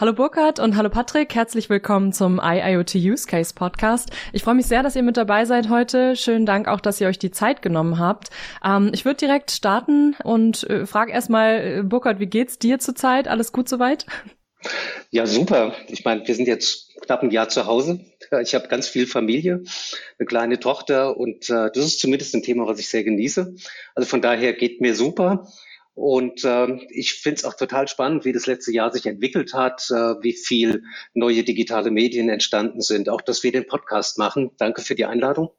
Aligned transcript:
Hallo 0.00 0.12
Burkhard 0.12 0.60
und 0.60 0.76
hallo 0.76 0.90
Patrick, 0.90 1.34
herzlich 1.34 1.68
willkommen 1.68 2.12
zum 2.12 2.40
IIoT 2.40 2.94
Use 2.94 3.26
Case 3.26 3.52
Podcast. 3.52 4.10
Ich 4.32 4.44
freue 4.44 4.54
mich 4.54 4.66
sehr, 4.66 4.84
dass 4.84 4.94
ihr 4.94 5.02
mit 5.02 5.16
dabei 5.16 5.44
seid 5.44 5.70
heute. 5.70 6.14
Schönen 6.14 6.46
Dank 6.46 6.68
auch, 6.68 6.80
dass 6.80 7.00
ihr 7.00 7.08
euch 7.08 7.18
die 7.18 7.32
Zeit 7.32 7.62
genommen 7.62 7.98
habt. 7.98 8.28
Ähm, 8.64 8.92
ich 8.94 9.04
würde 9.04 9.16
direkt 9.16 9.50
starten 9.50 10.14
und 10.22 10.62
äh, 10.70 10.86
frage 10.86 11.10
erstmal, 11.10 11.78
äh, 11.78 11.82
Burkhard, 11.82 12.20
wie 12.20 12.26
geht's 12.26 12.60
dir 12.60 12.78
zurzeit? 12.78 13.26
Alles 13.26 13.50
gut 13.50 13.68
soweit? 13.68 14.06
Ja, 15.10 15.26
super. 15.26 15.74
Ich 15.88 16.04
meine, 16.04 16.24
wir 16.24 16.34
sind 16.36 16.46
jetzt 16.46 16.96
knapp 17.00 17.24
ein 17.24 17.32
Jahr 17.32 17.48
zu 17.48 17.66
Hause. 17.66 17.98
Ich 18.40 18.54
habe 18.54 18.68
ganz 18.68 18.86
viel 18.86 19.08
Familie, 19.08 19.64
eine 20.16 20.26
kleine 20.26 20.60
Tochter 20.60 21.16
und 21.16 21.50
äh, 21.50 21.70
das 21.74 21.84
ist 21.84 21.98
zumindest 21.98 22.36
ein 22.36 22.44
Thema, 22.44 22.68
was 22.68 22.78
ich 22.78 22.88
sehr 22.88 23.02
genieße. 23.02 23.52
Also 23.96 24.08
von 24.08 24.22
daher 24.22 24.52
geht 24.52 24.80
mir 24.80 24.94
super. 24.94 25.48
Und 25.98 26.44
äh, 26.44 26.78
ich 26.90 27.14
finde 27.14 27.38
es 27.38 27.44
auch 27.44 27.54
total 27.54 27.88
spannend, 27.88 28.24
wie 28.24 28.30
das 28.30 28.46
letzte 28.46 28.70
Jahr 28.70 28.92
sich 28.92 29.04
entwickelt 29.06 29.52
hat, 29.52 29.90
äh, 29.90 30.14
wie 30.22 30.32
viel 30.32 30.84
neue 31.12 31.42
digitale 31.42 31.90
Medien 31.90 32.28
entstanden 32.28 32.80
sind. 32.82 33.08
Auch, 33.08 33.20
dass 33.20 33.42
wir 33.42 33.50
den 33.50 33.66
Podcast 33.66 34.16
machen. 34.16 34.52
Danke 34.58 34.82
für 34.82 34.94
die 34.94 35.06
Einladung. 35.06 35.50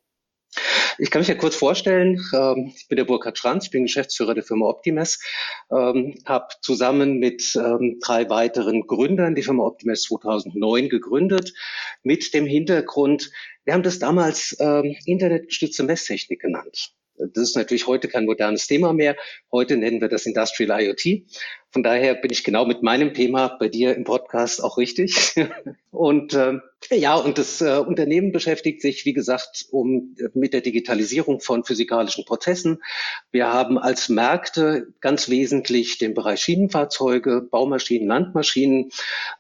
Ich 0.98 1.12
kann 1.12 1.20
mich 1.20 1.28
ja 1.28 1.36
kurz 1.36 1.58
vorstellen. 1.58 2.22
Ähm, 2.34 2.72
ich 2.74 2.88
bin 2.88 2.96
der 2.96 3.04
Burkhard 3.04 3.38
Schranz, 3.38 3.66
ich 3.66 3.72
bin 3.72 3.84
Geschäftsführer 3.84 4.34
der 4.34 4.44
Firma 4.44 4.68
Optimes, 4.68 5.22
ähm, 5.72 6.16
habe 6.26 6.48
zusammen 6.62 7.20
mit 7.20 7.54
ähm, 7.58 8.00
drei 8.02 8.30
weiteren 8.30 8.88
Gründern 8.88 9.36
die 9.36 9.44
Firma 9.44 9.66
Optimes 9.66 10.04
2009 10.04 10.88
gegründet, 10.88 11.54
mit 12.02 12.34
dem 12.34 12.46
Hintergrund, 12.46 13.30
wir 13.66 13.74
haben 13.74 13.84
das 13.84 14.00
damals 14.00 14.56
ähm, 14.62 14.96
internetgestützte 15.06 15.84
Messtechnik 15.84 16.40
genannt. 16.40 16.94
Das 17.20 17.44
ist 17.44 17.56
natürlich 17.56 17.88
heute 17.88 18.08
kein 18.08 18.26
modernes 18.26 18.68
Thema 18.68 18.94
mehr. 18.94 19.16
Heute 19.52 19.78
nennen 19.78 20.02
wir 20.02 20.08
das 20.08 20.26
Industrial 20.26 20.82
IoT. 20.82 21.24
Von 21.72 21.84
daher 21.84 22.16
bin 22.16 22.32
ich 22.32 22.44
genau 22.44 22.66
mit 22.66 22.82
meinem 22.82 23.14
Thema 23.14 23.58
bei 23.60 23.68
dir 23.68 23.96
im 23.96 24.06
Podcast 24.06 24.64
auch 24.64 24.78
richtig. 24.78 25.36
und 25.92 26.34
äh, 26.34 26.60
ja, 26.92 27.16
und 27.16 27.38
das 27.38 27.62
äh, 27.62 27.78
Unternehmen 27.78 28.32
beschäftigt 28.32 28.82
sich, 28.82 29.06
wie 29.06 29.14
gesagt, 29.14 29.66
um 29.70 30.16
mit 30.34 30.54
der 30.54 30.62
Digitalisierung 30.62 31.40
von 31.40 31.64
physikalischen 31.64 32.26
Prozessen. 32.26 32.82
Wir 33.32 33.52
haben 33.52 33.78
als 33.78 34.10
Märkte 34.10 34.88
ganz 35.00 35.30
wesentlich 35.30 35.98
den 35.98 36.14
Bereich 36.14 36.40
Schienenfahrzeuge, 36.40 37.42
Baumaschinen, 37.42 38.08
Landmaschinen, 38.08 38.92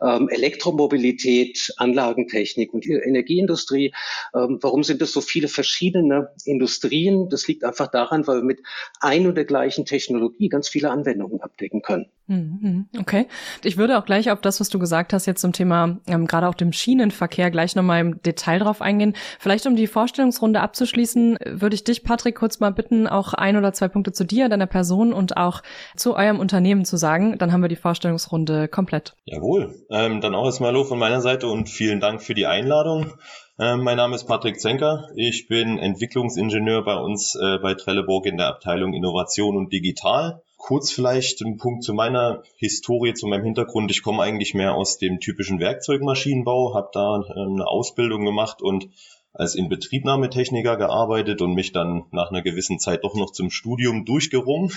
ähm, 0.01 0.29
Elektromobilität, 0.29 1.73
Anlagentechnik 1.77 2.73
und 2.73 2.85
Energieindustrie. 2.85 3.93
Ähm, 4.35 4.59
warum 4.61 4.83
sind 4.83 5.01
es 5.01 5.11
so 5.11 5.21
viele 5.21 5.47
verschiedene 5.47 6.29
Industrien? 6.45 7.29
Das 7.29 7.47
liegt 7.47 7.63
einfach 7.63 7.87
daran, 7.87 8.27
weil 8.27 8.37
wir 8.37 8.43
mit 8.43 8.61
ein 8.99 9.25
und 9.25 9.35
der 9.35 9.45
gleichen 9.45 9.85
Technologie 9.85 10.49
ganz 10.49 10.69
viele 10.69 10.91
Anwendungen 10.91 11.41
abdecken 11.41 11.81
können. 11.81 12.11
Mhm, 12.27 12.89
okay. 12.99 13.25
Ich 13.63 13.77
würde 13.77 13.97
auch 13.97 14.05
gleich 14.05 14.29
auf 14.29 14.39
das, 14.39 14.59
was 14.59 14.69
du 14.69 14.77
gesagt 14.77 15.13
hast, 15.13 15.25
jetzt 15.25 15.41
zum 15.41 15.51
Thema 15.51 15.99
ähm, 16.05 16.27
gerade 16.27 16.47
auch 16.47 16.53
dem 16.53 16.71
Schienenverkehr 16.71 17.28
gleich 17.29 17.75
nochmal 17.75 18.01
im 18.01 18.21
Detail 18.21 18.59
drauf 18.59 18.81
eingehen. 18.81 19.15
Vielleicht 19.39 19.65
um 19.65 19.75
die 19.75 19.87
Vorstellungsrunde 19.87 20.61
abzuschließen, 20.61 21.37
würde 21.45 21.75
ich 21.75 21.83
dich, 21.83 22.03
Patrick, 22.03 22.35
kurz 22.35 22.59
mal 22.59 22.71
bitten, 22.71 23.07
auch 23.07 23.33
ein 23.33 23.57
oder 23.57 23.73
zwei 23.73 23.87
Punkte 23.89 24.11
zu 24.11 24.23
dir, 24.23 24.49
deiner 24.49 24.67
Person 24.67 25.13
und 25.13 25.37
auch 25.37 25.61
zu 25.95 26.15
eurem 26.15 26.39
Unternehmen 26.39 26.85
zu 26.85 26.97
sagen. 26.97 27.37
Dann 27.37 27.51
haben 27.51 27.61
wir 27.61 27.69
die 27.69 27.75
Vorstellungsrunde 27.75 28.67
komplett. 28.67 29.15
Jawohl. 29.25 29.75
Ähm, 29.89 30.21
dann 30.21 30.35
auch 30.35 30.45
erstmal 30.45 30.69
Hallo 30.69 30.83
von 30.83 30.99
meiner 30.99 31.19
Seite 31.19 31.47
und 31.47 31.67
vielen 31.67 31.99
Dank 31.99 32.21
für 32.21 32.35
die 32.35 32.45
Einladung. 32.45 33.13
Ähm, 33.59 33.81
mein 33.81 33.97
Name 33.97 34.15
ist 34.15 34.25
Patrick 34.25 34.59
Zenker. 34.59 35.09
Ich 35.15 35.47
bin 35.47 35.79
Entwicklungsingenieur 35.79 36.85
bei 36.85 36.95
uns 36.95 37.35
äh, 37.35 37.57
bei 37.57 37.73
Trelleborg 37.73 38.27
in 38.27 38.37
der 38.37 38.47
Abteilung 38.47 38.93
Innovation 38.93 39.57
und 39.57 39.73
Digital. 39.73 40.43
Kurz 40.59 40.91
vielleicht 40.91 41.41
ein 41.41 41.55
Punkt 41.57 41.85
zu 41.85 41.93
meiner 41.93 42.43
Historie, 42.57 43.13
zu 43.13 43.27
meinem 43.27 43.45
Hintergrund. 43.45 43.89
Ich 43.91 44.03
komme 44.03 44.21
eigentlich 44.21 44.53
mehr 44.53 44.75
aus 44.75 44.97
dem 44.97 45.21
typischen 45.21 45.59
Werkzeugmaschinenbau, 45.59 46.75
habe 46.75 46.89
da 46.91 47.23
ähm, 47.35 47.53
eine 47.53 47.65
Ausbildung 47.65 48.25
gemacht 48.25 48.61
und 48.61 48.89
als 49.33 49.55
Inbetriebnahmetechniker 49.55 50.75
gearbeitet 50.75 51.41
und 51.41 51.53
mich 51.53 51.71
dann 51.71 52.03
nach 52.11 52.29
einer 52.29 52.41
gewissen 52.41 52.77
Zeit 52.77 53.05
doch 53.05 53.15
noch 53.15 53.31
zum 53.31 53.49
Studium 53.49 54.03
durchgerungen. 54.03 54.73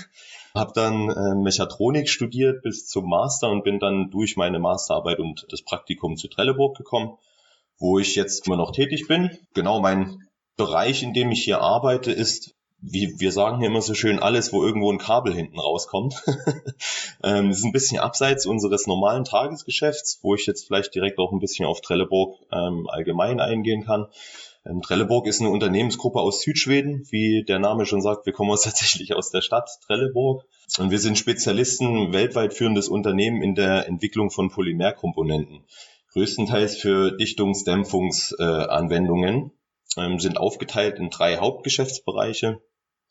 Habe 0.54 0.72
dann 0.72 1.10
äh, 1.10 1.34
Mechatronik 1.34 2.08
studiert 2.08 2.62
bis 2.62 2.86
zum 2.86 3.10
Master 3.10 3.50
und 3.50 3.64
bin 3.64 3.80
dann 3.80 4.08
durch 4.10 4.36
meine 4.36 4.60
Masterarbeit 4.60 5.18
und 5.18 5.46
das 5.50 5.62
Praktikum 5.62 6.16
zu 6.16 6.28
Trelleborg 6.28 6.76
gekommen, 6.76 7.18
wo 7.78 7.98
ich 7.98 8.14
jetzt 8.14 8.46
immer 8.46 8.56
noch 8.56 8.70
tätig 8.70 9.08
bin. 9.08 9.36
Genau 9.52 9.80
mein 9.80 10.28
Bereich, 10.56 11.02
in 11.02 11.12
dem 11.12 11.32
ich 11.32 11.42
hier 11.42 11.60
arbeite, 11.60 12.12
ist 12.12 12.54
wie 12.82 13.14
wir 13.18 13.30
sagen 13.30 13.58
hier 13.58 13.68
immer 13.68 13.80
so 13.80 13.94
schön, 13.94 14.18
alles, 14.18 14.52
wo 14.52 14.64
irgendwo 14.64 14.92
ein 14.92 14.98
Kabel 14.98 15.32
hinten 15.32 15.60
rauskommt. 15.60 16.20
ähm, 17.22 17.50
ist 17.50 17.64
ein 17.64 17.70
bisschen 17.70 18.00
abseits 18.00 18.44
unseres 18.44 18.88
normalen 18.88 19.22
Tagesgeschäfts, 19.24 20.18
wo 20.22 20.34
ich 20.34 20.46
jetzt 20.46 20.66
vielleicht 20.66 20.92
direkt 20.94 21.18
auch 21.18 21.30
ein 21.32 21.38
bisschen 21.38 21.64
auf 21.64 21.80
Trelleborg 21.80 22.40
ähm, 22.50 22.88
allgemein 22.88 23.38
eingehen 23.38 23.84
kann. 23.84 24.08
Ähm, 24.66 24.82
Trelleborg 24.82 25.28
ist 25.28 25.40
eine 25.40 25.50
Unternehmensgruppe 25.50 26.18
aus 26.20 26.42
Südschweden, 26.42 27.06
wie 27.10 27.44
der 27.44 27.60
Name 27.60 27.86
schon 27.86 28.02
sagt. 28.02 28.26
Wir 28.26 28.32
kommen 28.32 28.50
aus 28.50 28.62
tatsächlich 28.64 29.14
aus 29.14 29.30
der 29.30 29.42
Stadt 29.42 29.70
Trelleborg 29.86 30.44
und 30.78 30.90
wir 30.90 30.98
sind 30.98 31.16
Spezialisten, 31.16 32.12
weltweit 32.12 32.52
führendes 32.52 32.88
Unternehmen 32.88 33.42
in 33.42 33.54
der 33.54 33.86
Entwicklung 33.86 34.30
von 34.30 34.50
Polymerkomponenten, 34.50 35.64
größtenteils 36.12 36.76
für 36.76 37.12
Dichtungsdämpfungsanwendungen. 37.12 39.46
Äh, 39.46 39.50
ähm, 39.96 40.18
sind 40.18 40.38
aufgeteilt 40.38 40.98
in 40.98 41.10
drei 41.10 41.36
Hauptgeschäftsbereiche. 41.36 42.60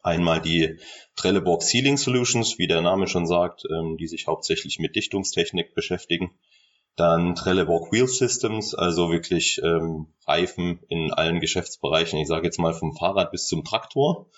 Einmal 0.04 0.42
die 0.42 0.78
Trelleborg 1.16 1.62
Sealing 1.62 1.98
Solutions, 1.98 2.58
wie 2.58 2.68
der 2.68 2.82
Name 2.82 3.08
schon 3.08 3.28
sagt, 3.28 3.64
ähm, 3.70 3.98
die 3.98 4.08
sich 4.08 4.28
hauptsächlich 4.28 4.80
mit 4.80 4.96
Dichtungstechnik 4.96 5.76
beschäftigen. 5.76 6.32
Dann 6.96 7.36
Trelleborg 7.36 7.92
Wheel 7.92 8.08
Systems, 8.08 8.74
also 8.76 9.12
wirklich 9.12 9.62
ähm, 9.64 10.08
Reifen 10.26 10.80
in 10.90 11.12
allen 11.14 11.40
Geschäftsbereichen, 11.40 12.20
ich 12.20 12.28
sage 12.28 12.46
jetzt 12.46 12.60
mal 12.60 12.74
vom 12.74 12.96
Fahrrad 12.96 13.32
bis 13.32 13.48
zum 13.48 13.64
Traktor. 13.64 14.30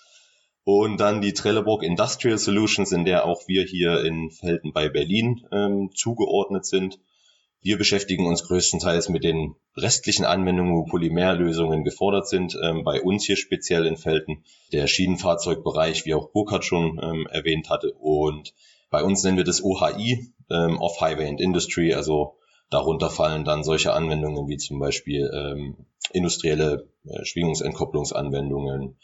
Und 0.64 0.98
dann 0.98 1.20
die 1.20 1.34
Trelleborg 1.34 1.82
Industrial 1.82 2.38
Solutions, 2.38 2.92
in 2.92 3.04
der 3.04 3.26
auch 3.26 3.48
wir 3.48 3.64
hier 3.64 4.02
in 4.04 4.30
Felden 4.30 4.72
bei 4.72 4.88
Berlin 4.88 5.46
ähm, 5.52 5.90
zugeordnet 5.94 6.64
sind. 6.64 6.98
Wir 7.64 7.78
beschäftigen 7.78 8.26
uns 8.26 8.46
größtenteils 8.46 9.08
mit 9.08 9.24
den 9.24 9.54
restlichen 9.74 10.26
Anwendungen, 10.26 10.74
wo 10.74 10.84
Polymerlösungen 10.84 11.82
gefordert 11.82 12.28
sind. 12.28 12.58
Ähm, 12.62 12.84
bei 12.84 13.00
uns 13.00 13.24
hier 13.24 13.36
speziell 13.36 13.86
in 13.86 13.96
Felten 13.96 14.44
der 14.70 14.86
Schienenfahrzeugbereich, 14.86 16.04
wie 16.04 16.12
auch 16.12 16.28
Burkhardt 16.28 16.66
schon 16.66 17.00
ähm, 17.02 17.26
erwähnt 17.26 17.70
hatte. 17.70 17.94
Und 17.94 18.52
bei 18.90 19.02
uns 19.02 19.24
nennen 19.24 19.38
wir 19.38 19.44
das 19.44 19.64
OHI, 19.64 20.30
ähm, 20.50 20.78
Off-Highway 20.78 21.26
and 21.26 21.40
Industry. 21.40 21.94
Also 21.94 22.36
darunter 22.68 23.08
fallen 23.08 23.46
dann 23.46 23.64
solche 23.64 23.94
Anwendungen 23.94 24.46
wie 24.46 24.58
zum 24.58 24.78
Beispiel 24.78 25.30
ähm, 25.32 25.86
industrielle 26.12 26.90
äh, 27.06 27.24
Schwingungsentkopplungsanwendungen, 27.24 28.98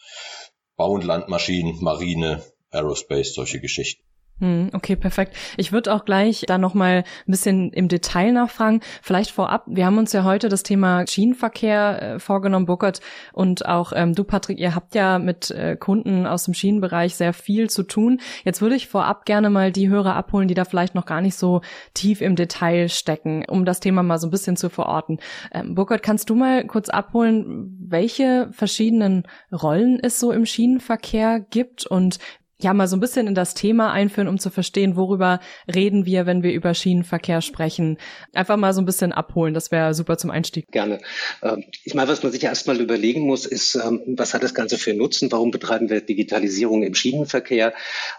Bau- 0.77 0.93
und 0.93 1.05
Landmaschinen, 1.05 1.83
Marine, 1.83 2.43
Aerospace, 2.71 3.33
solche 3.33 3.59
Geschichten. 3.59 4.05
Hm, 4.41 4.71
okay, 4.73 4.97
perfekt. 4.97 5.37
Ich 5.59 5.71
würde 5.71 5.95
auch 5.95 6.07
gleich 6.07 6.45
da 6.47 6.57
nochmal 6.57 7.05
ein 7.27 7.31
bisschen 7.31 7.73
im 7.73 7.89
Detail 7.89 8.33
nachfragen. 8.33 8.81
Vielleicht 9.03 9.31
vorab, 9.33 9.65
wir 9.67 9.85
haben 9.85 9.99
uns 9.99 10.15
ja 10.15 10.25
heute 10.25 10.49
das 10.49 10.63
Thema 10.63 11.07
Schienenverkehr 11.07 12.03
äh, 12.03 12.19
vorgenommen, 12.19 12.65
Burkhard, 12.65 13.01
und 13.35 13.67
auch 13.67 13.93
ähm, 13.95 14.15
du, 14.15 14.25
Patrick, 14.25 14.59
ihr 14.59 14.75
habt 14.75 14.95
ja 14.95 15.19
mit 15.19 15.51
äh, 15.51 15.77
Kunden 15.77 16.27
aus 16.27 16.45
dem 16.45 16.55
Schienenbereich 16.55 17.17
sehr 17.17 17.35
viel 17.35 17.69
zu 17.69 17.83
tun. 17.83 18.19
Jetzt 18.43 18.63
würde 18.63 18.77
ich 18.77 18.89
vorab 18.89 19.27
gerne 19.27 19.51
mal 19.51 19.73
die 19.73 19.91
Hörer 19.91 20.17
abholen, 20.17 20.49
die 20.49 20.55
da 20.55 20.65
vielleicht 20.65 20.95
noch 20.95 21.05
gar 21.05 21.21
nicht 21.21 21.37
so 21.37 21.61
tief 21.93 22.23
im 22.23 22.35
Detail 22.35 22.89
stecken, 22.89 23.45
um 23.47 23.67
das 23.67 23.81
Thema 23.81 24.03
mal 24.03 24.19
so 24.19 24.27
ein 24.27 24.31
bisschen 24.31 24.57
zu 24.57 24.71
verorten. 24.71 25.19
Ähm, 25.53 25.75
Burkhard, 25.75 26.03
kannst 26.03 26.31
du 26.31 26.35
mal 26.35 26.67
kurz 26.67 26.89
abholen, 26.89 27.77
welche 27.79 28.49
verschiedenen 28.53 29.25
Rollen 29.53 30.01
es 30.03 30.19
so 30.19 30.33
im 30.33 30.47
Schienenverkehr 30.47 31.41
gibt 31.41 31.87
und 31.87 32.19
ja 32.65 32.75
mal 32.75 32.89
so 32.89 32.97
ein 32.97 33.01
bisschen 33.01 33.27
in 33.27 33.35
das 33.35 33.55
Thema 33.55 33.93
einführen, 33.93 34.29
um 34.29 34.39
zu 34.39 34.51
verstehen, 34.51 34.97
worüber 34.97 35.41
reden 35.73 36.07
wir, 36.07 36.27
wenn 36.27 36.43
wir 36.43 36.53
über 36.53 36.75
Schienenverkehr 36.75 37.41
sprechen. 37.41 37.99
Einfach 38.33 38.57
mal 38.57 38.73
so 38.73 38.81
ein 38.81 38.87
bisschen 38.87 39.13
abholen, 39.13 39.55
das 39.55 39.71
wäre 39.71 39.95
super 39.95 40.19
zum 40.19 40.31
Einstieg. 40.31 40.67
Gerne. 40.71 40.99
Ähm, 41.43 41.65
ich 41.85 41.95
meine, 41.95 42.09
was 42.09 42.23
man 42.23 42.33
sich 42.33 42.45
erstmal 42.45 42.81
überlegen 42.81 43.23
muss, 43.23 43.47
ist, 43.47 43.75
ähm, 43.75 44.01
was 44.07 44.35
hat 44.35 44.43
das 44.43 44.55
Ganze 44.55 44.79
für 44.79 44.95
Nutzen? 44.95 45.31
Warum 45.33 45.51
betreiben 45.51 45.91
wir 45.91 46.01
Digitalisierung 46.01 46.83
im 46.83 46.95
Schienenverkehr? 46.95 47.73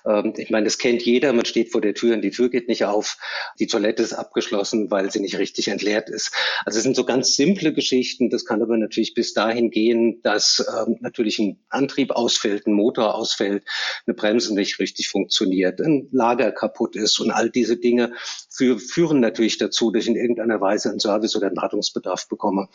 Ähm, 0.05 0.33
ich 0.37 0.49
meine, 0.49 0.65
das 0.65 0.77
kennt 0.77 1.03
jeder, 1.03 1.33
man 1.33 1.45
steht 1.45 1.71
vor 1.71 1.81
der 1.81 1.93
Tür 1.93 2.15
und 2.15 2.21
die 2.21 2.31
Tür 2.31 2.49
geht 2.49 2.67
nicht 2.67 2.85
auf, 2.85 3.17
die 3.59 3.67
Toilette 3.67 4.03
ist 4.03 4.13
abgeschlossen, 4.13 4.91
weil 4.91 5.11
sie 5.11 5.19
nicht 5.19 5.37
richtig 5.37 5.67
entleert 5.67 6.09
ist. 6.09 6.33
Also 6.65 6.77
es 6.77 6.83
sind 6.83 6.95
so 6.95 7.05
ganz 7.05 7.35
simple 7.35 7.73
Geschichten, 7.73 8.29
das 8.29 8.45
kann 8.45 8.61
aber 8.61 8.77
natürlich 8.77 9.13
bis 9.13 9.33
dahin 9.33 9.71
gehen, 9.71 10.21
dass 10.23 10.65
natürlich 10.99 11.39
ein 11.39 11.59
Antrieb 11.69 12.11
ausfällt, 12.11 12.67
ein 12.67 12.73
Motor 12.73 13.15
ausfällt, 13.15 13.63
eine 14.05 14.15
Bremse 14.15 14.30
nicht 14.33 14.79
richtig 14.79 15.09
funktioniert, 15.09 15.81
ein 15.81 16.07
Lager 16.11 16.51
kaputt 16.51 16.95
ist 16.95 17.19
und 17.19 17.31
all 17.31 17.49
diese 17.49 17.77
Dinge 17.77 18.13
für, 18.49 18.79
führen 18.79 19.19
natürlich 19.19 19.57
dazu, 19.57 19.91
dass 19.91 20.03
ich 20.03 20.09
in 20.09 20.15
irgendeiner 20.15 20.61
Weise 20.61 20.89
einen 20.89 20.99
Service 20.99 21.35
oder 21.35 21.47
einen 21.47 21.57
Wartungsbedarf 21.57 22.27
bekomme. 22.27 22.69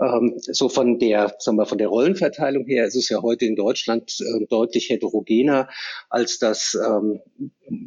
Ähm, 0.00 0.34
so 0.38 0.68
von 0.68 0.98
der, 0.98 1.34
sagen 1.38 1.56
wir, 1.56 1.66
von 1.66 1.78
der 1.78 1.88
Rollenverteilung 1.88 2.64
her 2.66 2.86
ist 2.86 2.96
es 2.96 3.08
ja 3.08 3.22
heute 3.22 3.44
in 3.44 3.56
Deutschland 3.56 4.18
äh, 4.20 4.46
deutlich 4.46 4.88
heterogener, 4.88 5.68
als 6.08 6.38
das 6.38 6.76
ähm, 6.86 7.20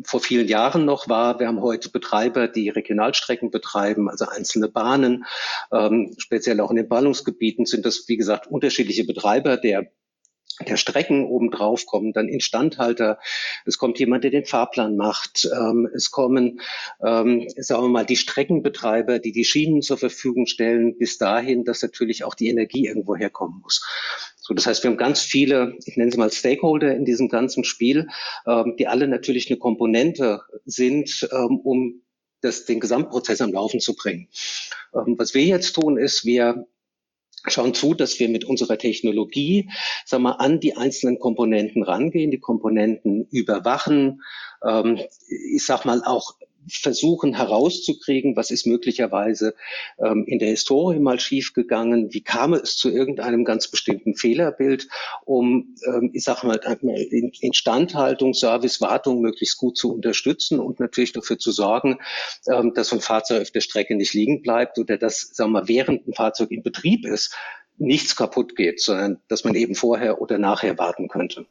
vor 0.05 0.19
vielen 0.19 0.47
Jahren 0.47 0.85
noch 0.85 1.09
war. 1.09 1.39
Wir 1.39 1.47
haben 1.47 1.61
heute 1.61 1.89
Betreiber, 1.89 2.47
die 2.47 2.69
Regionalstrecken 2.69 3.51
betreiben, 3.51 4.09
also 4.09 4.25
einzelne 4.25 4.69
Bahnen. 4.69 5.25
Ähm, 5.71 6.13
speziell 6.17 6.59
auch 6.61 6.69
in 6.69 6.77
den 6.77 6.87
Ballungsgebieten 6.87 7.65
sind 7.65 7.85
das, 7.85 8.05
wie 8.07 8.17
gesagt, 8.17 8.47
unterschiedliche 8.47 9.05
Betreiber. 9.05 9.57
Der 9.57 9.91
der 10.67 10.77
Strecken 10.77 11.25
obendrauf 11.25 11.85
kommen 11.85 12.13
dann 12.13 12.27
Instandhalter, 12.27 13.19
es 13.65 13.77
kommt 13.77 13.99
jemand, 13.99 14.23
der 14.23 14.31
den 14.31 14.45
Fahrplan 14.45 14.95
macht, 14.95 15.49
ähm, 15.53 15.89
es 15.93 16.11
kommen, 16.11 16.59
ähm, 17.03 17.47
sagen 17.57 17.83
wir 17.83 17.89
mal, 17.89 18.05
die 18.05 18.15
Streckenbetreiber, 18.15 19.19
die 19.19 19.31
die 19.31 19.45
Schienen 19.45 19.81
zur 19.81 19.97
Verfügung 19.97 20.45
stellen, 20.45 20.97
bis 20.97 21.17
dahin, 21.17 21.63
dass 21.63 21.81
natürlich 21.81 22.23
auch 22.23 22.35
die 22.35 22.49
Energie 22.49 22.87
irgendwo 22.87 23.15
herkommen 23.15 23.61
muss. 23.61 23.83
So, 24.37 24.53
das 24.53 24.67
heißt, 24.67 24.83
wir 24.83 24.91
haben 24.91 24.97
ganz 24.97 25.21
viele, 25.21 25.77
ich 25.85 25.95
nenne 25.97 26.11
sie 26.11 26.17
mal 26.17 26.31
Stakeholder 26.31 26.95
in 26.95 27.05
diesem 27.05 27.29
ganzen 27.29 27.63
Spiel, 27.63 28.07
ähm, 28.45 28.75
die 28.77 28.87
alle 28.87 29.07
natürlich 29.07 29.49
eine 29.49 29.57
Komponente 29.57 30.41
sind, 30.65 31.27
ähm, 31.31 31.59
um 31.63 32.01
das, 32.41 32.65
den 32.65 32.79
Gesamtprozess 32.79 33.41
am 33.41 33.53
Laufen 33.53 33.79
zu 33.79 33.95
bringen. 33.95 34.27
Ähm, 34.93 35.15
was 35.17 35.33
wir 35.33 35.43
jetzt 35.43 35.73
tun, 35.73 35.97
ist, 35.97 36.25
wir 36.25 36.67
schauen 37.47 37.73
zu, 37.73 37.93
dass 37.93 38.19
wir 38.19 38.29
mit 38.29 38.45
unserer 38.45 38.77
Technologie 38.77 39.69
sagen 40.05 40.23
wir, 40.23 40.39
an 40.39 40.59
die 40.59 40.77
einzelnen 40.77 41.19
Komponenten 41.19 41.83
rangehen, 41.83 42.31
die 42.31 42.39
Komponenten 42.39 43.27
überwachen, 43.31 44.21
ähm, 44.63 44.99
ich 45.27 45.65
sag 45.65 45.85
mal 45.85 46.01
auch 46.05 46.35
versuchen 46.67 47.35
herauszukriegen, 47.35 48.35
was 48.35 48.51
ist 48.51 48.65
möglicherweise 48.65 49.55
ähm, 49.99 50.25
in 50.27 50.39
der 50.39 50.49
Historie 50.49 50.99
mal 50.99 51.19
schiefgegangen, 51.19 52.13
wie 52.13 52.21
kam 52.21 52.53
es 52.53 52.77
zu 52.77 52.89
irgendeinem 52.89 53.45
ganz 53.45 53.67
bestimmten 53.67 54.15
Fehlerbild, 54.15 54.87
um, 55.25 55.75
ähm, 55.85 56.11
ich 56.13 56.23
sage 56.23 56.47
mal, 56.47 56.59
Instandhaltung, 57.41 58.33
Service, 58.33 58.81
Wartung 58.81 59.21
möglichst 59.21 59.57
gut 59.57 59.77
zu 59.77 59.93
unterstützen 59.93 60.59
und 60.59 60.79
natürlich 60.79 61.13
dafür 61.13 61.37
zu 61.37 61.51
sorgen, 61.51 61.99
ähm, 62.47 62.73
dass 62.73 62.89
so 62.89 62.97
ein 62.97 63.01
Fahrzeug 63.01 63.41
auf 63.41 63.51
der 63.51 63.61
Strecke 63.61 63.95
nicht 63.95 64.13
liegen 64.13 64.41
bleibt 64.41 64.77
oder 64.77 64.97
dass, 64.97 65.21
sagen 65.33 65.51
wir 65.51 65.61
mal, 65.61 65.67
während 65.67 66.07
ein 66.07 66.13
Fahrzeug 66.13 66.51
in 66.51 66.63
Betrieb 66.63 67.05
ist, 67.05 67.35
nichts 67.77 68.15
kaputt 68.15 68.55
geht, 68.55 68.79
sondern 68.81 69.19
dass 69.27 69.43
man 69.43 69.55
eben 69.55 69.75
vorher 69.75 70.21
oder 70.21 70.37
nachher 70.37 70.77
warten 70.77 71.07
könnte. 71.07 71.45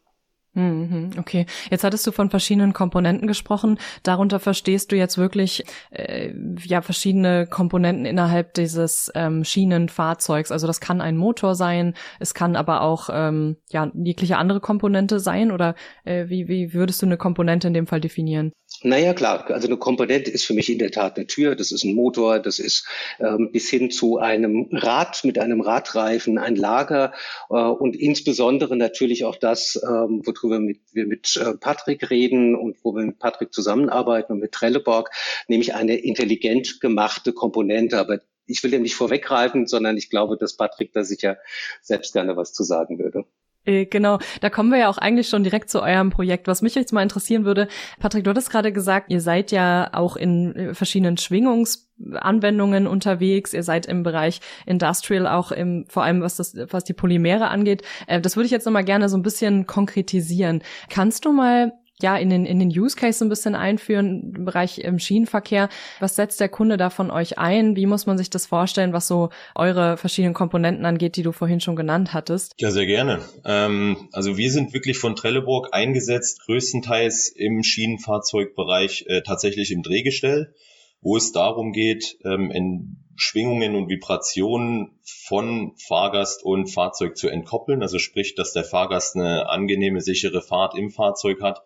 Mhm, 0.54 1.12
okay, 1.18 1.46
jetzt 1.70 1.82
hattest 1.82 2.06
du 2.06 2.12
von 2.12 2.28
verschiedenen 2.28 2.74
Komponenten 2.74 3.26
gesprochen. 3.26 3.78
Darunter 4.02 4.38
verstehst 4.38 4.92
du 4.92 4.96
jetzt 4.96 5.16
wirklich 5.16 5.64
äh, 5.90 6.34
ja 6.62 6.82
verschiedene 6.82 7.46
Komponenten 7.46 8.04
innerhalb 8.04 8.52
dieses 8.52 9.10
ähm, 9.14 9.44
Schienenfahrzeugs. 9.44 10.52
Also 10.52 10.66
das 10.66 10.80
kann 10.80 11.00
ein 11.00 11.16
Motor 11.16 11.54
sein, 11.54 11.94
es 12.20 12.34
kann 12.34 12.54
aber 12.54 12.82
auch 12.82 13.08
ähm, 13.10 13.56
ja 13.70 13.90
jegliche 13.94 14.36
andere 14.36 14.60
Komponente 14.60 15.20
sein. 15.20 15.52
Oder 15.52 15.74
äh, 16.04 16.28
wie, 16.28 16.48
wie 16.48 16.74
würdest 16.74 17.00
du 17.00 17.06
eine 17.06 17.16
Komponente 17.16 17.68
in 17.68 17.74
dem 17.74 17.86
Fall 17.86 18.02
definieren? 18.02 18.52
Naja, 18.82 19.14
klar. 19.14 19.50
Also 19.50 19.68
eine 19.68 19.76
Komponente 19.76 20.30
ist 20.30 20.44
für 20.44 20.54
mich 20.54 20.70
in 20.70 20.78
der 20.78 20.90
Tat 20.90 21.16
eine 21.16 21.26
Tür, 21.26 21.54
das 21.54 21.70
ist 21.70 21.84
ein 21.84 21.94
Motor, 21.94 22.40
das 22.40 22.58
ist 22.58 22.86
ähm, 23.20 23.50
bis 23.52 23.68
hin 23.68 23.90
zu 23.90 24.18
einem 24.18 24.68
Rad 24.72 25.24
mit 25.24 25.38
einem 25.38 25.60
Radreifen, 25.60 26.38
ein 26.38 26.56
Lager 26.56 27.12
äh, 27.50 27.54
und 27.54 27.94
insbesondere 27.94 28.76
natürlich 28.76 29.24
auch 29.24 29.36
das, 29.36 29.80
ähm, 29.84 30.22
worüber 30.24 30.58
mit, 30.58 30.80
wir 30.92 31.06
mit 31.06 31.36
äh, 31.36 31.54
Patrick 31.56 32.10
reden 32.10 32.56
und 32.56 32.76
wo 32.82 32.94
wir 32.94 33.04
mit 33.04 33.18
Patrick 33.18 33.52
zusammenarbeiten 33.52 34.32
und 34.32 34.40
mit 34.40 34.52
Trelleborg, 34.52 35.10
nämlich 35.48 35.74
eine 35.74 35.96
intelligent 35.96 36.80
gemachte 36.80 37.32
Komponente. 37.32 37.98
Aber 37.98 38.20
ich 38.46 38.62
will 38.64 38.70
dem 38.70 38.82
nicht 38.82 38.96
vorweggreifen, 38.96 39.66
sondern 39.66 39.96
ich 39.96 40.10
glaube, 40.10 40.36
dass 40.36 40.56
Patrick 40.56 40.92
da 40.92 41.04
sicher 41.04 41.38
selbst 41.80 42.12
gerne 42.12 42.36
was 42.36 42.52
zu 42.52 42.64
sagen 42.64 42.98
würde. 42.98 43.24
Äh, 43.64 43.86
genau, 43.86 44.18
da 44.40 44.50
kommen 44.50 44.70
wir 44.70 44.78
ja 44.78 44.88
auch 44.88 44.98
eigentlich 44.98 45.28
schon 45.28 45.44
direkt 45.44 45.70
zu 45.70 45.82
eurem 45.82 46.10
Projekt. 46.10 46.48
Was 46.48 46.62
mich 46.62 46.74
jetzt 46.74 46.92
mal 46.92 47.02
interessieren 47.02 47.44
würde, 47.44 47.68
Patrick, 48.00 48.24
du 48.24 48.30
hattest 48.30 48.50
gerade 48.50 48.72
gesagt, 48.72 49.10
ihr 49.10 49.20
seid 49.20 49.52
ja 49.52 49.90
auch 49.92 50.16
in 50.16 50.54
äh, 50.56 50.74
verschiedenen 50.74 51.16
Schwingungsanwendungen 51.16 52.86
unterwegs. 52.86 53.52
Ihr 53.52 53.62
seid 53.62 53.86
im 53.86 54.02
Bereich 54.02 54.40
Industrial 54.66 55.26
auch 55.26 55.52
im, 55.52 55.86
vor 55.88 56.02
allem 56.02 56.22
was 56.22 56.36
das, 56.36 56.56
was 56.70 56.84
die 56.84 56.92
Polymere 56.92 57.48
angeht. 57.48 57.82
Äh, 58.08 58.20
das 58.20 58.36
würde 58.36 58.46
ich 58.46 58.52
jetzt 58.52 58.66
nochmal 58.66 58.84
gerne 58.84 59.08
so 59.08 59.16
ein 59.16 59.22
bisschen 59.22 59.66
konkretisieren. 59.66 60.62
Kannst 60.88 61.24
du 61.24 61.32
mal 61.32 61.72
ja 62.02 62.16
in 62.16 62.30
den 62.30 62.44
in 62.44 62.58
den 62.58 62.68
Use 62.68 62.96
Case 62.96 63.24
ein 63.24 63.28
bisschen 63.28 63.54
einführen 63.54 64.32
im 64.36 64.44
Bereich 64.44 64.78
im 64.78 64.98
Schienenverkehr. 64.98 65.68
Was 66.00 66.16
setzt 66.16 66.40
der 66.40 66.48
Kunde 66.48 66.76
da 66.76 66.90
von 66.90 67.10
euch 67.10 67.38
ein? 67.38 67.76
Wie 67.76 67.86
muss 67.86 68.06
man 68.06 68.18
sich 68.18 68.30
das 68.30 68.46
vorstellen, 68.46 68.92
was 68.92 69.08
so 69.08 69.30
eure 69.54 69.96
verschiedenen 69.96 70.34
Komponenten 70.34 70.84
angeht, 70.84 71.16
die 71.16 71.22
du 71.22 71.32
vorhin 71.32 71.60
schon 71.60 71.76
genannt 71.76 72.12
hattest? 72.12 72.54
Ja, 72.58 72.70
sehr 72.70 72.86
gerne. 72.86 73.20
Ähm, 73.44 74.08
also 74.12 74.36
wir 74.36 74.50
sind 74.50 74.72
wirklich 74.74 74.98
von 74.98 75.16
Trelleborg 75.16 75.68
eingesetzt, 75.72 76.42
größtenteils 76.44 77.28
im 77.28 77.62
Schienenfahrzeugbereich 77.62 79.06
äh, 79.08 79.22
tatsächlich 79.22 79.70
im 79.70 79.82
Drehgestell, 79.82 80.54
wo 81.00 81.16
es 81.16 81.32
darum 81.32 81.72
geht, 81.72 82.18
ähm, 82.24 82.50
in 82.50 82.98
Schwingungen 83.16 83.74
und 83.74 83.88
Vibrationen 83.88 84.98
von 85.04 85.74
Fahrgast 85.76 86.44
und 86.44 86.68
Fahrzeug 86.68 87.16
zu 87.16 87.28
entkoppeln. 87.28 87.82
Also 87.82 87.98
sprich, 87.98 88.34
dass 88.34 88.52
der 88.52 88.64
Fahrgast 88.64 89.16
eine 89.16 89.48
angenehme, 89.48 90.00
sichere 90.00 90.42
Fahrt 90.42 90.76
im 90.76 90.90
Fahrzeug 90.90 91.40
hat 91.42 91.62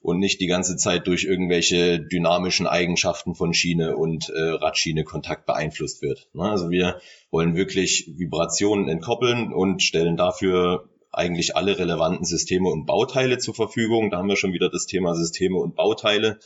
und 0.00 0.18
nicht 0.18 0.40
die 0.40 0.46
ganze 0.46 0.76
Zeit 0.76 1.06
durch 1.06 1.24
irgendwelche 1.24 2.00
dynamischen 2.00 2.66
Eigenschaften 2.66 3.34
von 3.34 3.52
Schiene 3.52 3.96
und 3.96 4.28
äh, 4.30 4.40
Radschiene 4.40 5.04
Kontakt 5.04 5.46
beeinflusst 5.46 6.02
wird. 6.02 6.28
Ne? 6.34 6.44
Also 6.44 6.70
wir 6.70 7.00
wollen 7.30 7.56
wirklich 7.56 8.12
Vibrationen 8.16 8.88
entkoppeln 8.88 9.52
und 9.52 9.82
stellen 9.82 10.16
dafür 10.16 10.88
eigentlich 11.10 11.56
alle 11.56 11.78
relevanten 11.78 12.24
Systeme 12.24 12.68
und 12.68 12.86
Bauteile 12.86 13.38
zur 13.38 13.54
Verfügung. 13.54 14.10
Da 14.10 14.18
haben 14.18 14.28
wir 14.28 14.36
schon 14.36 14.52
wieder 14.52 14.70
das 14.70 14.86
Thema 14.86 15.14
Systeme 15.14 15.58
und 15.58 15.74
Bauteile. 15.74 16.38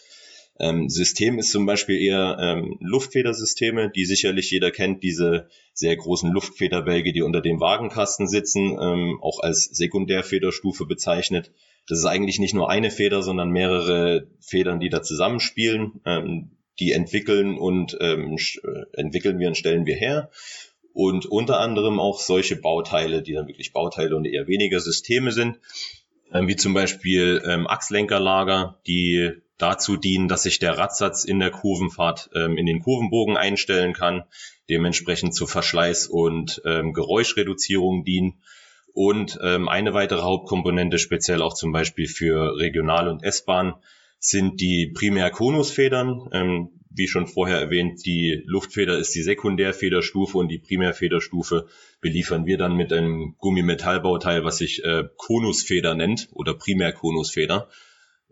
Ähm, 0.59 0.89
System 0.89 1.39
ist 1.39 1.51
zum 1.51 1.67
Beispiel 1.67 2.01
eher 2.01 2.37
ähm, 2.41 2.77
Luftfedersysteme, 2.81 3.91
die 3.91 4.05
sicherlich 4.05 4.51
jeder 4.51 4.71
kennt, 4.71 5.03
diese 5.03 5.49
sehr 5.73 5.97
großen 5.97 6.31
Luftfederbälge, 6.31 7.13
die 7.13 7.23
unter 7.23 7.41
dem 7.41 7.61
Wagenkasten 7.61 8.29
sitzen, 8.29 8.79
ähm, 8.81 9.19
auch 9.23 9.41
als 9.41 9.65
Sekundärfederstufe 9.65 10.87
bezeichnet. 10.87 11.53
Das 11.89 11.99
ist 11.99 12.07
eigentlich 12.07 12.39
nicht 12.39 12.55
nur 12.55 12.71
eine 12.71 12.91
Feder, 12.91 13.23
sondern 13.23 13.51
mehrere 13.51 14.29
Federn, 14.41 14.79
die 14.79 14.89
da 14.89 15.03
zusammenspielen. 15.03 16.01
Ähm, 16.05 16.51
die 16.79 16.93
entwickeln 16.93 17.59
und 17.59 17.97
ähm, 18.01 18.37
äh, 18.37 19.01
entwickeln 19.01 19.39
wir 19.39 19.49
und 19.49 19.57
stellen 19.57 19.87
wir 19.87 19.97
her. 19.97 20.31
Und 20.93 21.27
unter 21.27 21.61
anderem 21.61 21.99
auch 21.99 22.21
solche 22.21 22.57
Bauteile, 22.57 23.23
die 23.23 23.33
dann 23.33 23.49
wirklich 23.49 23.73
Bauteile 23.73 24.17
und 24.17 24.27
eher 24.27 24.47
weniger 24.47 24.81
Systeme 24.81 25.33
sind, 25.33 25.59
wie 26.33 26.57
zum 26.57 26.75
Beispiel 26.75 27.43
ähm, 27.47 27.67
Achslenkerlager, 27.67 28.81
die 28.87 29.33
dazu 29.59 29.97
dienen, 29.97 30.29
dass 30.29 30.43
sich 30.43 30.59
der 30.59 30.77
Radsatz 30.79 31.25
in 31.25 31.39
der 31.39 31.51
Kurvenfahrt 31.51 32.31
ähm, 32.35 32.57
in 32.59 32.67
den 32.67 32.81
Kurvenbogen 32.81 33.37
einstellen 33.37 33.93
kann, 33.93 34.25
dementsprechend 34.69 35.35
zu 35.35 35.47
Verschleiß 35.47 36.07
und 36.09 36.63
ähm, 36.65 36.93
Geräuschreduzierung 36.93 38.05
dienen. 38.05 38.43
Und 38.95 39.39
ähm, 39.43 39.69
eine 39.69 39.95
weitere 39.95 40.23
Hauptkomponente, 40.23 40.99
speziell 40.99 41.43
auch 41.43 41.55
zum 41.55 41.73
Beispiel 41.73 42.09
für 42.09 42.59
Regional- 42.59 43.09
und 43.09 43.23
S-Bahn, 43.23 43.75
sind 44.23 44.61
die 44.61 44.87
Primärkonusfedern. 44.95 46.29
Ähm, 46.33 46.69
wie 46.95 47.09
schon 47.09 47.27
vorher 47.27 47.59
erwähnt, 47.59 48.05
die 48.05 48.43
Luftfeder 48.45 48.99
ist 48.99 49.15
die 49.15 49.23
Sekundärfederstufe 49.23 50.37
und 50.37 50.49
die 50.49 50.59
Primärfederstufe 50.59 51.67
beliefern 52.01 52.45
wir 52.45 52.59
dann 52.59 52.77
mit 52.77 52.93
einem 52.93 53.35
Gummimetallbauteil, 53.39 54.45
was 54.45 54.59
sich 54.59 54.85
äh, 54.85 55.05
Konusfeder 55.17 55.95
nennt 55.95 56.29
oder 56.33 56.55
Primärkonusfeder 56.55 57.69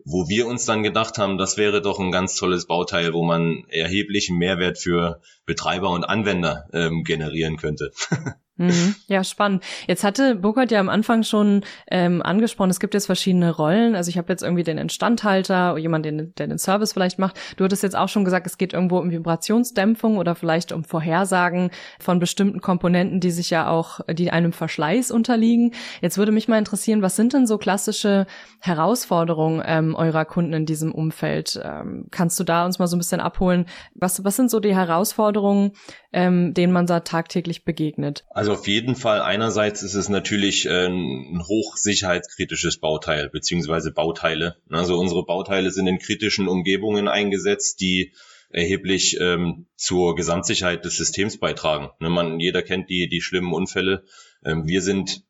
wo 0.05 0.27
wir 0.27 0.47
uns 0.47 0.65
dann 0.65 0.83
gedacht 0.83 1.17
haben, 1.17 1.37
das 1.37 1.57
wäre 1.57 1.81
doch 1.81 1.99
ein 1.99 2.11
ganz 2.11 2.35
tolles 2.35 2.65
Bauteil, 2.65 3.13
wo 3.13 3.23
man 3.23 3.65
erheblichen 3.69 4.37
Mehrwert 4.37 4.77
für 4.77 5.21
Betreiber 5.45 5.91
und 5.91 6.03
Anwender 6.03 6.67
ähm, 6.73 7.03
generieren 7.03 7.57
könnte. 7.57 7.91
Mhm. 8.57 8.95
Ja, 9.07 9.25
spannend. 9.25 9.63
Jetzt 9.87 10.05
hatte 10.05 10.35
Burkhard 10.35 10.71
ja 10.71 10.79
am 10.79 10.87
Anfang 10.87 11.23
schon 11.23 11.63
ähm, 11.89 12.21
angesprochen, 12.21 12.69
es 12.69 12.79
gibt 12.79 12.93
jetzt 12.93 13.07
verschiedene 13.07 13.53
Rollen. 13.53 13.93
Also 13.95 14.09
ich 14.09 14.17
habe 14.17 14.31
jetzt 14.31 14.41
irgendwie 14.41 14.63
den 14.63 14.77
Instandhalter, 14.77 15.77
jemand, 15.77 16.05
den, 16.05 16.33
der 16.35 16.47
den 16.47 16.57
Service 16.57 16.93
vielleicht 16.93 17.19
macht. 17.19 17.37
Du 17.57 17.65
hattest 17.65 17.83
jetzt 17.83 17.95
auch 17.95 18.07
schon 18.07 18.23
gesagt, 18.23 18.47
es 18.47 18.57
geht 18.57 18.71
irgendwo 18.71 18.99
um 18.99 19.11
Vibrationsdämpfung 19.11 20.17
oder 20.17 20.35
vielleicht 20.35 20.71
um 20.71 20.85
Vorhersagen 20.85 21.71
von 21.99 22.19
bestimmten 22.19 22.61
Komponenten, 22.61 23.19
die 23.19 23.31
sich 23.31 23.49
ja 23.49 23.69
auch, 23.69 23.99
die 24.09 24.31
einem 24.31 24.53
Verschleiß 24.53 25.11
unterliegen. 25.11 25.73
Jetzt 26.01 26.17
würde 26.17 26.31
mich 26.31 26.47
mal 26.47 26.57
interessieren, 26.57 27.01
was 27.01 27.17
sind 27.17 27.33
denn 27.33 27.47
so 27.47 27.57
klassische 27.57 28.27
Herausforderungen 28.61 29.61
ähm, 29.65 29.95
eurer 29.95 30.23
Kunden 30.23 30.53
in 30.53 30.65
diesem 30.65 30.93
Umfeld? 30.93 31.59
Ähm, 31.61 32.07
kannst 32.11 32.39
du 32.39 32.45
da 32.45 32.65
uns 32.65 32.79
mal 32.79 32.87
so 32.87 32.95
ein 32.95 32.99
bisschen 32.99 33.19
abholen? 33.19 33.65
Was, 33.95 34.23
was 34.23 34.37
sind 34.37 34.49
so 34.49 34.61
die 34.61 34.75
Herausforderungen, 34.75 35.71
ähm, 36.13 36.53
denen 36.53 36.73
man 36.73 36.85
da 36.85 36.99
tagtäglich 36.99 37.63
begegnet? 37.63 38.25
Also 38.29 38.53
auf 38.53 38.67
jeden 38.67 38.95
Fall. 38.95 39.21
Einerseits 39.21 39.81
ist 39.81 39.93
es 39.93 40.09
natürlich 40.09 40.65
äh, 40.65 40.87
ein 40.87 41.41
hochsicherheitskritisches 41.41 42.79
Bauteil 42.79 43.29
beziehungsweise 43.29 43.91
Bauteile. 43.91 44.57
Also 44.69 44.99
unsere 44.99 45.25
Bauteile 45.25 45.71
sind 45.71 45.87
in 45.87 45.99
kritischen 45.99 46.47
Umgebungen 46.47 47.07
eingesetzt, 47.07 47.79
die 47.81 48.13
erheblich 48.49 49.17
ähm, 49.21 49.67
zur 49.77 50.15
Gesamtsicherheit 50.15 50.83
des 50.83 50.97
Systems 50.97 51.37
beitragen. 51.37 51.89
Ne, 51.99 52.09
man, 52.09 52.39
jeder 52.39 52.61
kennt 52.61 52.89
die, 52.89 53.07
die 53.07 53.21
schlimmen 53.21 53.53
Unfälle. 53.53 54.03
Ähm, 54.45 54.67
wir 54.67 54.81
sind 54.81 55.23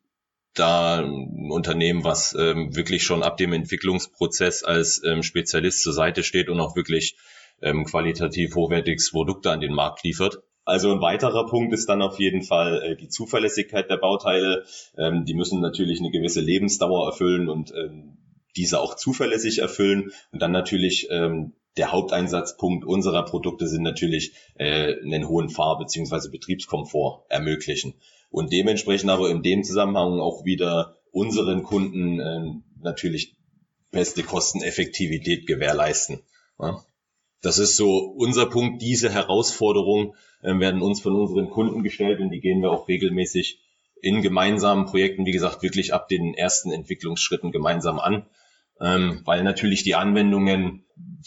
da 0.54 0.98
ein 0.98 1.50
Unternehmen, 1.50 2.04
was 2.04 2.34
ähm, 2.38 2.74
wirklich 2.74 3.04
schon 3.04 3.22
ab 3.22 3.36
dem 3.36 3.52
Entwicklungsprozess 3.52 4.64
als 4.64 5.00
ähm, 5.04 5.22
Spezialist 5.22 5.82
zur 5.82 5.92
Seite 5.92 6.24
steht 6.24 6.48
und 6.48 6.60
auch 6.60 6.76
wirklich 6.76 7.16
ähm, 7.62 7.84
qualitativ 7.84 8.54
hochwertiges 8.54 9.12
Produkte 9.12 9.50
an 9.50 9.60
den 9.60 9.72
Markt 9.72 10.02
liefert. 10.02 10.42
Also 10.72 10.90
ein 10.90 11.02
weiterer 11.02 11.44
Punkt 11.44 11.74
ist 11.74 11.86
dann 11.90 12.00
auf 12.00 12.18
jeden 12.18 12.42
Fall 12.42 12.82
äh, 12.82 12.96
die 12.96 13.10
Zuverlässigkeit 13.10 13.90
der 13.90 13.98
Bauteile. 13.98 14.64
Ähm, 14.96 15.26
die 15.26 15.34
müssen 15.34 15.60
natürlich 15.60 16.00
eine 16.00 16.10
gewisse 16.10 16.40
Lebensdauer 16.40 17.04
erfüllen 17.04 17.50
und 17.50 17.74
ähm, 17.76 18.16
diese 18.56 18.80
auch 18.80 18.96
zuverlässig 18.96 19.58
erfüllen. 19.58 20.12
Und 20.32 20.40
dann 20.40 20.50
natürlich 20.50 21.08
ähm, 21.10 21.52
der 21.76 21.92
Haupteinsatzpunkt 21.92 22.86
unserer 22.86 23.22
Produkte 23.26 23.68
sind 23.68 23.82
natürlich 23.82 24.32
äh, 24.54 24.94
einen 25.02 25.28
hohen 25.28 25.50
Fahr- 25.50 25.78
bzw. 25.78 26.30
Betriebskomfort 26.30 27.26
ermöglichen. 27.28 27.92
Und 28.30 28.50
dementsprechend 28.50 29.10
aber 29.10 29.28
in 29.28 29.42
dem 29.42 29.64
Zusammenhang 29.64 30.20
auch 30.20 30.46
wieder 30.46 30.96
unseren 31.10 31.64
Kunden 31.64 32.18
äh, 32.18 32.54
natürlich 32.80 33.34
beste 33.90 34.22
Kosteneffektivität 34.22 35.46
gewährleisten. 35.46 36.20
Ja? 36.58 36.82
Das 37.42 37.58
ist 37.58 37.76
so 37.76 37.98
unser 37.98 38.46
Punkt. 38.46 38.80
Diese 38.80 39.10
Herausforderung 39.10 40.14
äh, 40.42 40.58
werden 40.58 40.82
uns 40.82 41.00
von 41.00 41.14
unseren 41.14 41.50
Kunden 41.50 41.82
gestellt 41.82 42.20
und 42.20 42.30
die 42.30 42.40
gehen 42.40 42.60
wir 42.60 42.70
auch 42.70 42.88
regelmäßig 42.88 43.60
in 44.00 44.20
gemeinsamen 44.20 44.86
Projekten, 44.86 45.26
wie 45.26 45.32
gesagt, 45.32 45.62
wirklich 45.62 45.94
ab 45.94 46.08
den 46.08 46.34
ersten 46.34 46.72
Entwicklungsschritten 46.72 47.52
gemeinsam 47.52 48.00
an, 48.00 48.26
ähm, 48.80 49.22
weil 49.24 49.44
natürlich 49.44 49.84
die 49.84 49.94
Anwendungen 49.94 50.84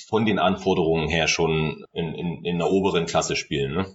von 0.07 0.25
den 0.25 0.39
Anforderungen 0.39 1.07
her 1.07 1.27
schon 1.27 1.85
in, 1.93 2.13
in, 2.13 2.43
in 2.43 2.57
der 2.57 2.69
oberen 2.69 3.05
Klasse 3.05 3.35
spielen. 3.35 3.73
Ne? 3.73 3.85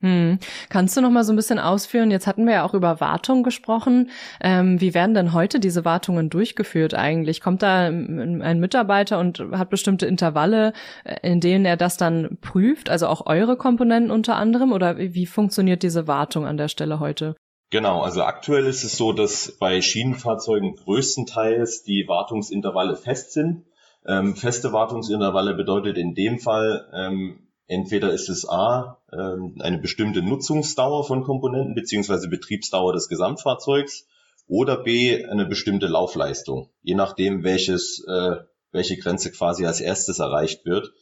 Hm. 0.00 0.38
Kannst 0.68 0.96
du 0.96 1.00
noch 1.00 1.10
mal 1.10 1.24
so 1.24 1.32
ein 1.32 1.36
bisschen 1.36 1.58
ausführen? 1.58 2.10
Jetzt 2.10 2.26
hatten 2.26 2.44
wir 2.44 2.52
ja 2.54 2.64
auch 2.64 2.74
über 2.74 3.00
Wartung 3.00 3.42
gesprochen. 3.42 4.10
Ähm, 4.42 4.80
wie 4.80 4.92
werden 4.92 5.14
denn 5.14 5.32
heute 5.32 5.60
diese 5.60 5.84
Wartungen 5.84 6.28
durchgeführt 6.28 6.94
eigentlich? 6.94 7.40
Kommt 7.40 7.62
da 7.62 7.86
ein 7.86 8.60
Mitarbeiter 8.60 9.18
und 9.18 9.40
hat 9.52 9.70
bestimmte 9.70 10.06
Intervalle, 10.06 10.74
äh, 11.04 11.16
in 11.22 11.40
denen 11.40 11.64
er 11.64 11.78
das 11.78 11.96
dann 11.96 12.36
prüft? 12.42 12.90
Also 12.90 13.06
auch 13.06 13.26
eure 13.26 13.56
Komponenten 13.56 14.10
unter 14.10 14.36
anderem? 14.36 14.72
Oder 14.72 14.98
wie 14.98 15.26
funktioniert 15.26 15.82
diese 15.82 16.06
Wartung 16.06 16.44
an 16.44 16.58
der 16.58 16.68
Stelle 16.68 17.00
heute? 17.00 17.34
Genau, 17.70 18.02
also 18.02 18.22
aktuell 18.22 18.66
ist 18.66 18.84
es 18.84 18.96
so, 18.96 19.12
dass 19.12 19.56
bei 19.58 19.80
Schienenfahrzeugen 19.80 20.76
größtenteils 20.76 21.82
die 21.82 22.04
Wartungsintervalle 22.06 22.94
fest 22.96 23.32
sind. 23.32 23.64
Ähm, 24.06 24.36
feste 24.36 24.72
Wartungsintervalle 24.72 25.54
bedeutet 25.54 25.96
in 25.96 26.14
dem 26.14 26.38
Fall, 26.38 26.86
ähm, 26.94 27.43
Entweder 27.66 28.12
ist 28.12 28.28
es 28.28 28.48
A, 28.48 28.98
ähm, 29.12 29.56
eine 29.60 29.78
bestimmte 29.78 30.22
Nutzungsdauer 30.22 31.04
von 31.04 31.22
Komponenten 31.22 31.74
beziehungsweise 31.74 32.28
Betriebsdauer 32.28 32.92
des 32.92 33.08
Gesamtfahrzeugs 33.08 34.06
oder 34.46 34.82
B, 34.82 35.24
eine 35.24 35.46
bestimmte 35.46 35.86
Laufleistung. 35.86 36.70
Je 36.82 36.94
nachdem, 36.94 37.42
welches, 37.42 38.04
äh, 38.06 38.36
welche 38.72 38.98
Grenze 38.98 39.30
quasi 39.32 39.64
als 39.64 39.80
erstes 39.80 40.18
erreicht 40.18 40.66
wird, 40.66 40.92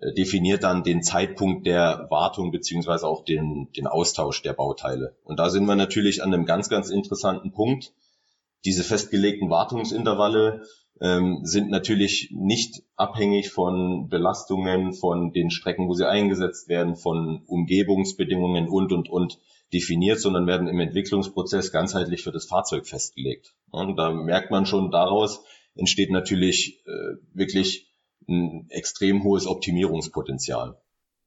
äh, 0.00 0.12
definiert 0.12 0.62
dann 0.62 0.84
den 0.84 1.02
Zeitpunkt 1.02 1.66
der 1.66 2.06
Wartung 2.10 2.52
beziehungsweise 2.52 3.08
auch 3.08 3.24
den, 3.24 3.72
den 3.76 3.88
Austausch 3.88 4.42
der 4.42 4.52
Bauteile. 4.52 5.16
Und 5.24 5.40
da 5.40 5.50
sind 5.50 5.66
wir 5.66 5.74
natürlich 5.74 6.22
an 6.22 6.32
einem 6.32 6.46
ganz, 6.46 6.68
ganz 6.68 6.90
interessanten 6.90 7.52
Punkt. 7.52 7.92
Diese 8.64 8.84
festgelegten 8.84 9.50
Wartungsintervalle 9.50 10.62
ähm, 11.00 11.40
sind 11.42 11.70
natürlich 11.70 12.30
nicht 12.32 12.82
abhängig 12.96 13.50
von 13.50 14.08
Belastungen, 14.08 14.92
von 14.92 15.32
den 15.32 15.50
Strecken, 15.50 15.88
wo 15.88 15.94
sie 15.94 16.08
eingesetzt 16.08 16.68
werden, 16.68 16.96
von 16.96 17.42
Umgebungsbedingungen 17.46 18.68
und, 18.68 18.92
und, 18.92 19.08
und 19.08 19.40
definiert, 19.72 20.20
sondern 20.20 20.46
werden 20.46 20.68
im 20.68 20.80
Entwicklungsprozess 20.80 21.72
ganzheitlich 21.72 22.22
für 22.22 22.32
das 22.32 22.46
Fahrzeug 22.46 22.86
festgelegt. 22.86 23.54
Und 23.70 23.96
da 23.96 24.12
merkt 24.12 24.50
man 24.50 24.66
schon, 24.66 24.90
daraus 24.90 25.44
entsteht 25.74 26.10
natürlich 26.10 26.84
äh, 26.86 27.16
wirklich 27.32 27.92
ein 28.28 28.66
extrem 28.70 29.24
hohes 29.24 29.46
Optimierungspotenzial. 29.46 30.78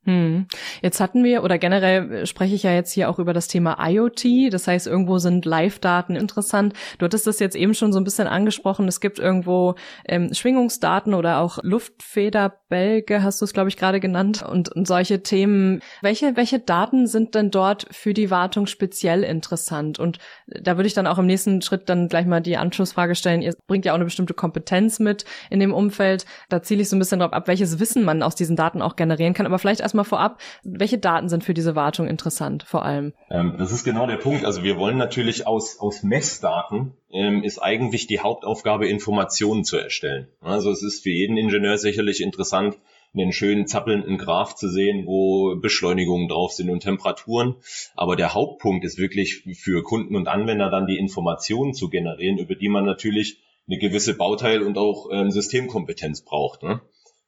Hm. 0.07 0.47
Jetzt 0.81 1.01
hatten 1.01 1.25
wir, 1.25 1.43
oder 1.43 1.57
generell 1.57 2.25
spreche 2.25 2.55
ich 2.55 2.63
ja 2.63 2.71
jetzt 2.71 2.93
hier 2.93 3.09
auch 3.09 3.19
über 3.19 3.33
das 3.33 3.49
Thema 3.49 3.77
IoT. 3.85 4.53
Das 4.53 4.65
heißt, 4.65 4.87
irgendwo 4.87 5.17
sind 5.17 5.43
Live-Daten 5.43 6.15
interessant. 6.15 6.73
Du 6.97 7.03
hattest 7.03 7.27
das 7.27 7.39
jetzt 7.39 7.57
eben 7.57 7.73
schon 7.73 7.91
so 7.91 7.99
ein 7.99 8.05
bisschen 8.05 8.27
angesprochen. 8.27 8.87
Es 8.87 9.01
gibt 9.01 9.19
irgendwo 9.19 9.75
ähm, 10.07 10.33
Schwingungsdaten 10.33 11.13
oder 11.13 11.39
auch 11.39 11.59
Luftfederbälge, 11.61 13.21
hast 13.21 13.41
du 13.41 13.45
es, 13.45 13.51
glaube 13.51 13.67
ich, 13.67 13.75
gerade 13.75 13.99
genannt. 13.99 14.43
Und, 14.49 14.69
und 14.69 14.87
solche 14.87 15.23
Themen. 15.23 15.81
Welche, 16.01 16.37
welche 16.37 16.59
Daten 16.59 17.05
sind 17.05 17.35
denn 17.35 17.51
dort 17.51 17.85
für 17.91 18.13
die 18.13 18.31
Wartung 18.31 18.65
speziell 18.65 19.23
interessant? 19.23 19.99
Und 19.99 20.19
da 20.47 20.77
würde 20.77 20.87
ich 20.87 20.93
dann 20.93 21.07
auch 21.07 21.17
im 21.19 21.25
nächsten 21.25 21.61
Schritt 21.61 21.89
dann 21.89 22.07
gleich 22.07 22.25
mal 22.25 22.39
die 22.39 22.55
Anschlussfrage 22.55 23.15
stellen. 23.15 23.41
Ihr 23.41 23.55
bringt 23.67 23.83
ja 23.83 23.91
auch 23.91 23.97
eine 23.97 24.05
bestimmte 24.05 24.33
Kompetenz 24.33 24.99
mit 24.99 25.25
in 25.49 25.59
dem 25.59 25.73
Umfeld. 25.73 26.25
Da 26.47 26.61
ziele 26.61 26.81
ich 26.81 26.87
so 26.87 26.95
ein 26.95 26.99
bisschen 26.99 27.19
drauf 27.19 27.33
ab, 27.33 27.49
welches 27.49 27.81
Wissen 27.81 28.05
man 28.05 28.23
aus 28.23 28.35
diesen 28.35 28.55
Daten 28.55 28.81
auch 28.81 28.95
generieren 28.95 29.33
kann. 29.33 29.45
Aber 29.45 29.59
vielleicht 29.59 29.81
erstmal 29.81 29.96
erstmal 29.97 30.05
vorab, 30.05 30.39
welche 30.63 30.97
Daten 30.97 31.29
sind 31.29 31.43
für 31.43 31.53
diese 31.53 31.75
Wartung 31.75 32.07
interessant 32.07 32.63
vor 32.63 32.85
allem? 32.85 33.13
Ähm, 33.29 33.55
das 33.57 33.71
ist 33.71 33.83
genau 33.83 34.07
der 34.07 34.17
Punkt. 34.17 34.45
Also 34.45 34.63
wir 34.63 34.77
wollen 34.77 34.97
natürlich 34.97 35.47
aus, 35.47 35.79
aus 35.79 36.03
Messdaten 36.03 36.93
ähm, 37.11 37.43
ist 37.43 37.59
eigentlich 37.59 38.07
die 38.07 38.19
Hauptaufgabe, 38.19 38.87
Informationen 38.87 39.63
zu 39.63 39.77
erstellen. 39.77 40.27
Also 40.41 40.71
es 40.71 40.83
ist 40.83 41.03
für 41.03 41.09
jeden 41.09 41.37
Ingenieur 41.37 41.77
sicherlich 41.77 42.21
interessant, 42.21 42.77
einen 43.13 43.31
schönen 43.31 43.65
zappelnden 43.65 44.17
Graph 44.17 44.55
zu 44.55 44.69
sehen, 44.69 45.07
wo 45.07 45.55
Beschleunigungen 45.55 46.27
drauf 46.27 46.51
sind 46.51 46.69
und 46.69 46.81
Temperaturen. 46.81 47.55
Aber 47.95 48.15
der 48.15 48.33
Hauptpunkt 48.33 48.85
ist 48.85 48.99
wirklich 48.99 49.43
für 49.59 49.81
Kunden 49.81 50.15
und 50.15 50.27
Anwender 50.27 50.69
dann 50.69 50.85
die 50.85 50.97
Informationen 50.97 51.73
zu 51.73 51.89
generieren, 51.89 52.37
über 52.37 52.53
die 52.53 52.69
man 52.69 52.85
natürlich 52.85 53.39
eine 53.67 53.79
gewisse 53.79 54.13
Bauteil- 54.13 54.61
und 54.61 54.77
auch 54.77 55.09
ähm, 55.11 55.31
Systemkompetenz 55.31 56.21
braucht. 56.21 56.63
Ne? 56.63 56.81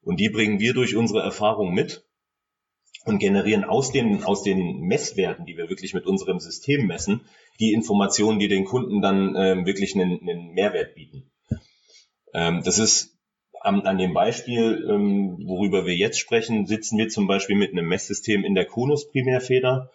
Und 0.03 0.19
die 0.19 0.29
bringen 0.29 0.59
wir 0.59 0.73
durch 0.73 0.95
unsere 0.95 1.21
Erfahrung 1.21 1.73
mit 1.73 2.03
und 3.05 3.19
generieren 3.19 3.63
aus 3.63 3.91
den, 3.91 4.23
aus 4.23 4.43
den 4.43 4.81
Messwerten, 4.81 5.45
die 5.45 5.57
wir 5.57 5.69
wirklich 5.69 5.93
mit 5.93 6.05
unserem 6.05 6.39
System 6.39 6.87
messen, 6.87 7.21
die 7.59 7.73
Informationen, 7.73 8.39
die 8.39 8.47
den 8.47 8.65
Kunden 8.65 9.01
dann 9.01 9.35
ähm, 9.37 9.65
wirklich 9.65 9.95
einen, 9.95 10.19
einen 10.21 10.51
Mehrwert 10.53 10.95
bieten. 10.95 11.31
Ähm, 12.33 12.61
das 12.63 12.79
ist 12.79 13.17
an, 13.61 13.81
an 13.81 13.97
dem 13.97 14.13
Beispiel, 14.13 14.87
ähm, 14.89 15.39
worüber 15.45 15.85
wir 15.85 15.95
jetzt 15.95 16.19
sprechen, 16.19 16.65
sitzen 16.65 16.97
wir 16.97 17.09
zum 17.09 17.27
Beispiel 17.27 17.55
mit 17.55 17.71
einem 17.71 17.87
Messsystem 17.87 18.43
in 18.43 18.55
der 18.55 18.65
Konus 18.65 19.09
Primärfeder 19.09 19.91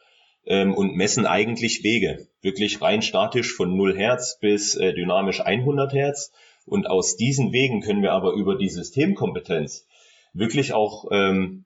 ähm, 0.46 0.74
und 0.74 0.96
messen 0.96 1.26
eigentlich 1.26 1.82
Wege, 1.82 2.28
wirklich 2.42 2.80
rein 2.82 3.02
statisch 3.02 3.54
von 3.54 3.76
0 3.76 3.96
Hertz 3.96 4.38
bis 4.40 4.74
äh, 4.74 4.92
dynamisch 4.92 5.40
100 5.40 5.92
Hertz. 5.92 6.32
Und 6.66 6.86
aus 6.86 7.16
diesen 7.16 7.52
Wegen 7.52 7.82
können 7.82 8.02
wir 8.02 8.12
aber 8.12 8.32
über 8.32 8.56
die 8.56 8.70
Systemkompetenz 8.70 9.86
wirklich 10.32 10.72
auch 10.72 11.06
ähm, 11.10 11.64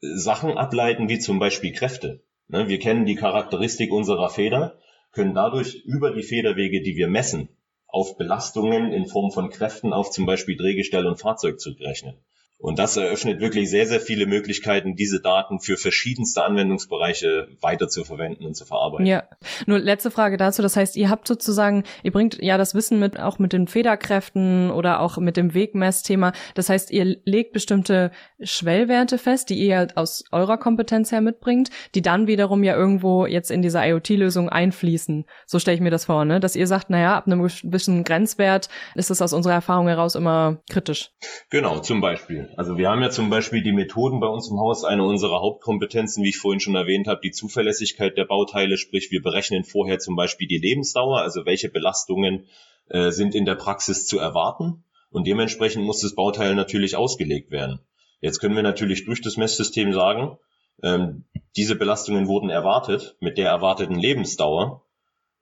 Sachen 0.00 0.56
ableiten, 0.56 1.08
wie 1.08 1.18
zum 1.18 1.38
Beispiel 1.38 1.72
Kräfte. 1.72 2.24
Ne, 2.48 2.68
wir 2.68 2.78
kennen 2.78 3.04
die 3.04 3.16
Charakteristik 3.16 3.92
unserer 3.92 4.30
Feder, 4.30 4.78
können 5.12 5.34
dadurch 5.34 5.74
über 5.84 6.12
die 6.12 6.22
Federwege, 6.22 6.82
die 6.82 6.96
wir 6.96 7.08
messen, 7.08 7.48
auf 7.86 8.16
Belastungen 8.16 8.92
in 8.92 9.06
Form 9.06 9.30
von 9.30 9.50
Kräften 9.50 9.92
auf 9.92 10.10
zum 10.10 10.26
Beispiel 10.26 10.56
Drehgestell 10.56 11.06
und 11.06 11.20
Fahrzeug 11.20 11.60
zurückrechnen. 11.60 12.16
Und 12.60 12.78
das 12.78 12.96
eröffnet 12.96 13.40
wirklich 13.40 13.70
sehr, 13.70 13.86
sehr 13.86 14.00
viele 14.00 14.26
Möglichkeiten, 14.26 14.94
diese 14.94 15.20
Daten 15.20 15.60
für 15.60 15.78
verschiedenste 15.78 16.44
Anwendungsbereiche 16.44 17.48
weiter 17.62 17.88
zu 17.88 18.04
verwenden 18.04 18.44
und 18.44 18.54
zu 18.54 18.66
verarbeiten. 18.66 19.06
Ja, 19.06 19.24
nur 19.66 19.78
letzte 19.78 20.10
Frage 20.10 20.36
dazu. 20.36 20.60
Das 20.60 20.76
heißt, 20.76 20.94
ihr 20.96 21.08
habt 21.08 21.26
sozusagen, 21.26 21.84
ihr 22.02 22.12
bringt 22.12 22.38
ja 22.42 22.58
das 22.58 22.74
Wissen 22.74 23.00
mit, 23.00 23.18
auch 23.18 23.38
mit 23.38 23.54
den 23.54 23.66
Federkräften 23.66 24.70
oder 24.70 25.00
auch 25.00 25.16
mit 25.16 25.38
dem 25.38 25.54
Wegmessthema. 25.54 26.32
Das 26.54 26.68
heißt, 26.68 26.90
ihr 26.90 27.16
legt 27.24 27.54
bestimmte 27.54 28.10
Schwellwerte 28.42 29.16
fest, 29.16 29.48
die 29.48 29.58
ihr 29.58 29.88
aus 29.94 30.24
eurer 30.30 30.58
Kompetenz 30.58 31.12
her 31.12 31.22
mitbringt, 31.22 31.70
die 31.94 32.02
dann 32.02 32.26
wiederum 32.26 32.62
ja 32.62 32.76
irgendwo 32.76 33.24
jetzt 33.24 33.50
in 33.50 33.62
diese 33.62 33.78
IoT-Lösung 33.78 34.50
einfließen. 34.50 35.24
So 35.46 35.58
stelle 35.58 35.76
ich 35.76 35.80
mir 35.80 35.90
das 35.90 36.04
vor, 36.04 36.26
ne? 36.26 36.40
Dass 36.40 36.56
ihr 36.56 36.66
sagt, 36.66 36.90
naja, 36.90 37.16
ab 37.16 37.26
einem 37.26 37.40
gewissen 37.40 38.04
Grenzwert 38.04 38.68
ist 38.94 39.10
es 39.10 39.22
aus 39.22 39.32
unserer 39.32 39.54
Erfahrung 39.54 39.88
heraus 39.88 40.14
immer 40.14 40.58
kritisch. 40.68 41.10
Genau, 41.48 41.78
zum 41.78 42.02
Beispiel. 42.02 42.49
Also 42.56 42.76
wir 42.76 42.88
haben 42.88 43.02
ja 43.02 43.10
zum 43.10 43.30
Beispiel 43.30 43.62
die 43.62 43.72
Methoden 43.72 44.20
bei 44.20 44.26
uns 44.26 44.50
im 44.50 44.58
Haus, 44.58 44.84
eine 44.84 45.04
unserer 45.04 45.40
Hauptkompetenzen, 45.40 46.24
wie 46.24 46.30
ich 46.30 46.38
vorhin 46.38 46.60
schon 46.60 46.74
erwähnt 46.74 47.06
habe, 47.06 47.20
die 47.22 47.30
Zuverlässigkeit 47.30 48.16
der 48.16 48.24
Bauteile, 48.24 48.76
sprich 48.76 49.10
wir 49.10 49.22
berechnen 49.22 49.64
vorher 49.64 49.98
zum 49.98 50.16
Beispiel 50.16 50.48
die 50.48 50.58
Lebensdauer, 50.58 51.20
also 51.20 51.46
welche 51.46 51.68
Belastungen 51.68 52.46
äh, 52.88 53.10
sind 53.10 53.34
in 53.34 53.44
der 53.44 53.54
Praxis 53.54 54.06
zu 54.06 54.18
erwarten. 54.18 54.84
Und 55.10 55.26
dementsprechend 55.26 55.84
muss 55.84 56.00
das 56.00 56.14
Bauteil 56.14 56.54
natürlich 56.54 56.96
ausgelegt 56.96 57.50
werden. 57.50 57.80
Jetzt 58.20 58.40
können 58.40 58.56
wir 58.56 58.62
natürlich 58.62 59.04
durch 59.04 59.22
das 59.22 59.36
Messsystem 59.36 59.92
sagen, 59.92 60.38
ähm, 60.82 61.24
diese 61.56 61.76
Belastungen 61.76 62.26
wurden 62.26 62.50
erwartet 62.50 63.16
mit 63.20 63.38
der 63.38 63.48
erwarteten 63.48 63.98
Lebensdauer. 63.98 64.84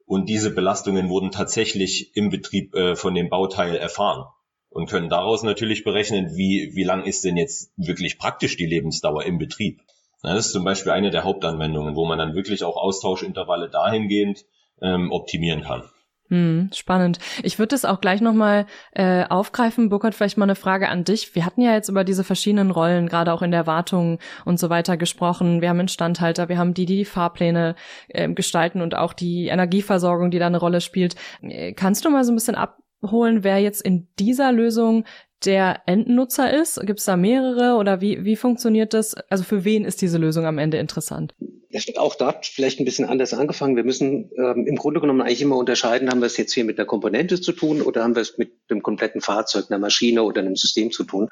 Und 0.07 0.29
diese 0.29 0.51
Belastungen 0.51 1.11
wurden 1.11 1.31
tatsächlich 1.31 2.17
im 2.17 2.31
Betrieb 2.31 2.75
äh, 2.75 2.97
von 2.97 3.15
dem 3.15 3.29
Bauteil 3.29 3.77
erfahren 3.77 4.27
und 4.71 4.89
können 4.89 5.09
daraus 5.09 5.43
natürlich 5.43 5.85
berechnen, 5.85 6.37
wie, 6.37 6.73
wie 6.75 6.85
lang 6.85 7.05
ist 7.05 7.25
denn 7.25 7.37
jetzt 7.37 7.73
wirklich 7.77 8.19
praktisch 8.19 8.57
die 8.57 8.67
Lebensdauer 8.67 9.25
im 9.25 9.39
Betrieb. 9.39 9.81
Das 10.23 10.47
ist 10.47 10.53
zum 10.53 10.65
Beispiel 10.65 10.93
eine 10.93 11.11
der 11.11 11.25
Hauptanwendungen, 11.25 11.95
wo 11.95 12.05
man 12.05 12.19
dann 12.19 12.35
wirklich 12.35 12.65
auch 12.65 12.77
Austauschintervalle 12.77 13.71
dahingehend 13.71 14.45
ähm, 14.83 15.13
optimieren 15.13 15.63
kann. 15.63 15.85
Hm, 16.31 16.69
spannend. 16.75 17.19
Ich 17.43 17.59
würde 17.59 17.69
das 17.69 17.87
auch 17.87 18.03
gleich 18.03 18.21
nochmal 18.21 18.67
äh, 18.93 19.25
aufgreifen. 19.25 19.89
Burkhard, 19.89 20.15
vielleicht 20.15 20.37
mal 20.37 20.45
eine 20.45 20.57
Frage 20.57 20.91
an 20.91 21.05
dich. 21.05 21.35
Wir 21.35 21.47
hatten 21.47 21.63
ja 21.63 21.73
jetzt 21.73 21.89
über 21.89 22.05
diese 22.05 22.23
verschiedenen 22.23 22.71
Rollen, 22.71 23.09
gerade 23.09 23.33
auch 23.33 23.41
in 23.41 23.51
der 23.51 23.67
Wartung 23.67 24.19
und 24.45 24.61
so 24.61 24.69
weiter 24.69 24.99
gesprochen. 24.99 25.63
Wir 25.63 25.71
haben 25.71 25.81
Instandhalter, 25.81 26.51
wir 26.51 26.59
haben 26.59 26.75
die, 26.75 26.85
die 26.85 26.97
die 26.97 27.05
Fahrpläne 27.07 27.77
äh, 28.09 28.29
gestalten 28.31 28.83
und 28.83 28.95
auch 28.95 29.15
die 29.15 29.47
Energieversorgung, 29.47 30.31
die 30.31 30.39
da 30.39 30.49
eine 30.49 30.59
Rolle 30.59 30.83
spielt. 30.83 31.15
Äh, 31.41 31.73
kannst 31.73 32.05
du 32.05 32.11
mal 32.11 32.25
so 32.25 32.33
ein 32.33 32.37
bisschen 32.37 32.57
abholen, 33.03 33.45
wer 33.45 33.59
jetzt 33.59 33.83
in 33.83 34.09
dieser 34.19 34.53
Lösung 34.53 35.05
der 35.45 35.83
Endnutzer 35.87 36.53
ist? 36.53 36.81
Gibt 36.85 36.99
es 36.99 37.05
da 37.05 37.17
mehrere 37.17 37.77
oder 37.77 38.01
wie, 38.01 38.25
wie 38.25 38.37
funktioniert 38.37 38.95
das? 38.95 39.15
Also 39.31 39.45
für 39.45 39.65
wen 39.65 39.85
ist 39.85 40.03
diese 40.03 40.19
Lösung 40.19 40.47
am 40.47 40.59
Ende 40.59 40.79
interessant? 40.79 41.35
Ja, 41.71 41.81
auch 41.99 42.15
dort 42.15 42.47
vielleicht 42.47 42.81
ein 42.81 42.85
bisschen 42.85 43.05
anders 43.05 43.35
angefangen. 43.35 43.77
Wir 43.77 43.85
müssen 43.85 44.31
ähm, 44.37 44.67
im 44.67 44.77
Grunde 44.77 45.01
genommen 45.01 45.21
eigentlich 45.21 45.43
immer 45.43 45.57
unterscheiden, 45.57 46.11
haben 46.11 46.21
wir 46.21 46.27
es 46.27 46.39
jetzt 46.39 46.55
hier 46.55 46.65
mit 46.65 46.79
der 46.79 46.87
Komponente 46.87 47.41
zu 47.41 47.53
tun 47.53 47.83
oder 47.83 48.03
haben 48.03 48.15
wir 48.15 48.23
es 48.23 48.39
mit 48.39 48.53
dem 48.71 48.83
kompletten 48.83 49.21
Fahrzeug, 49.21 49.67
einer 49.69 49.79
Maschine 49.79 50.23
oder 50.23 50.41
einem 50.41 50.57
System 50.57 50.91
zu 50.91 51.05
tun. 51.05 51.29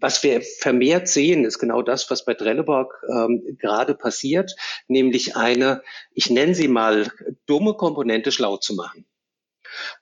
Was 0.00 0.22
wir 0.22 0.40
vermehrt 0.42 1.08
sehen, 1.08 1.44
ist 1.44 1.58
genau 1.58 1.82
das, 1.82 2.08
was 2.10 2.24
bei 2.24 2.34
Trelleborg 2.34 3.02
ähm, 3.12 3.58
gerade 3.60 3.94
passiert, 3.94 4.54
nämlich 4.86 5.36
eine, 5.36 5.82
ich 6.14 6.30
nenne 6.30 6.54
sie 6.54 6.68
mal, 6.68 7.10
dumme 7.46 7.74
Komponente 7.74 8.30
schlau 8.30 8.56
zu 8.58 8.74
machen. 8.74 9.04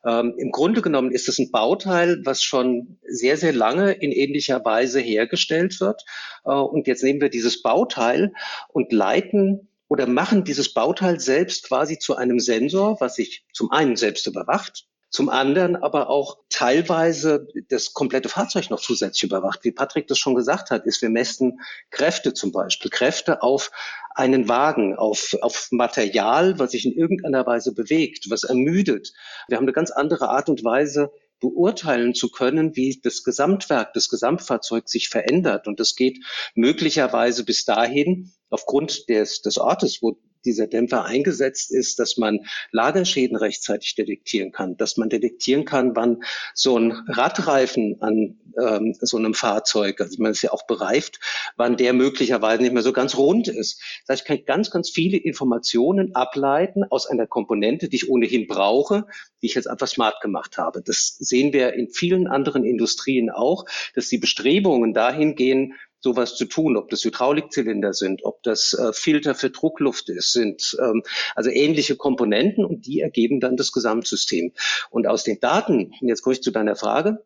Ähm, 0.04 0.35
Im 0.38 0.50
Grunde 0.50 0.83
genommen 0.83 1.11
ist 1.11 1.28
es 1.28 1.38
ein 1.38 1.50
Bauteil, 1.50 2.21
was 2.25 2.42
schon 2.42 2.99
sehr, 3.06 3.37
sehr 3.37 3.52
lange 3.52 3.92
in 3.92 4.12
ähnlicher 4.12 4.64
Weise 4.64 5.00
hergestellt 5.00 5.80
wird. 5.80 6.04
Äh, 6.45 6.50
und 6.50 6.87
jetzt 6.87 7.02
nehmen 7.02 7.21
wir 7.21 7.30
dieses 7.30 7.62
Bauteil 7.62 8.33
und 8.68 8.92
leiten 8.92 9.68
oder 9.88 10.06
machen 10.06 10.45
dieses 10.45 10.75
Bauteil 10.75 11.21
selbst 11.21 11.68
quasi 11.68 11.99
zu 11.99 12.16
einem 12.16 12.40
Sensor, 12.40 12.97
was 13.00 13.16
sich 13.16 13.45
zum 13.52 13.71
einen 13.71 13.97
selbst 13.97 14.26
überwacht, 14.26 14.87
zum 15.08 15.28
anderen 15.28 15.76
aber 15.76 16.10
auch 16.10 16.38
teilweise 16.48 17.48
das 17.68 17.92
komplette 17.92 18.28
Fahrzeug 18.28 18.70
noch 18.70 18.80
zusätzlich 18.80 19.25
überwacht. 19.25 19.60
Wie 19.62 19.72
Patrick 19.72 20.08
das 20.08 20.18
schon 20.18 20.34
gesagt 20.34 20.70
hat, 20.70 20.84
ist, 20.84 21.00
wir 21.00 21.10
messen 21.10 21.60
Kräfte 21.90 22.34
zum 22.34 22.52
Beispiel, 22.52 22.90
Kräfte 22.90 23.42
auf 23.42 23.70
einen 24.14 24.48
Wagen, 24.48 24.96
auf, 24.96 25.36
auf 25.42 25.68
Material, 25.70 26.58
was 26.58 26.72
sich 26.72 26.86
in 26.86 26.92
irgendeiner 26.92 27.46
Weise 27.46 27.75
bewegt, 27.75 28.30
was 28.30 28.44
ermüdet. 28.44 29.12
Wir 29.48 29.56
haben 29.56 29.64
eine 29.64 29.72
ganz 29.72 29.90
andere 29.90 30.30
Art 30.30 30.48
und 30.48 30.64
Weise, 30.64 31.12
beurteilen 31.40 32.14
zu 32.14 32.30
können, 32.30 32.76
wie 32.76 33.00
das 33.02 33.22
Gesamtwerk, 33.22 33.92
das 33.92 34.08
Gesamtfahrzeug 34.08 34.88
sich 34.88 35.08
verändert. 35.08 35.66
Und 35.66 35.80
das 35.80 35.94
geht 35.94 36.18
möglicherweise 36.54 37.44
bis 37.44 37.64
dahin, 37.64 38.32
aufgrund 38.48 39.08
des, 39.08 39.42
des 39.42 39.58
Ortes, 39.58 40.00
wo 40.00 40.18
dieser 40.46 40.66
Dämpfer 40.66 41.04
eingesetzt 41.04 41.70
ist, 41.70 41.98
dass 41.98 42.16
man 42.16 42.40
Lagerschäden 42.70 43.36
rechtzeitig 43.36 43.94
detektieren 43.94 44.52
kann, 44.52 44.76
dass 44.76 44.96
man 44.96 45.08
detektieren 45.08 45.64
kann, 45.64 45.94
wann 45.94 46.22
so 46.54 46.78
ein 46.78 46.92
Radreifen 47.08 47.96
an 48.00 48.38
ähm, 48.58 48.94
so 49.00 49.16
einem 49.16 49.34
Fahrzeug, 49.34 50.00
also 50.00 50.22
man 50.22 50.32
ist 50.32 50.42
ja 50.42 50.52
auch 50.52 50.66
bereift, 50.66 51.20
wann 51.56 51.76
der 51.76 51.92
möglicherweise 51.92 52.62
nicht 52.62 52.72
mehr 52.72 52.82
so 52.82 52.92
ganz 52.92 53.16
rund 53.16 53.48
ist. 53.48 53.82
Das 54.06 54.14
heißt, 54.14 54.22
ich 54.22 54.26
kann 54.26 54.44
ganz, 54.46 54.70
ganz 54.70 54.90
viele 54.90 55.16
Informationen 55.16 56.14
ableiten 56.14 56.84
aus 56.84 57.06
einer 57.06 57.26
Komponente, 57.26 57.88
die 57.88 57.96
ich 57.96 58.08
ohnehin 58.08 58.46
brauche, 58.46 59.06
die 59.42 59.46
ich 59.46 59.54
jetzt 59.54 59.68
einfach 59.68 59.88
smart 59.88 60.20
gemacht 60.20 60.58
habe. 60.58 60.82
Das 60.82 61.16
sehen 61.18 61.52
wir 61.52 61.74
in 61.74 61.90
vielen 61.90 62.26
anderen 62.26 62.64
Industrien 62.64 63.30
auch, 63.30 63.64
dass 63.94 64.08
die 64.08 64.18
Bestrebungen 64.18 64.94
dahin 64.94 65.34
gehen, 65.34 65.74
sowas 66.06 66.36
zu 66.36 66.44
tun, 66.44 66.76
ob 66.76 66.88
das 66.88 67.02
Hydraulikzylinder 67.02 67.92
sind, 67.92 68.25
ob 68.25 68.40
das 68.44 68.75
äh, 68.75 68.92
Filter 68.92 69.34
für 69.34 69.50
Druckluft 69.50 70.08
ist, 70.08 70.30
sind 70.32 70.76
ähm, 70.80 71.02
also 71.34 71.50
ähnliche 71.50 71.96
Komponenten 71.96 72.64
und 72.64 72.86
die 72.86 73.00
ergeben 73.00 73.40
dann 73.40 73.56
das 73.56 73.72
Gesamtsystem. 73.72 74.52
Und 74.90 75.08
aus 75.08 75.25
den 75.25 75.40
Daten, 75.40 75.92
jetzt 76.00 76.22
komme 76.22 76.34
ich 76.34 76.42
zu 76.42 76.52
deiner 76.52 76.76
Frage, 76.76 77.25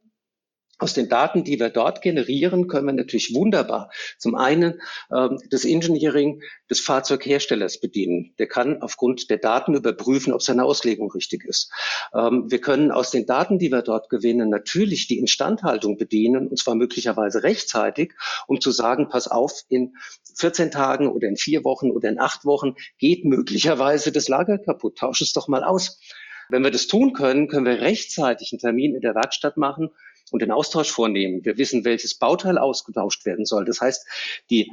aus 0.81 0.95
den 0.95 1.09
Daten, 1.09 1.45
die 1.45 1.61
wir 1.61 1.69
dort 1.69 2.03
generieren, 2.03 2.67
können 2.67 2.87
wir 2.87 2.93
natürlich 2.93 3.35
wunderbar 3.35 3.91
zum 4.19 4.35
einen 4.35 4.81
ähm, 5.15 5.39
das 5.51 5.65
Engineering 5.65 6.43
des 6.69 6.81
Fahrzeugherstellers 6.81 7.81
bedienen. 7.81 8.35
Der 8.39 8.47
kann 8.47 8.83
aufgrund 8.83 9.31
der 9.31 9.37
Daten 9.39 9.75
überprüfen, 9.75 10.33
ob 10.33 10.43
seine 10.43 10.65
Auslegung 10.65 11.11
richtig 11.13 11.45
ist. 11.45 11.71
Ähm, 12.15 12.51
wir 12.51 12.61
können 12.61 12.91
aus 12.91 13.11
den 13.11 13.27
Daten, 13.27 13.59
die 13.59 13.71
wir 13.71 13.83
dort 13.83 14.09
gewinnen, 14.09 14.49
natürlich 14.49 15.07
die 15.07 15.19
Instandhaltung 15.19 15.99
bedienen, 15.99 16.49
und 16.49 16.59
zwar 16.59 16.75
möglicherweise 16.75 17.43
rechtzeitig, 17.43 18.13
um 18.47 18.61
zu 18.61 18.71
sagen, 18.71 19.09
pass 19.09 19.29
auf, 19.29 19.65
in 19.69 19.95
14 20.37 20.71
Tagen 20.71 21.09
oder 21.09 21.29
in 21.29 21.37
vier 21.37 21.65
Wochen 21.65 21.91
oder 21.91 22.09
in 22.09 22.19
acht 22.19 22.45
Wochen 22.45 22.75
geht 22.99 23.25
möglicherweise 23.25 24.13
das 24.13 24.29
Lager 24.29 24.59
kaputt. 24.59 24.99
Tausch 24.99 25.21
es 25.21 25.33
doch 25.33 25.49
mal 25.49 25.65
aus. 25.65 26.01
Wenn 26.49 26.65
wir 26.65 26.73
das 26.73 26.89
tun 26.89 27.13
können, 27.13 27.47
können 27.47 27.67
wir 27.67 27.81
rechtzeitig 27.81 28.53
einen 28.53 28.59
Termin 28.59 28.95
in 28.97 29.01
der 29.01 29.15
Werkstatt 29.15 29.57
machen 29.57 29.91
und 30.31 30.43
den 30.43 30.51
Austausch 30.51 30.91
vornehmen. 30.91 31.45
Wir 31.45 31.59
wissen, 31.59 31.85
welches 31.85 32.15
Bauteil 32.15 32.59
ausgetauscht 32.59 33.27
werden 33.27 33.45
soll. 33.45 33.65
Das 33.65 33.81
heißt, 33.81 34.07
die 34.51 34.73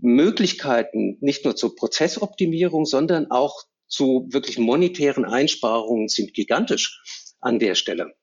Möglichkeiten 0.00 1.16
nicht 1.20 1.44
nur 1.44 1.56
zur 1.56 1.74
Prozessoptimierung, 1.76 2.84
sondern 2.84 3.30
auch 3.30 3.64
zu 3.86 4.26
wirklich 4.30 4.58
monetären 4.58 5.24
Einsparungen 5.24 6.08
sind 6.08 6.34
gigantisch 6.34 7.00
an 7.40 7.58
der 7.58 7.74
Stelle. 7.74 8.14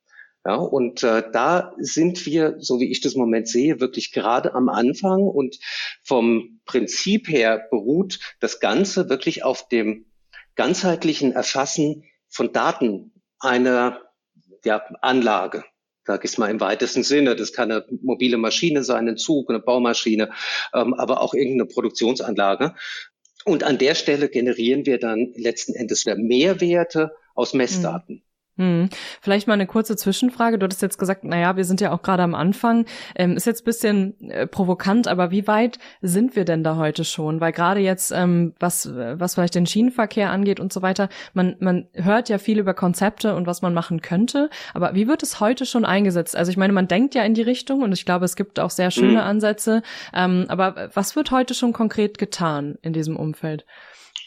Ja, 0.44 0.56
und 0.56 1.04
äh, 1.04 1.24
da 1.32 1.76
sind 1.78 2.26
wir, 2.26 2.56
so 2.60 2.80
wie 2.80 2.89
ich 2.89 3.00
das 3.00 3.13
Moment 3.13 3.48
sehe, 3.48 3.80
wirklich 3.80 4.12
gerade 4.12 4.56
am 4.56 4.70
Anfang 4.70 5.22
und 5.22 5.60
vom 6.02 6.60
Prinzip 6.65 7.28
her 7.28 7.67
beruht 7.70 8.20
das 8.39 8.60
Ganze 8.60 9.08
wirklich 9.08 9.44
auf 9.44 9.67
dem 9.67 10.08
ganzheitlichen 10.56 11.32
Erfassen 11.32 12.06
von 12.28 12.52
Daten 12.52 13.13
einer 13.39 14.02
ja, 14.65 14.84
Anlage 15.02 15.63
sag 16.06 16.26
ich 16.26 16.38
mal 16.38 16.50
im 16.50 16.60
weitesten 16.60 17.04
Sinne. 17.04 17.36
Das 17.36 17.54
kann 17.54 17.72
eine 17.72 17.86
mobile 18.02 18.38
Maschine 18.38 18.84
sein, 18.84 19.08
ein 19.08 19.18
Zug, 19.18 19.50
eine 19.50 19.60
Baumaschine, 19.60 20.32
ähm, 20.74 20.94
aber 20.94 21.22
auch 21.22 21.34
irgendeine 21.34 21.66
Produktionsanlage. 21.66 22.76
Und 23.46 23.64
an 23.64 23.78
der 23.78 23.96
Stelle 23.96 24.30
generieren 24.30 24.86
wir 24.86 25.00
dann 25.00 25.34
letzten 25.36 25.74
Endes 25.74 26.06
Mehrwerte 26.06 27.12
aus 27.34 27.54
Messdaten. 27.54 28.16
Mhm. 28.16 28.31
Hm. 28.58 28.90
Vielleicht 29.22 29.48
mal 29.48 29.54
eine 29.54 29.66
kurze 29.66 29.96
Zwischenfrage. 29.96 30.60
Du 30.60 30.66
hattest 30.66 30.82
jetzt 30.82 30.98
gesagt, 30.98 31.24
naja, 31.24 31.56
wir 31.56 31.64
sind 31.64 31.80
ja 31.80 31.94
auch 31.94 32.02
gerade 32.02 32.24
am 32.24 32.36
Anfang. 32.36 32.86
Ähm, 33.16 33.38
ist 33.38 33.46
jetzt 33.46 33.64
bisschen 33.64 34.20
äh, 34.30 34.46
provokant, 34.46 35.08
aber 35.08 35.32
wie 35.32 35.48
weit 35.48 35.80
sind 36.02 36.36
wir 36.36 36.44
denn 36.44 36.64
da 36.64 36.76
heute 36.76 37.06
schon? 37.06 37.40
Weil 37.40 37.54
gerade 37.54 37.80
jetzt, 37.80 38.12
ähm, 38.12 38.54
was, 38.60 38.90
was 38.94 39.36
vielleicht 39.36 39.56
den 39.56 39.66
Schienenverkehr 39.66 40.30
angeht 40.30 40.60
und 40.60 40.74
so 40.74 40.82
weiter, 40.82 41.08
man, 41.34 41.56
man 41.60 41.88
hört 41.94 42.28
ja 42.28 42.38
viel 42.38 42.60
über 42.60 42.74
Konzepte 42.74 43.36
und 43.36 43.48
was 43.48 43.62
man 43.62 43.74
machen 43.74 44.02
könnte. 44.02 44.50
Aber 44.74 44.96
wie 44.96 45.08
wird 45.08 45.24
es 45.24 45.40
heute 45.40 45.66
schon 45.66 45.86
eingesetzt? 45.86 46.36
Also 46.36 46.52
ich 46.52 46.58
meine, 46.58 46.74
man 46.74 46.90
denkt 46.90 47.16
ja 47.16 47.24
in 47.24 47.34
die 47.34 47.42
Richtung 47.42 47.82
und 47.82 47.94
ich 47.94 48.06
glaube, 48.06 48.26
es 48.26 48.36
gibt 48.36 48.60
auch 48.60 48.70
sehr 48.70 48.92
schöne 48.92 49.12
mhm. 49.12 49.18
Ansätze. 49.18 49.82
Ähm, 50.14 50.46
aber 50.50 50.90
was 50.94 51.16
wird 51.16 51.32
heute 51.32 51.54
schon 51.54 51.72
konkret 51.72 52.18
getan 52.18 52.78
in 52.82 52.92
diesem 52.92 53.16
Umfeld? 53.16 53.66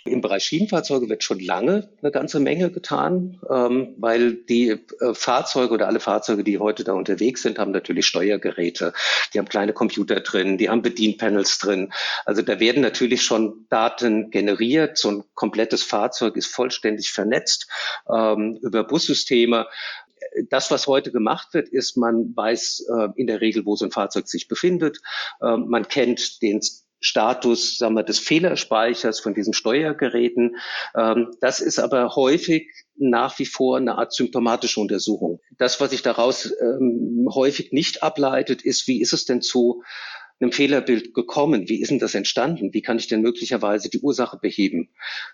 Im 0.07 0.21
Bereich 0.21 0.45
Schienenfahrzeuge 0.45 1.09
wird 1.09 1.25
schon 1.25 1.41
lange 1.41 1.89
eine 2.03 2.13
ganze 2.13 2.39
Menge 2.39 2.71
getan, 2.71 3.41
ähm, 3.49 3.95
weil 3.97 4.35
die 4.35 4.69
äh, 4.69 5.15
Fahrzeuge 5.15 5.73
oder 5.73 5.87
alle 5.87 5.99
Fahrzeuge, 5.99 6.45
die 6.45 6.59
heute 6.59 6.85
da 6.85 6.93
unterwegs 6.93 7.41
sind, 7.41 7.59
haben 7.59 7.71
natürlich 7.71 8.05
Steuergeräte, 8.07 8.93
die 9.33 9.39
haben 9.39 9.49
kleine 9.49 9.73
Computer 9.73 10.21
drin, 10.21 10.59
die 10.59 10.69
haben 10.69 10.83
Bedienpanels 10.83 11.57
drin. 11.57 11.91
Also 12.27 12.43
da 12.43 12.61
werden 12.61 12.83
natürlich 12.83 13.23
schon 13.23 13.67
Daten 13.71 14.31
generiert. 14.31 14.99
So 14.99 15.11
ein 15.11 15.25
komplettes 15.33 15.83
Fahrzeug 15.83 16.37
ist 16.37 16.49
vollständig 16.49 17.11
vernetzt 17.11 17.67
ähm, 18.07 18.59
über 18.61 18.85
Bussysteme 18.85 19.67
das, 20.49 20.71
was 20.71 20.87
heute 20.87 21.13
gemacht 21.13 21.55
wird, 21.55 21.69
ist, 21.69 21.97
man 21.97 22.35
weiß 22.35 22.87
äh, 22.89 23.09
in 23.15 23.27
der 23.27 23.41
Regel, 23.41 23.67
wo 23.67 23.77
so 23.77 23.85
ein 23.85 23.91
Fahrzeug 23.91 24.27
sich 24.27 24.49
befindet. 24.49 24.99
Äh, 25.41 25.57
man 25.59 25.87
kennt 25.87 26.43
den 26.43 26.61
Status 27.05 27.77
sagen 27.77 27.95
wir, 27.95 28.03
des 28.03 28.19
Fehlerspeichers 28.19 29.21
von 29.21 29.35
diesen 29.35 29.53
Steuergeräten. 29.53 30.57
Ähm, 30.97 31.35
das 31.41 31.61
ist 31.61 31.79
aber 31.79 32.17
häufig 32.17 32.71
nach 32.97 33.39
wie 33.39 33.47
vor 33.47 33.77
eine 33.77 33.99
Art 33.99 34.13
symptomatische 34.13 34.81
Untersuchung. 34.81 35.41
Das, 35.59 35.81
was 35.81 35.91
sich 35.91 36.03
daraus 36.03 36.53
ähm, 36.61 37.29
häufig 37.33 37.73
nicht 37.73 38.03
ableitet, 38.03 38.63
ist, 38.63 38.89
wie 38.89 39.01
ist 39.01 39.13
es 39.13 39.27
denn 39.27 39.43
zu 39.43 39.83
einem 40.41 40.53
Fehlerbild 40.53 41.15
gekommen? 41.15 41.69
Wie 41.69 41.81
ist 41.81 41.91
denn 41.91 41.99
das 41.99 42.15
entstanden? 42.15 42.73
Wie 42.73 42.83
kann 42.83 42.99
ich 42.99 43.07
denn 43.07 43.21
möglicherweise 43.21 43.91
die 43.91 44.01
Ursache 44.01 44.39
beheben? 44.41 44.91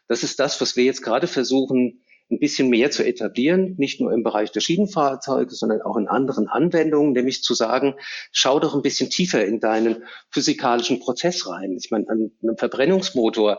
Das 0.08 0.22
ist 0.22 0.40
das, 0.40 0.60
was 0.60 0.76
wir 0.76 0.84
jetzt 0.84 1.02
gerade 1.02 1.26
versuchen, 1.26 2.02
ein 2.30 2.38
bisschen 2.38 2.68
mehr 2.68 2.90
zu 2.90 3.04
etablieren, 3.04 3.74
nicht 3.76 4.00
nur 4.00 4.12
im 4.12 4.22
Bereich 4.22 4.52
der 4.52 4.60
Schienenfahrzeuge, 4.60 5.54
sondern 5.54 5.82
auch 5.82 5.96
in 5.96 6.08
anderen 6.08 6.48
Anwendungen, 6.48 7.12
nämlich 7.12 7.42
zu 7.42 7.54
sagen, 7.54 7.94
schau 8.30 8.60
doch 8.60 8.74
ein 8.74 8.82
bisschen 8.82 9.10
tiefer 9.10 9.44
in 9.44 9.60
deinen 9.60 10.04
physikalischen 10.30 11.00
Prozess 11.00 11.48
rein. 11.48 11.76
Ich 11.76 11.90
meine, 11.90 12.08
an 12.08 12.30
einem 12.42 12.56
Verbrennungsmotor 12.56 13.58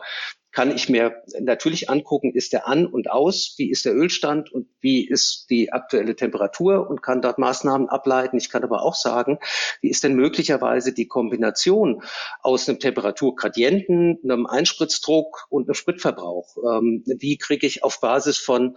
kann 0.52 0.70
ich 0.70 0.90
mir 0.90 1.22
natürlich 1.40 1.88
angucken, 1.88 2.32
ist 2.34 2.52
der 2.52 2.68
an 2.68 2.86
und 2.86 3.10
aus, 3.10 3.54
wie 3.56 3.70
ist 3.70 3.86
der 3.86 3.94
Ölstand 3.94 4.52
und 4.52 4.68
wie 4.80 5.06
ist 5.06 5.46
die 5.48 5.72
aktuelle 5.72 6.14
Temperatur 6.14 6.88
und 6.88 7.02
kann 7.02 7.22
dort 7.22 7.38
Maßnahmen 7.38 7.88
ableiten. 7.88 8.36
Ich 8.36 8.50
kann 8.50 8.62
aber 8.62 8.82
auch 8.82 8.94
sagen, 8.94 9.38
wie 9.80 9.88
ist 9.88 10.04
denn 10.04 10.14
möglicherweise 10.14 10.92
die 10.92 11.08
Kombination 11.08 12.02
aus 12.42 12.68
einem 12.68 12.78
Temperaturgradienten, 12.78 14.18
einem 14.22 14.46
Einspritzdruck 14.46 15.46
und 15.48 15.68
einem 15.68 15.74
Spritverbrauch? 15.74 16.56
Ähm, 16.58 17.02
wie 17.06 17.38
kriege 17.38 17.66
ich 17.66 17.82
auf 17.82 18.00
Basis 18.00 18.36
von 18.36 18.76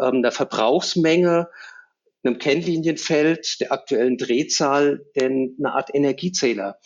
ähm, 0.00 0.16
einer 0.16 0.32
Verbrauchsmenge 0.32 1.48
einem 2.22 2.38
Kennlinienfeld 2.38 3.60
der 3.60 3.72
aktuellen 3.72 4.16
Drehzahl 4.16 5.06
denn 5.16 5.56
eine 5.58 5.74
Art 5.74 5.94
Energiezähler 5.94 6.78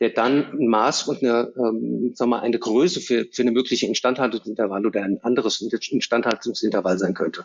der 0.00 0.10
dann 0.10 0.52
ein 0.52 0.66
Maß 0.66 1.04
und 1.04 1.22
eine, 1.22 1.52
ähm, 1.56 2.12
sagen 2.14 2.30
wir, 2.30 2.42
eine 2.42 2.58
Größe 2.58 3.00
für, 3.00 3.26
für 3.30 3.42
eine 3.42 3.52
mögliche 3.52 3.86
Instandhaltungsintervall 3.86 4.84
oder 4.84 5.02
ein 5.02 5.18
anderes 5.22 5.60
Instandhaltungsintervall 5.60 6.98
sein 6.98 7.14
könnte. 7.14 7.44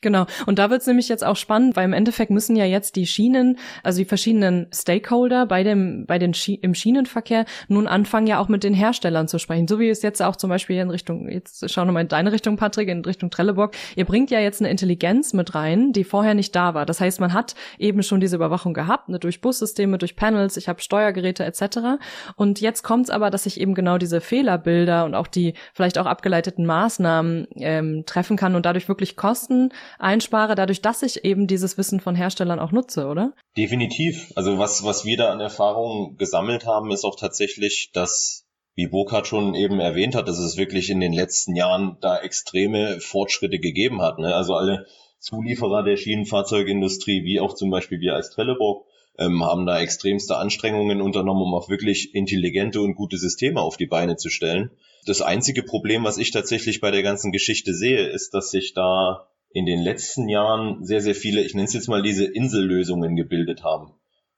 Genau. 0.00 0.26
Und 0.46 0.60
da 0.60 0.70
wird 0.70 0.82
es 0.82 0.86
nämlich 0.86 1.08
jetzt 1.08 1.24
auch 1.24 1.36
spannend, 1.36 1.74
weil 1.74 1.84
im 1.84 1.92
Endeffekt 1.92 2.30
müssen 2.30 2.54
ja 2.54 2.64
jetzt 2.64 2.94
die 2.94 3.06
Schienen, 3.06 3.58
also 3.82 3.98
die 3.98 4.04
verschiedenen 4.04 4.68
Stakeholder 4.72 5.46
bei 5.46 5.64
dem, 5.64 6.06
bei 6.06 6.20
den 6.20 6.34
Schien, 6.34 6.60
im 6.62 6.74
Schienenverkehr 6.74 7.46
nun 7.66 7.88
anfangen 7.88 8.28
ja 8.28 8.38
auch 8.38 8.48
mit 8.48 8.62
den 8.62 8.74
Herstellern 8.74 9.26
zu 9.26 9.40
sprechen. 9.40 9.66
So 9.66 9.80
wie 9.80 9.88
es 9.88 10.02
jetzt 10.02 10.22
auch 10.22 10.36
zum 10.36 10.50
Beispiel 10.50 10.76
in 10.76 10.90
Richtung, 10.90 11.28
jetzt 11.28 11.68
schauen 11.68 11.88
wir 11.88 11.92
mal 11.92 12.02
in 12.02 12.08
deine 12.08 12.30
Richtung, 12.30 12.56
Patrick, 12.56 12.88
in 12.88 13.04
Richtung 13.04 13.30
Trelleborg. 13.30 13.74
Ihr 13.96 14.04
bringt 14.04 14.30
ja 14.30 14.38
jetzt 14.38 14.60
eine 14.60 14.70
Intelligenz 14.70 15.32
mit 15.32 15.56
rein, 15.56 15.92
die 15.92 16.04
vorher 16.04 16.34
nicht 16.34 16.54
da 16.54 16.74
war. 16.74 16.86
Das 16.86 17.00
heißt, 17.00 17.18
man 17.18 17.32
hat 17.32 17.56
eben 17.78 18.04
schon 18.04 18.20
diese 18.20 18.36
Überwachung 18.36 18.72
gehabt, 18.72 19.08
ne, 19.08 19.18
durch 19.18 19.40
Bussysteme, 19.40 19.98
durch 19.98 20.14
Panels, 20.14 20.56
ich 20.56 20.68
habe 20.68 20.80
Steuergeräte 20.80 21.44
etc. 21.44 21.87
Und 22.36 22.60
jetzt 22.60 22.82
kommt 22.82 23.04
es 23.04 23.10
aber, 23.10 23.30
dass 23.30 23.46
ich 23.46 23.60
eben 23.60 23.74
genau 23.74 23.98
diese 23.98 24.20
Fehlerbilder 24.20 25.04
und 25.04 25.14
auch 25.14 25.26
die 25.26 25.54
vielleicht 25.72 25.98
auch 25.98 26.06
abgeleiteten 26.06 26.66
Maßnahmen 26.66 27.48
ähm, 27.56 28.04
treffen 28.06 28.36
kann 28.36 28.54
und 28.54 28.66
dadurch 28.66 28.88
wirklich 28.88 29.16
Kosten 29.16 29.70
einspare, 29.98 30.54
dadurch, 30.54 30.82
dass 30.82 31.02
ich 31.02 31.24
eben 31.24 31.46
dieses 31.46 31.78
Wissen 31.78 32.00
von 32.00 32.14
Herstellern 32.14 32.60
auch 32.60 32.72
nutze, 32.72 33.06
oder? 33.06 33.32
Definitiv. 33.56 34.32
Also 34.36 34.58
was, 34.58 34.84
was 34.84 35.04
wir 35.04 35.16
da 35.16 35.32
an 35.32 35.40
Erfahrungen 35.40 36.16
gesammelt 36.16 36.66
haben, 36.66 36.90
ist 36.90 37.04
auch 37.04 37.16
tatsächlich, 37.16 37.90
dass 37.92 38.44
wie 38.78 38.86
Burkhardt 38.86 39.26
schon 39.26 39.56
eben 39.56 39.80
erwähnt 39.80 40.14
hat, 40.14 40.28
dass 40.28 40.38
es 40.38 40.56
wirklich 40.56 40.88
in 40.88 41.00
den 41.00 41.12
letzten 41.12 41.56
Jahren 41.56 41.96
da 42.00 42.16
extreme 42.20 43.00
Fortschritte 43.00 43.58
gegeben 43.58 44.02
hat. 44.02 44.20
Ne? 44.20 44.32
Also 44.32 44.54
alle 44.54 44.86
Zulieferer 45.18 45.82
der 45.82 45.96
Schienenfahrzeugindustrie, 45.96 47.24
wie 47.24 47.40
auch 47.40 47.54
zum 47.54 47.70
Beispiel 47.70 47.98
wir 47.98 48.14
als 48.14 48.30
Trelleborg, 48.30 48.86
ähm, 49.18 49.44
haben 49.44 49.66
da 49.66 49.80
extremste 49.80 50.36
Anstrengungen 50.36 51.02
unternommen, 51.02 51.42
um 51.42 51.54
auch 51.54 51.68
wirklich 51.68 52.14
intelligente 52.14 52.80
und 52.80 52.94
gute 52.94 53.18
Systeme 53.18 53.60
auf 53.60 53.76
die 53.76 53.86
Beine 53.86 54.16
zu 54.16 54.30
stellen. 54.30 54.70
Das 55.06 55.22
einzige 55.22 55.62
Problem, 55.62 56.04
was 56.04 56.18
ich 56.18 56.30
tatsächlich 56.30 56.80
bei 56.80 56.90
der 56.90 57.02
ganzen 57.02 57.32
Geschichte 57.32 57.74
sehe, 57.74 58.06
ist, 58.06 58.34
dass 58.34 58.50
sich 58.50 58.74
da 58.74 59.28
in 59.50 59.66
den 59.66 59.80
letzten 59.80 60.28
Jahren 60.28 60.84
sehr, 60.84 61.00
sehr 61.00 61.14
viele, 61.14 61.42
ich 61.42 61.54
nenne 61.54 61.66
es 61.66 61.74
jetzt 61.74 61.88
mal 61.88 62.02
diese 62.02 62.24
Insellösungen 62.24 63.16
gebildet 63.16 63.64
haben. 63.64 63.92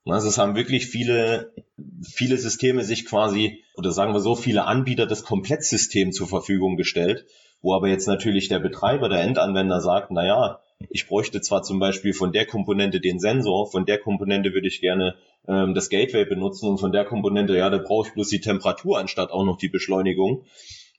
Also 0.05 0.29
es 0.29 0.37
haben 0.37 0.55
wirklich 0.55 0.87
viele, 0.87 1.53
viele 2.01 2.37
Systeme 2.37 2.83
sich 2.83 3.05
quasi, 3.05 3.63
oder 3.75 3.91
sagen 3.91 4.13
wir 4.13 4.19
so, 4.19 4.35
viele 4.35 4.65
Anbieter 4.65 5.05
das 5.05 5.23
Komplettsystem 5.23 6.11
zur 6.11 6.27
Verfügung 6.27 6.75
gestellt, 6.75 7.25
wo 7.61 7.75
aber 7.75 7.87
jetzt 7.89 8.07
natürlich 8.07 8.47
der 8.47 8.59
Betreiber, 8.59 9.09
der 9.09 9.21
Endanwender 9.21 9.79
sagt, 9.79 10.09
na 10.09 10.25
ja, 10.25 10.60
ich 10.89 11.07
bräuchte 11.07 11.41
zwar 11.41 11.63
zum 11.63 11.79
Beispiel 11.79 12.13
von 12.13 12.31
der 12.31 12.45
Komponente 12.45 12.99
den 12.99 13.19
Sensor, 13.19 13.69
von 13.69 13.85
der 13.85 13.97
Komponente 13.97 14.53
würde 14.53 14.67
ich 14.67 14.81
gerne 14.81 15.15
ähm, 15.47 15.73
das 15.73 15.89
Gateway 15.89 16.25
benutzen 16.25 16.69
und 16.69 16.77
von 16.77 16.91
der 16.91 17.05
Komponente, 17.05 17.55
ja, 17.55 17.69
da 17.69 17.77
brauche 17.77 18.07
ich 18.07 18.13
bloß 18.13 18.29
die 18.29 18.41
Temperatur 18.41 18.97
anstatt 18.97 19.31
auch 19.31 19.45
noch 19.45 19.57
die 19.57 19.69
Beschleunigung. 19.69 20.45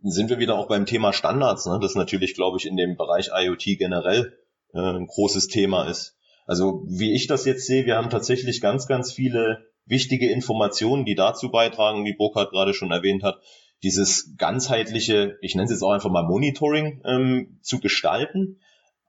Dann 0.03 0.11
sind 0.11 0.31
wir 0.31 0.39
wieder 0.39 0.59
auch 0.59 0.69
beim 0.69 0.87
Thema 0.87 1.13
Standards, 1.13 1.67
ne? 1.67 1.79
das 1.81 1.95
natürlich, 1.95 2.35
glaube 2.35 2.59
ich, 2.59 2.67
in 2.67 2.77
dem 2.77 2.97
Bereich 2.97 3.31
IoT 3.33 3.79
generell 3.79 4.37
äh, 4.75 4.79
ein 4.79 5.07
großes 5.07 5.49
Thema 5.49 5.85
ist. 5.89 6.17
Also 6.47 6.83
wie 6.89 7.15
ich 7.15 7.27
das 7.27 7.45
jetzt 7.45 7.67
sehe, 7.67 7.87
wir 7.87 7.97
haben 7.97 8.11
tatsächlich 8.11 8.61
ganz, 8.61 8.87
ganz 8.87 9.13
viele 9.13 9.67
wichtige 9.87 10.31
Informationen, 10.31 11.05
die 11.05 11.15
dazu 11.15 11.51
beitragen, 11.51 12.05
wie 12.05 12.15
Burkhard 12.15 12.51
gerade 12.51 12.75
schon 12.75 12.91
erwähnt 12.91 13.23
hat, 13.23 13.41
dieses 13.83 14.37
ganzheitliche, 14.37 15.39
ich 15.41 15.55
nenne 15.55 15.65
es 15.65 15.73
jetzt 15.73 15.83
auch 15.83 15.91
einfach 15.91 16.11
mal 16.11 16.23
Monitoring 16.23 17.03
ähm, 17.05 17.59
zu 17.63 17.81
gestalten. 17.81 18.61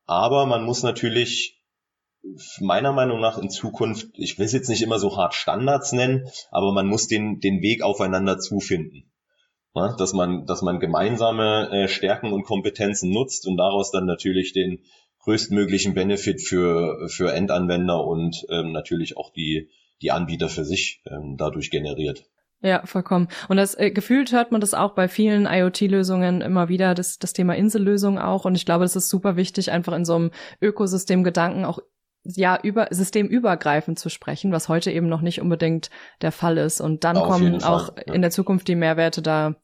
Aber 0.06 0.46
man 0.46 0.64
muss 0.64 0.84
natürlich 0.84 1.62
meiner 2.60 2.94
Meinung 2.94 3.20
nach 3.20 3.38
in 3.38 3.50
Zukunft, 3.50 4.08
ich 4.14 4.38
will 4.38 4.46
es 4.46 4.54
jetzt 4.54 4.70
nicht 4.70 4.82
immer 4.82 5.00
so 5.00 5.18
hart 5.18 5.34
Standards 5.34 5.92
nennen, 5.92 6.30
aber 6.52 6.72
man 6.72 6.88
muss 6.88 7.08
den, 7.08 7.40
den 7.40 7.62
Weg 7.62 7.84
aufeinander 7.84 8.40
zufinden. 8.40 9.12
Ja, 9.76 9.96
dass 9.96 10.14
man, 10.14 10.46
dass 10.46 10.62
man 10.62 10.80
gemeinsame 10.80 11.70
äh, 11.72 11.88
Stärken 11.88 12.32
und 12.32 12.44
Kompetenzen 12.44 13.12
nutzt 13.12 13.48
und 13.48 13.58
daraus 13.58 13.92
dann 13.92 14.06
natürlich 14.06 14.54
den 14.54 14.84
größtmöglichen 15.20 15.96
Benefit 15.96 16.42
für, 16.42 17.08
für 17.10 17.34
Endanwender 17.34 18.06
und 18.06 18.46
ähm, 18.50 18.72
natürlich 18.72 19.18
auch 19.18 19.32
die, 19.32 19.70
die 20.02 20.12
Anbieter 20.12 20.48
für 20.48 20.64
sich 20.64 21.02
ähm, 21.08 21.38
dadurch 21.38 21.72
generiert. 21.72 22.26
Ja, 22.64 22.82
vollkommen. 22.86 23.28
Und 23.50 23.58
das 23.58 23.78
äh, 23.78 23.92
gefühlt 23.92 24.32
hört 24.32 24.54
man 24.54 24.62
das 24.62 24.74
auch 24.74 24.96
bei 24.96 25.10
vielen 25.10 25.46
IoT-Lösungen 25.46 26.40
immer 26.40 26.70
wieder, 26.70 26.96
das, 26.96 27.20
das 27.20 27.34
Thema 27.34 27.58
Insellösung 27.58 28.18
auch. 28.18 28.46
Und 28.46 28.56
ich 28.56 28.66
glaube, 28.66 28.86
das 28.86 28.96
ist 28.96 29.10
super 29.10 29.36
wichtig, 29.36 29.70
einfach 29.72 29.94
in 29.94 30.06
so 30.06 30.16
einem 30.16 30.32
Ökosystem-Gedanken 30.62 31.66
auch 31.66 31.80
ja 32.24 32.58
über 32.64 32.88
systemübergreifend 32.90 34.00
zu 34.00 34.08
sprechen, 34.08 34.54
was 34.54 34.70
heute 34.70 34.92
eben 34.92 35.10
noch 35.10 35.20
nicht 35.20 35.42
unbedingt 35.42 35.90
der 36.22 36.32
Fall 36.32 36.58
ist. 36.58 36.80
Und 36.80 37.04
dann 37.04 37.18
Auf 37.18 37.28
kommen 37.28 37.62
auch 37.64 37.98
ja. 37.98 38.14
in 38.14 38.22
der 38.22 38.32
Zukunft 38.32 38.70
die 38.70 38.76
Mehrwerte 38.76 39.22
da 39.22 39.56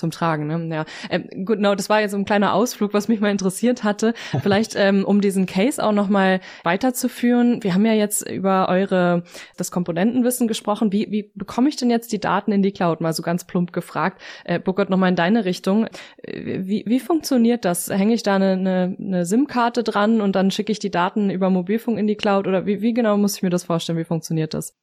zum 0.00 0.10
Tragen. 0.10 0.46
Ne? 0.46 0.74
Ja. 0.74 0.84
Ähm, 1.10 1.28
gut, 1.44 1.58
genau, 1.58 1.74
das 1.76 1.88
war 1.88 2.00
jetzt 2.00 2.10
so 2.10 2.16
ein 2.16 2.24
kleiner 2.24 2.54
Ausflug, 2.54 2.92
was 2.92 3.06
mich 3.06 3.20
mal 3.20 3.30
interessiert 3.30 3.84
hatte. 3.84 4.14
Vielleicht, 4.42 4.74
ähm, 4.76 5.04
um 5.04 5.20
diesen 5.20 5.46
Case 5.46 5.82
auch 5.82 5.92
nochmal 5.92 6.40
weiterzuführen. 6.64 7.62
Wir 7.62 7.74
haben 7.74 7.86
ja 7.86 7.92
jetzt 7.92 8.28
über 8.28 8.68
eure, 8.68 9.22
das 9.56 9.70
Komponentenwissen 9.70 10.48
gesprochen. 10.48 10.90
Wie, 10.92 11.10
wie 11.10 11.30
bekomme 11.34 11.68
ich 11.68 11.76
denn 11.76 11.90
jetzt 11.90 12.12
die 12.12 12.20
Daten 12.20 12.50
in 12.50 12.62
die 12.62 12.72
Cloud? 12.72 13.00
Mal 13.00 13.12
so 13.12 13.22
ganz 13.22 13.44
plump 13.44 13.72
gefragt. 13.72 14.20
Äh, 14.44 14.58
Burkhard, 14.58 14.90
nochmal 14.90 15.10
in 15.10 15.16
deine 15.16 15.44
Richtung. 15.44 15.86
Äh, 16.22 16.60
wie, 16.64 16.84
wie 16.86 17.00
funktioniert 17.00 17.64
das? 17.64 17.88
Hänge 17.90 18.14
ich 18.14 18.22
da 18.22 18.36
eine, 18.36 18.52
eine, 18.52 18.96
eine 18.98 19.26
SIM-Karte 19.26 19.84
dran 19.84 20.20
und 20.20 20.34
dann 20.34 20.50
schicke 20.50 20.72
ich 20.72 20.78
die 20.78 20.90
Daten 20.90 21.30
über 21.30 21.50
Mobilfunk 21.50 21.98
in 21.98 22.06
die 22.06 22.16
Cloud? 22.16 22.48
Oder 22.48 22.66
wie, 22.66 22.80
wie 22.80 22.94
genau 22.94 23.16
muss 23.16 23.36
ich 23.36 23.42
mir 23.42 23.50
das 23.50 23.64
vorstellen? 23.64 23.98
Wie 23.98 24.04
funktioniert 24.04 24.54
das? 24.54 24.76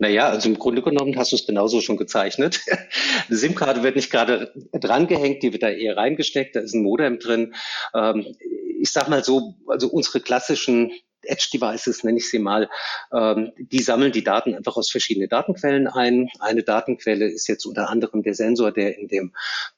Naja, 0.00 0.30
also 0.30 0.48
im 0.48 0.58
Grunde 0.58 0.80
genommen 0.80 1.16
hast 1.18 1.32
du 1.32 1.36
es 1.36 1.46
genauso 1.46 1.82
schon 1.82 1.98
gezeichnet. 1.98 2.60
Eine 3.28 3.36
SIM-Karte 3.36 3.82
wird 3.82 3.96
nicht 3.96 4.10
gerade 4.10 4.50
drangehängt, 4.72 5.42
die 5.42 5.52
wird 5.52 5.62
da 5.62 5.68
eher 5.68 5.98
reingesteckt, 5.98 6.56
da 6.56 6.60
ist 6.60 6.74
ein 6.74 6.82
Modem 6.82 7.18
drin. 7.18 7.54
Ähm, 7.94 8.34
ich 8.80 8.90
sag 8.92 9.10
mal 9.10 9.22
so, 9.22 9.56
also 9.68 9.88
unsere 9.88 10.20
klassischen 10.20 10.90
Edge-Devices, 11.22 12.04
nenne 12.04 12.18
ich 12.18 12.30
sie 12.30 12.38
mal, 12.38 12.68
ähm, 13.12 13.52
die 13.58 13.82
sammeln 13.82 14.12
die 14.12 14.24
Daten 14.24 14.54
einfach 14.54 14.76
aus 14.76 14.90
verschiedenen 14.90 15.28
Datenquellen 15.28 15.86
ein. 15.86 16.28
Eine 16.38 16.62
Datenquelle 16.62 17.26
ist 17.26 17.46
jetzt 17.46 17.66
unter 17.66 17.90
anderem 17.90 18.22
der 18.22 18.34
Sensor, 18.34 18.72
der 18.72 18.98
in 18.98 19.08
dem 19.08 19.32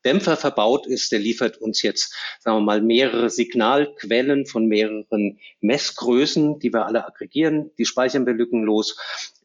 Dämpfer 0.04 0.36
verbaut 0.36 0.86
ist. 0.86 1.12
Der 1.12 1.18
liefert 1.18 1.58
uns 1.58 1.82
jetzt, 1.82 2.14
sagen 2.40 2.58
wir 2.58 2.62
mal, 2.62 2.82
mehrere 2.82 3.30
Signalquellen 3.30 4.46
von 4.46 4.66
mehreren 4.66 5.38
Messgrößen, 5.60 6.58
die 6.58 6.72
wir 6.72 6.86
alle 6.86 7.06
aggregieren. 7.06 7.70
Die 7.78 7.86
speichern 7.86 8.26
wir 8.26 8.34
lückenlos, 8.34 8.96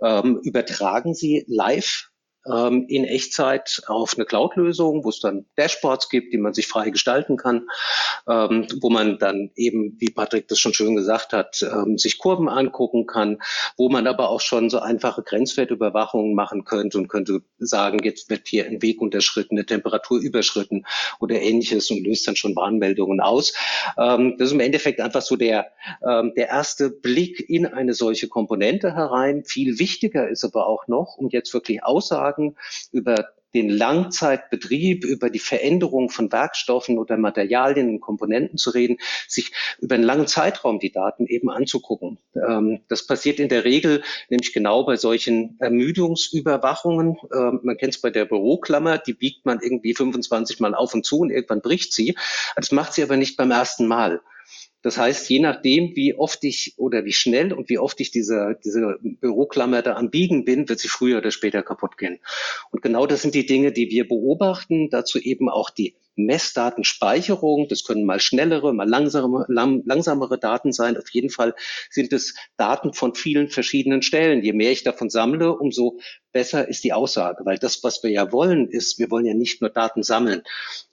ähm, 0.02 0.40
übertragen 0.44 1.14
sie 1.14 1.46
live 1.48 2.10
ähm, 2.52 2.86
in 2.88 3.04
Echtzeit 3.04 3.82
auf 3.88 4.16
eine 4.16 4.26
Cloud-Lösung, 4.26 5.04
wo 5.04 5.10
es 5.10 5.20
dann 5.20 5.46
Dashboards 5.58 6.10
gibt, 6.10 6.34
die 6.34 6.38
man 6.38 6.54
sich 6.54 6.68
frei 6.68 6.90
gestalten 6.90 7.38
kann, 7.38 7.68
ähm, 8.28 8.68
wo 8.82 8.90
man 8.90 9.20
dann 9.20 9.52
eben, 9.56 9.96
wie 10.00 10.10
Patrick 10.10 10.48
das 10.48 10.60
schon 10.60 10.74
schön 10.74 10.96
gesagt 10.96 11.34
hat, 11.34 11.62
ähm, 11.62 11.98
sich 11.98 12.18
Kurven 12.18 12.50
angucken 12.50 13.06
kann, 13.06 13.40
wo 13.78 13.90
man 13.90 14.08
aber 14.08 14.30
auch 14.30 14.42
schon 14.42 14.70
so 14.70 14.80
einfache 14.80 15.24
Grenzwertüberwachungen 15.24 16.34
machen 16.36 16.64
könnte 16.64 16.98
und 16.98 17.08
könnte 17.08 17.42
sagen, 17.60 18.00
jetzt 18.04 18.30
wird 18.30 18.48
hier 18.48 18.66
ein 18.66 18.82
Weg 18.82 19.02
unterschritten, 19.02 19.56
eine 19.58 19.66
Temperatur 19.66 20.20
überschritten 20.20 20.86
oder 21.20 21.42
ähnliches 21.42 21.90
und 21.92 22.06
löst 22.06 22.28
dann 22.28 22.36
schon 22.36 22.56
Warnmeldungen 22.56 23.20
aus. 23.20 23.54
Ähm, 23.98 24.36
das 24.38 24.48
ist 24.48 24.54
im 24.54 24.60
Endeffekt 24.60 25.02
einfach 25.02 25.22
so 25.22 25.36
der, 25.36 25.72
ähm, 26.08 26.34
der 26.36 26.50
erste 26.50 26.90
Blick 26.90 27.50
in 27.50 27.66
eine 27.66 27.94
solche 27.94 28.28
Komponente 28.28 28.96
herein. 28.96 29.44
Viel 29.44 29.80
wichtiger 29.80 30.28
ist 30.30 30.44
aber 30.44 30.68
auch 30.68 30.88
noch, 30.88 31.18
um 31.18 31.30
jetzt 31.30 31.54
wirklich 31.54 31.84
Aussagen 31.84 32.37
Aussagen 32.38 32.56
über 32.92 33.30
den 33.54 33.70
Langzeitbetrieb, 33.70 35.06
über 35.06 35.30
die 35.30 35.40
Veränderung 35.40 36.10
von 36.10 36.32
Werkstoffen 36.32 37.00
oder 37.00 37.18
Materialien 37.18 37.90
und 37.90 38.02
Komponenten 38.02 38.58
zu 38.58 38.72
reden, 38.72 38.98
sich 39.28 39.54
über 39.80 39.96
einen 39.96 40.04
langen 40.04 40.28
Zeitraum 40.28 40.80
die 40.80 40.92
Daten 40.92 41.26
eben 41.26 41.50
anzugucken. 41.50 42.20
Ähm, 42.36 42.82
das 42.90 43.08
passiert 43.08 43.40
in 43.40 43.48
der 43.48 43.64
Regel 43.64 44.04
nämlich 44.30 44.54
genau 44.54 44.84
bei 44.84 44.98
solchen 44.98 45.58
Ermüdungsüberwachungen. 45.60 47.18
Ähm, 47.34 47.62
man 47.64 47.78
kennt 47.78 47.96
es 47.96 48.02
bei 48.02 48.10
der 48.10 48.26
Büroklammer, 48.26 48.98
die 48.98 49.14
biegt 49.14 49.46
man 49.46 49.60
irgendwie 49.62 49.96
25 49.96 50.60
Mal 50.60 50.76
auf 50.76 50.94
und 50.94 51.06
zu 51.06 51.20
und 51.20 51.32
irgendwann 51.32 51.62
bricht 51.62 51.94
sie. 51.94 52.16
Das 52.58 52.72
macht 52.72 52.94
sie 52.94 53.02
aber 53.02 53.16
nicht 53.16 53.38
beim 53.38 53.52
ersten 53.52 53.88
Mal. 53.88 54.22
Das 54.88 54.98
heißt, 54.98 55.30
je 55.30 55.40
nachdem, 55.40 55.98
wie 55.98 56.14
oft 56.14 56.46
ich 56.46 56.76
oder 56.78 57.04
wie 57.04 57.12
schnell 57.12 57.52
und 57.52 57.68
wie 57.68 57.78
oft 57.78 58.00
ich 58.00 58.10
diese, 58.10 58.58
diese 58.64 58.98
Büroklammer 59.02 59.82
da 59.82 59.98
am 59.98 60.10
Biegen 60.10 60.46
bin, 60.46 60.70
wird 60.70 60.80
sie 60.80 60.88
früher 60.88 61.18
oder 61.18 61.32
später 61.32 61.62
kaputt 61.62 61.98
gehen. 61.98 62.20
Und 62.72 62.84
genau 62.84 63.06
das 63.06 63.22
sind 63.22 63.36
die 63.36 63.46
Dinge, 63.46 63.74
die 63.74 63.90
wir 63.90 64.08
beobachten. 64.08 64.90
Dazu 64.90 65.20
eben 65.20 65.50
auch 65.50 65.72
die 65.72 65.98
Messdatenspeicherung. 66.18 67.68
Das 67.70 67.84
können 67.84 68.06
mal 68.06 68.20
schnellere, 68.20 68.74
mal 68.74 68.88
langsamere, 68.88 69.46
langsamere 69.48 70.38
Daten 70.38 70.74
sein. 70.74 70.98
Auf 70.98 71.10
jeden 71.12 71.30
Fall 71.30 71.56
sind 71.90 72.12
es 72.12 72.36
Daten 72.58 72.94
von 72.94 73.16
vielen 73.16 73.50
verschiedenen 73.50 74.02
Stellen. 74.02 74.44
Je 74.44 74.54
mehr 74.54 74.72
ich 74.72 74.84
davon 74.84 75.10
sammle, 75.10 75.58
umso 75.58 76.00
besser 76.32 76.68
ist 76.68 76.84
die 76.84 76.94
Aussage, 76.94 77.46
weil 77.46 77.58
das, 77.58 77.84
was 77.84 78.04
wir 78.04 78.12
ja 78.12 78.32
wollen, 78.32 78.70
ist, 78.70 79.00
wir 79.00 79.10
wollen 79.10 79.26
ja 79.26 79.34
nicht 79.34 79.62
nur 79.62 79.70
Daten 79.70 80.04
sammeln. 80.04 80.44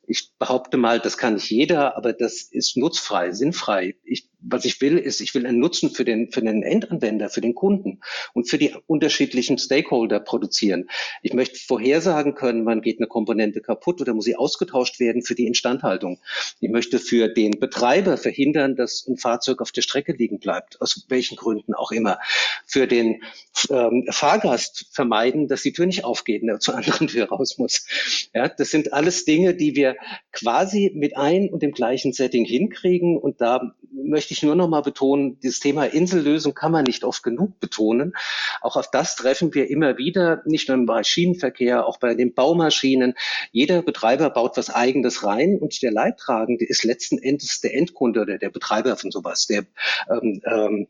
Ich 0.06 0.30
behaupte 0.38 0.76
mal, 0.76 1.00
das 1.00 1.18
kann 1.18 1.34
nicht 1.34 1.50
jeder, 1.50 1.96
aber 1.96 2.12
das 2.12 2.42
ist 2.42 2.76
nutzfrei, 2.76 3.32
sinnfrei. 3.32 3.96
Ich, 4.04 4.30
was 4.46 4.64
ich 4.64 4.80
will, 4.80 4.98
ist, 4.98 5.20
ich 5.20 5.34
will 5.34 5.46
einen 5.46 5.58
Nutzen 5.58 5.90
für 5.90 6.04
den, 6.04 6.30
für 6.30 6.42
den 6.42 6.62
Endanwender, 6.62 7.30
für 7.30 7.40
den 7.40 7.54
Kunden 7.54 8.00
und 8.34 8.48
für 8.48 8.58
die 8.58 8.74
unterschiedlichen 8.86 9.58
Stakeholder 9.58 10.20
produzieren. 10.20 10.88
Ich 11.22 11.32
möchte 11.32 11.58
vorhersagen 11.58 12.34
können, 12.34 12.66
wann 12.66 12.82
geht 12.82 12.98
eine 12.98 13.06
Komponente 13.06 13.60
kaputt 13.60 14.00
oder 14.00 14.14
muss 14.14 14.24
sie 14.24 14.36
ausgetauscht 14.36 15.00
werden 15.00 15.22
für 15.22 15.34
die 15.34 15.46
Instandhaltung. 15.46 16.20
Ich 16.60 16.70
möchte 16.70 16.98
für 16.98 17.28
den 17.28 17.52
Betreiber 17.58 18.16
verhindern, 18.16 18.76
dass 18.76 19.06
ein 19.06 19.16
Fahrzeug 19.16 19.60
auf 19.60 19.72
der 19.72 19.82
Strecke 19.82 20.12
liegen 20.12 20.38
bleibt, 20.38 20.80
aus 20.80 21.06
welchen 21.08 21.36
Gründen 21.36 21.74
auch 21.74 21.90
immer. 21.90 22.18
Für 22.66 22.86
den 22.86 23.22
ähm, 23.70 24.06
Fahrgast 24.10 24.86
vermeiden, 24.92 25.48
dass 25.48 25.62
die 25.62 25.72
Tür 25.72 25.86
nicht 25.86 26.04
aufgeht 26.04 26.42
und 26.42 26.48
er 26.48 26.60
zur 26.60 26.76
anderen 26.76 27.08
Tür 27.08 27.28
raus 27.28 27.58
muss. 27.58 27.86
Ja, 28.34 28.48
das 28.48 28.70
sind 28.70 28.92
alles 28.92 29.24
Dinge, 29.24 29.54
die 29.54 29.74
wir 29.74 29.96
quasi 30.32 30.92
mit 30.94 31.16
ein 31.16 31.48
und 31.48 31.62
dem 31.62 31.72
gleichen 31.72 32.12
Setting 32.12 32.44
hinkriegen. 32.44 33.16
Und 33.16 33.40
da 33.40 33.74
möchte 33.92 34.33
ich 34.34 34.42
nur 34.42 34.54
noch 34.54 34.68
mal 34.68 34.82
betonen, 34.82 35.38
dieses 35.40 35.60
Thema 35.60 35.84
Insellösung 35.86 36.54
kann 36.54 36.72
man 36.72 36.84
nicht 36.84 37.04
oft 37.04 37.22
genug 37.22 37.58
betonen. 37.60 38.12
Auch 38.60 38.76
auf 38.76 38.90
das 38.90 39.16
treffen 39.16 39.54
wir 39.54 39.70
immer 39.70 39.96
wieder, 39.96 40.42
nicht 40.44 40.68
nur 40.68 40.76
im 40.76 41.04
Schienenverkehr, 41.04 41.86
auch 41.86 41.98
bei 41.98 42.14
den 42.14 42.34
Baumaschinen. 42.34 43.14
Jeder 43.52 43.82
Betreiber 43.82 44.30
baut 44.30 44.56
was 44.56 44.70
Eigenes 44.70 45.24
rein 45.24 45.58
und 45.58 45.80
der 45.82 45.92
Leidtragende 45.92 46.64
ist 46.64 46.84
letzten 46.84 47.18
Endes 47.18 47.60
der 47.60 47.74
Endkunde 47.74 48.20
oder 48.20 48.38
der 48.38 48.50
Betreiber 48.50 48.96
von 48.96 49.10
sowas, 49.10 49.46
der 49.46 49.64
ähm, 50.10 50.40
ähm, 50.44 50.88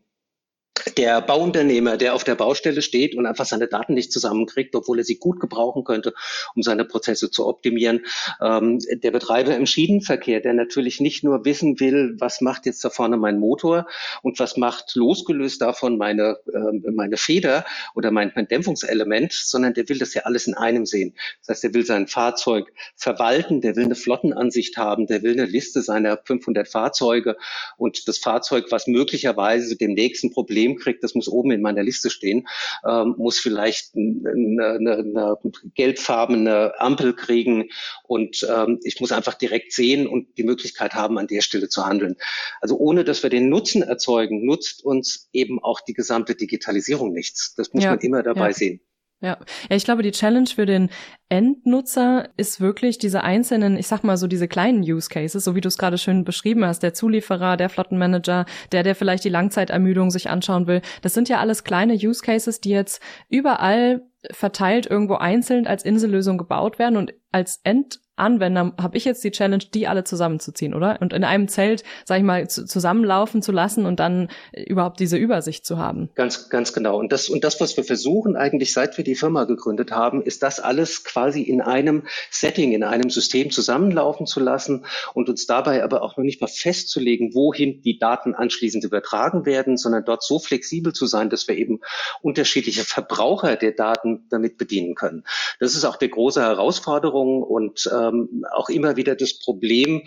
der 0.96 1.20
Bauunternehmer, 1.20 1.96
der 1.96 2.14
auf 2.14 2.24
der 2.24 2.34
Baustelle 2.34 2.82
steht 2.82 3.14
und 3.14 3.26
einfach 3.26 3.44
seine 3.46 3.68
Daten 3.68 3.94
nicht 3.94 4.12
zusammenkriegt, 4.12 4.74
obwohl 4.74 4.98
er 4.98 5.04
sie 5.04 5.16
gut 5.16 5.40
gebrauchen 5.40 5.84
könnte, 5.84 6.14
um 6.54 6.62
seine 6.62 6.84
Prozesse 6.84 7.30
zu 7.30 7.46
optimieren. 7.46 8.04
Ähm, 8.40 8.80
der 8.92 9.10
Betreiber 9.12 9.54
im 9.56 9.66
Schienenverkehr, 9.66 10.40
der 10.40 10.52
natürlich 10.52 11.00
nicht 11.00 11.22
nur 11.22 11.44
wissen 11.44 11.78
will, 11.80 12.16
was 12.18 12.40
macht 12.40 12.66
jetzt 12.66 12.84
da 12.84 12.90
vorne 12.90 13.16
mein 13.16 13.38
Motor 13.38 13.86
und 14.22 14.38
was 14.40 14.56
macht 14.56 14.94
losgelöst 14.94 15.62
davon 15.62 15.96
meine, 15.96 16.38
äh, 16.52 16.90
meine 16.90 17.16
Feder 17.16 17.64
oder 17.94 18.10
mein, 18.10 18.32
mein 18.34 18.48
Dämpfungselement, 18.48 19.32
sondern 19.32 19.74
der 19.74 19.88
will 19.88 19.98
das 19.98 20.14
ja 20.14 20.22
alles 20.22 20.46
in 20.46 20.54
einem 20.54 20.86
sehen. 20.86 21.14
Das 21.40 21.50
heißt, 21.50 21.64
der 21.64 21.74
will 21.74 21.86
sein 21.86 22.08
Fahrzeug 22.08 22.72
verwalten, 22.96 23.60
der 23.60 23.76
will 23.76 23.84
eine 23.84 23.94
Flottenansicht 23.94 24.76
haben, 24.76 25.06
der 25.06 25.22
will 25.22 25.32
eine 25.32 25.46
Liste 25.46 25.82
seiner 25.82 26.18
500 26.24 26.68
Fahrzeuge 26.68 27.36
und 27.76 28.08
das 28.08 28.18
Fahrzeug, 28.18 28.66
was 28.70 28.86
möglicherweise 28.86 29.76
dem 29.76 29.94
nächsten 29.94 30.32
Problem 30.32 30.63
Problem 30.64 30.76
kriegt, 30.76 31.04
das 31.04 31.14
muss 31.14 31.28
oben 31.28 31.50
in 31.50 31.62
meiner 31.62 31.82
Liste 31.82 32.10
stehen, 32.10 32.46
ähm, 32.88 33.14
muss 33.18 33.38
vielleicht 33.38 33.94
eine, 33.94 34.66
eine, 34.66 34.92
eine 34.92 35.38
gelbfarbene 35.74 36.72
Ampel 36.78 37.14
kriegen 37.14 37.68
und 38.04 38.46
ähm, 38.48 38.80
ich 38.84 39.00
muss 39.00 39.12
einfach 39.12 39.34
direkt 39.34 39.72
sehen 39.72 40.06
und 40.06 40.38
die 40.38 40.44
Möglichkeit 40.44 40.94
haben, 40.94 41.18
an 41.18 41.26
der 41.26 41.42
Stelle 41.42 41.68
zu 41.68 41.84
handeln. 41.84 42.16
Also 42.60 42.76
ohne, 42.76 43.04
dass 43.04 43.22
wir 43.22 43.30
den 43.30 43.48
Nutzen 43.48 43.82
erzeugen, 43.82 44.44
nutzt 44.44 44.84
uns 44.84 45.28
eben 45.32 45.62
auch 45.62 45.80
die 45.80 45.94
gesamte 45.94 46.34
Digitalisierung 46.34 47.12
nichts. 47.12 47.54
Das 47.56 47.72
muss 47.72 47.84
ja, 47.84 47.90
man 47.90 48.00
immer 48.00 48.22
dabei 48.22 48.48
ja. 48.48 48.54
sehen. 48.54 48.80
Ja. 49.24 49.38
ja, 49.70 49.76
ich 49.76 49.84
glaube, 49.84 50.02
die 50.02 50.10
Challenge 50.10 50.48
für 50.54 50.66
den 50.66 50.90
Endnutzer 51.30 52.28
ist 52.36 52.60
wirklich 52.60 52.98
diese 52.98 53.22
einzelnen, 53.24 53.78
ich 53.78 53.86
sag 53.86 54.04
mal 54.04 54.18
so 54.18 54.26
diese 54.26 54.48
kleinen 54.48 54.82
Use 54.82 55.08
Cases, 55.08 55.42
so 55.42 55.54
wie 55.54 55.62
du 55.62 55.68
es 55.68 55.78
gerade 55.78 55.96
schön 55.96 56.24
beschrieben 56.24 56.64
hast, 56.64 56.82
der 56.82 56.92
Zulieferer, 56.92 57.56
der 57.56 57.70
Flottenmanager, 57.70 58.44
der, 58.72 58.82
der 58.82 58.94
vielleicht 58.94 59.24
die 59.24 59.30
Langzeitermüdung 59.30 60.10
sich 60.10 60.28
anschauen 60.28 60.66
will. 60.66 60.82
Das 61.00 61.14
sind 61.14 61.30
ja 61.30 61.38
alles 61.38 61.64
kleine 61.64 61.94
Use 61.94 62.22
Cases, 62.22 62.60
die 62.60 62.70
jetzt 62.70 63.02
überall 63.30 64.02
verteilt 64.30 64.86
irgendwo 64.86 65.14
einzeln 65.14 65.66
als 65.66 65.84
Insellösung 65.84 66.38
gebaut 66.38 66.78
werden 66.78 66.96
und 66.96 67.14
als 67.34 67.60
End 67.64 67.98
Anwender 68.16 68.72
habe 68.80 68.96
ich 68.96 69.04
jetzt 69.04 69.24
die 69.24 69.32
Challenge, 69.32 69.64
die 69.74 69.88
alle 69.88 70.04
zusammenzuziehen, 70.04 70.72
oder? 70.72 70.98
Und 71.00 71.12
in 71.12 71.24
einem 71.24 71.48
Zelt, 71.48 71.82
sag 72.04 72.18
ich 72.18 72.22
mal, 72.22 72.48
zusammenlaufen 72.48 73.42
zu 73.42 73.50
lassen 73.50 73.86
und 73.86 73.98
dann 73.98 74.28
überhaupt 74.52 75.00
diese 75.00 75.16
Übersicht 75.16 75.66
zu 75.66 75.78
haben. 75.78 76.10
Ganz, 76.14 76.48
ganz 76.48 76.72
genau. 76.72 76.96
Und 76.96 77.10
das, 77.10 77.28
und 77.28 77.42
das, 77.42 77.60
was 77.60 77.76
wir 77.76 77.82
versuchen 77.82 78.36
eigentlich, 78.36 78.72
seit 78.72 78.96
wir 78.96 79.04
die 79.04 79.16
Firma 79.16 79.44
gegründet 79.44 79.90
haben, 79.90 80.22
ist 80.22 80.44
das 80.44 80.60
alles 80.60 81.02
quasi 81.02 81.42
in 81.42 81.60
einem 81.60 82.04
Setting, 82.30 82.72
in 82.72 82.84
einem 82.84 83.10
System 83.10 83.50
zusammenlaufen 83.50 84.26
zu 84.26 84.38
lassen 84.38 84.86
und 85.14 85.28
uns 85.28 85.46
dabei 85.46 85.82
aber 85.82 86.02
auch 86.02 86.16
noch 86.16 86.24
nicht 86.24 86.40
mal 86.40 86.46
festzulegen, 86.46 87.34
wohin 87.34 87.82
die 87.82 87.98
Daten 87.98 88.36
anschließend 88.36 88.84
übertragen 88.84 89.44
werden, 89.44 89.76
sondern 89.76 90.04
dort 90.04 90.22
so 90.22 90.38
flexibel 90.38 90.92
zu 90.92 91.06
sein, 91.06 91.30
dass 91.30 91.48
wir 91.48 91.56
eben 91.56 91.80
unterschiedliche 92.22 92.84
Verbraucher 92.84 93.56
der 93.56 93.72
Daten 93.72 94.26
damit 94.30 94.56
bedienen 94.56 94.94
können. 94.94 95.24
Das 95.58 95.74
ist 95.74 95.84
auch 95.84 95.96
die 95.96 96.10
große 96.10 96.40
Herausforderung 96.40 97.23
und 97.24 97.90
äh, 97.92 98.04
ähm, 98.04 98.44
auch 98.52 98.68
immer 98.68 98.96
wieder 98.96 99.14
das 99.14 99.38
Problem, 99.38 100.02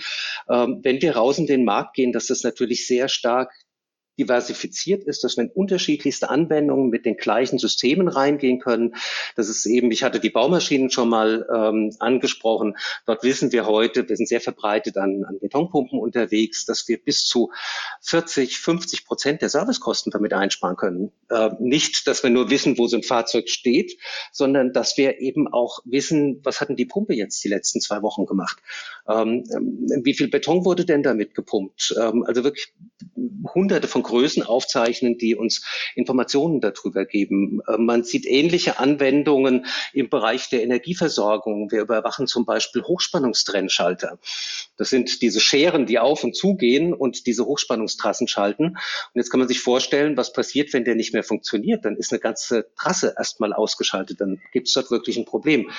ähm, 0.50 0.80
wenn 0.84 1.02
wir 1.02 1.16
raus 1.16 1.38
in 1.38 1.48
den 1.48 1.66
Markt 1.66 1.96
gehen, 1.96 2.12
dass 2.12 2.28
das 2.28 2.44
natürlich 2.44 2.88
sehr 2.88 3.08
stark 3.10 3.52
diversifiziert 4.18 5.04
ist, 5.04 5.24
dass 5.24 5.38
wir 5.38 5.46
in 5.46 5.50
unterschiedlichste 5.50 6.30
Anwendungen 6.30 6.90
mit 6.90 7.06
den 7.06 7.18
gleichen 7.18 7.60
Systemen 7.60 8.08
reingehen 8.08 8.60
können. 8.60 8.96
Das 9.36 9.50
ist 9.50 9.66
eben, 9.66 9.92
ich 9.92 10.04
hatte 10.04 10.20
die 10.20 10.30
Baumaschinen 10.30 10.90
schon 10.90 11.10
mal 11.10 11.48
ähm, 11.54 11.96
angesprochen. 12.00 12.78
Dort 13.06 13.24
wissen 13.24 13.52
wir 13.52 13.66
heute, 13.66 14.08
wir 14.08 14.16
sind 14.16 14.28
sehr 14.28 14.42
verbreitet 14.42 14.98
an, 14.98 15.24
an 15.24 15.40
Betonpumpen 15.40 16.00
unterwegs, 16.00 16.66
dass 16.66 16.88
wir 16.88 16.98
bis 16.98 17.26
zu 17.26 17.52
40, 18.02 18.58
50 18.58 19.06
Prozent 19.06 19.42
der 19.42 19.50
Servicekosten 19.50 20.12
damit 20.12 20.34
einsparen 20.34 20.76
können. 20.76 21.12
Äh, 21.30 21.52
nicht, 21.60 22.08
dass 22.08 22.24
wir 22.24 22.30
nur 22.30 22.50
wissen, 22.50 22.78
wo 22.78 22.88
so 22.88 22.98
ein 22.98 23.04
Fahrzeug 23.04 23.50
steht, 23.50 23.98
sondern 24.32 24.74
dass 24.74 24.98
wir 24.98 25.20
eben 25.20 25.48
auch 25.48 25.80
wissen, 25.86 26.42
was 26.44 26.62
hatten 26.62 26.76
die 26.76 26.86
Pumpe 26.86 27.14
jetzt 27.14 27.44
die 27.44 27.50
letzten 27.50 27.82
zwei 27.82 28.02
Wochen 28.02 28.26
gemacht? 28.26 28.58
Ähm, 29.08 29.44
wie 30.04 30.14
viel 30.14 30.30
Beton 30.30 30.66
wurde 30.66 30.86
denn 30.86 31.04
damit 31.04 31.36
gepumpt? 31.36 31.96
Ähm, 32.00 32.24
also 32.24 32.44
wirklich 32.44 32.74
hunderte 33.54 33.88
von 33.88 34.04
Größen 34.08 34.44
aufzeichnen, 34.44 35.18
die 35.18 35.36
uns 35.36 35.64
Informationen 35.96 36.62
darüber 36.62 37.06
geben. 37.06 37.62
Äh, 37.68 37.78
man 37.78 38.04
sieht 38.04 38.26
ähnliche 38.26 38.80
Anwendungen 38.80 39.66
im 39.94 40.10
Bereich 40.10 40.50
der 40.50 40.64
Energieversorgung. 40.64 41.72
Wir 41.72 41.82
überwachen 41.82 42.28
zum 42.28 42.46
Beispiel 42.46 42.84
Hochspannungstrennschalter. 42.84 44.20
Das 44.78 44.90
sind 44.90 45.22
diese 45.22 45.40
Scheren, 45.40 45.86
die 45.86 46.00
auf 46.00 46.24
und 46.24 46.36
zugehen 46.36 46.94
und 46.94 47.28
diese 47.28 47.46
Hochspannungstrassen 47.46 48.28
schalten. 48.28 48.64
Und 48.66 48.78
jetzt 49.16 49.30
kann 49.30 49.40
man 49.40 49.48
sich 49.48 49.60
vorstellen, 49.60 50.18
was 50.18 50.34
passiert, 50.34 50.74
wenn 50.74 50.86
der 50.86 50.96
nicht 50.96 51.14
mehr 51.14 51.24
funktioniert. 51.24 51.84
Dann 51.84 51.96
ist 51.96 52.12
eine 52.12 52.20
ganze 52.20 52.68
Trasse 52.76 53.16
erstmal 53.18 53.54
ausgeschaltet. 53.54 54.22
Dann 54.22 54.40
gibt 54.54 54.68
es 54.68 54.74
dort 54.74 54.92
wirklich 54.92 55.18
ein 55.18 55.26
Problem. 55.26 55.70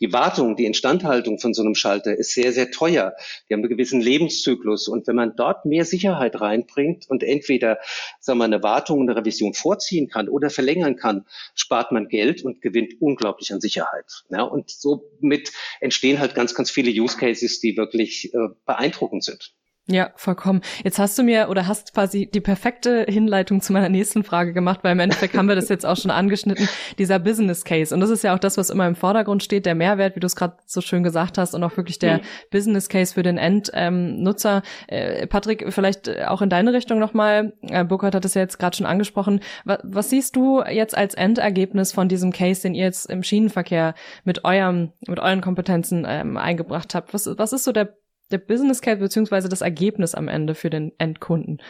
Die 0.00 0.12
Wartung, 0.12 0.56
die 0.56 0.64
Instandhaltung 0.64 1.38
von 1.38 1.52
so 1.52 1.62
einem 1.62 1.74
Schalter 1.74 2.16
ist 2.16 2.32
sehr, 2.32 2.52
sehr 2.52 2.70
teuer. 2.70 3.14
Die 3.48 3.54
haben 3.54 3.60
einen 3.60 3.68
gewissen 3.68 4.00
Lebenszyklus. 4.00 4.88
Und 4.88 5.06
wenn 5.06 5.16
man 5.16 5.36
dort 5.36 5.64
mehr 5.66 5.84
Sicherheit 5.84 6.40
reinbringt 6.40 7.08
und 7.08 7.22
entweder 7.22 7.73
sagen 8.20 8.38
wir, 8.38 8.44
eine 8.44 8.62
Wartung, 8.62 9.02
eine 9.02 9.16
Revision 9.16 9.54
vorziehen 9.54 10.08
kann 10.08 10.28
oder 10.28 10.50
verlängern 10.50 10.96
kann, 10.96 11.26
spart 11.54 11.92
man 11.92 12.08
Geld 12.08 12.44
und 12.44 12.60
gewinnt 12.60 13.00
unglaublich 13.00 13.52
an 13.52 13.60
Sicherheit. 13.60 14.24
Ja, 14.30 14.42
und 14.42 14.70
somit 14.70 15.52
entstehen 15.80 16.18
halt 16.18 16.34
ganz, 16.34 16.54
ganz 16.54 16.70
viele 16.70 16.90
Use 16.90 17.16
Cases, 17.16 17.60
die 17.60 17.76
wirklich 17.76 18.32
äh, 18.34 18.48
beeindruckend 18.66 19.24
sind. 19.24 19.54
Ja, 19.86 20.12
vollkommen. 20.16 20.62
Jetzt 20.82 20.98
hast 20.98 21.18
du 21.18 21.22
mir 21.22 21.50
oder 21.50 21.66
hast 21.66 21.92
quasi 21.92 22.26
die 22.26 22.40
perfekte 22.40 23.04
Hinleitung 23.06 23.60
zu 23.60 23.74
meiner 23.74 23.90
nächsten 23.90 24.24
Frage 24.24 24.54
gemacht, 24.54 24.80
weil 24.82 24.92
im 24.92 25.00
Endeffekt 25.00 25.36
haben 25.36 25.46
wir 25.46 25.56
das 25.56 25.68
jetzt 25.68 25.84
auch 25.84 25.98
schon 25.98 26.10
angeschnitten, 26.10 26.66
dieser 26.96 27.18
Business 27.18 27.64
Case. 27.64 27.94
Und 27.94 28.00
das 28.00 28.08
ist 28.08 28.24
ja 28.24 28.34
auch 28.34 28.38
das, 28.38 28.56
was 28.56 28.70
immer 28.70 28.86
im 28.86 28.94
Vordergrund 28.94 29.42
steht, 29.42 29.66
der 29.66 29.74
Mehrwert, 29.74 30.16
wie 30.16 30.20
du 30.20 30.26
es 30.26 30.36
gerade 30.36 30.56
so 30.64 30.80
schön 30.80 31.02
gesagt 31.02 31.36
hast, 31.36 31.54
und 31.54 31.62
auch 31.62 31.76
wirklich 31.76 31.98
der 31.98 32.18
mhm. 32.18 32.22
Business 32.50 32.88
Case 32.88 33.12
für 33.12 33.22
den 33.22 33.36
Endnutzer. 33.36 34.62
Ähm, 34.88 35.22
äh, 35.22 35.26
Patrick, 35.26 35.70
vielleicht 35.70 36.08
auch 36.28 36.40
in 36.40 36.48
deine 36.48 36.72
Richtung 36.72 36.98
nochmal. 36.98 37.52
Äh, 37.60 37.84
Burkhard 37.84 38.14
hat 38.14 38.24
es 38.24 38.32
ja 38.32 38.40
jetzt 38.40 38.58
gerade 38.58 38.74
schon 38.74 38.86
angesprochen. 38.86 39.40
Was, 39.66 39.80
was 39.82 40.08
siehst 40.08 40.34
du 40.34 40.62
jetzt 40.62 40.96
als 40.96 41.12
Endergebnis 41.12 41.92
von 41.92 42.08
diesem 42.08 42.32
Case, 42.32 42.62
den 42.62 42.74
ihr 42.74 42.84
jetzt 42.84 43.10
im 43.10 43.22
Schienenverkehr 43.22 43.94
mit 44.24 44.46
eurem, 44.46 44.92
mit 45.06 45.20
euren 45.20 45.42
Kompetenzen 45.42 46.06
ähm, 46.08 46.38
eingebracht 46.38 46.94
habt? 46.94 47.12
Was, 47.12 47.28
was 47.36 47.52
ist 47.52 47.64
so 47.64 47.72
der 47.72 47.94
der 48.34 48.38
Business 48.38 48.80
Case 48.80 48.98
beziehungsweise 48.98 49.48
das 49.48 49.60
Ergebnis 49.60 50.14
am 50.14 50.28
Ende 50.28 50.54
für 50.54 50.70
den 50.70 50.92
Endkunden. 50.98 51.62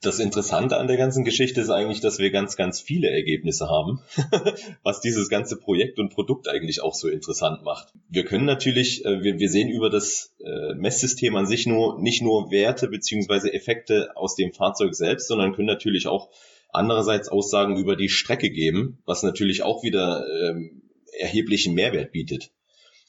Das 0.00 0.18
Interessante 0.18 0.76
an 0.76 0.88
der 0.88 0.96
ganzen 0.96 1.24
Geschichte 1.24 1.60
ist 1.60 1.70
eigentlich, 1.70 2.00
dass 2.00 2.18
wir 2.18 2.32
ganz, 2.32 2.56
ganz 2.56 2.80
viele 2.80 3.10
Ergebnisse 3.10 3.68
haben, 3.68 4.00
was 4.82 5.00
dieses 5.00 5.28
ganze 5.28 5.56
Projekt 5.56 6.00
und 6.00 6.12
Produkt 6.12 6.48
eigentlich 6.48 6.82
auch 6.82 6.94
so 6.94 7.06
interessant 7.06 7.62
macht. 7.62 7.92
Wir 8.08 8.24
können 8.24 8.44
natürlich, 8.44 9.04
äh, 9.04 9.22
wir, 9.22 9.48
sehen 9.48 9.68
über 9.68 9.88
das 9.88 10.34
äh, 10.44 10.74
Messsystem 10.74 11.36
an 11.36 11.46
sich 11.46 11.66
nur 11.66 12.00
nicht 12.00 12.22
nur 12.22 12.50
Werte 12.50 12.88
beziehungsweise 12.88 13.52
Effekte 13.52 14.16
aus 14.16 14.34
dem 14.34 14.52
Fahrzeug 14.52 14.96
selbst, 14.96 15.28
sondern 15.28 15.52
können 15.52 15.68
natürlich 15.68 16.08
auch 16.08 16.30
andererseits 16.70 17.28
Aussagen 17.28 17.76
über 17.76 17.94
die 17.94 18.08
Strecke 18.08 18.50
geben, 18.50 18.98
was 19.04 19.22
natürlich 19.22 19.62
auch 19.62 19.84
wieder 19.84 20.26
ähm, 20.42 20.82
erheblichen 21.20 21.74
Mehrwert 21.74 22.10
bietet. 22.10 22.50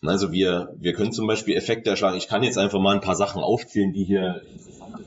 Also 0.01 0.31
wir, 0.31 0.73
wir 0.77 0.93
können 0.93 1.11
zum 1.11 1.27
Beispiel 1.27 1.57
Effekte 1.57 1.89
erschlagen. 1.89 2.17
Ich 2.17 2.27
kann 2.27 2.43
jetzt 2.43 2.57
einfach 2.57 2.79
mal 2.79 2.95
ein 2.95 3.01
paar 3.01 3.15
Sachen 3.15 3.41
aufzählen, 3.41 3.91
die 3.91 4.05
hier 4.05 4.41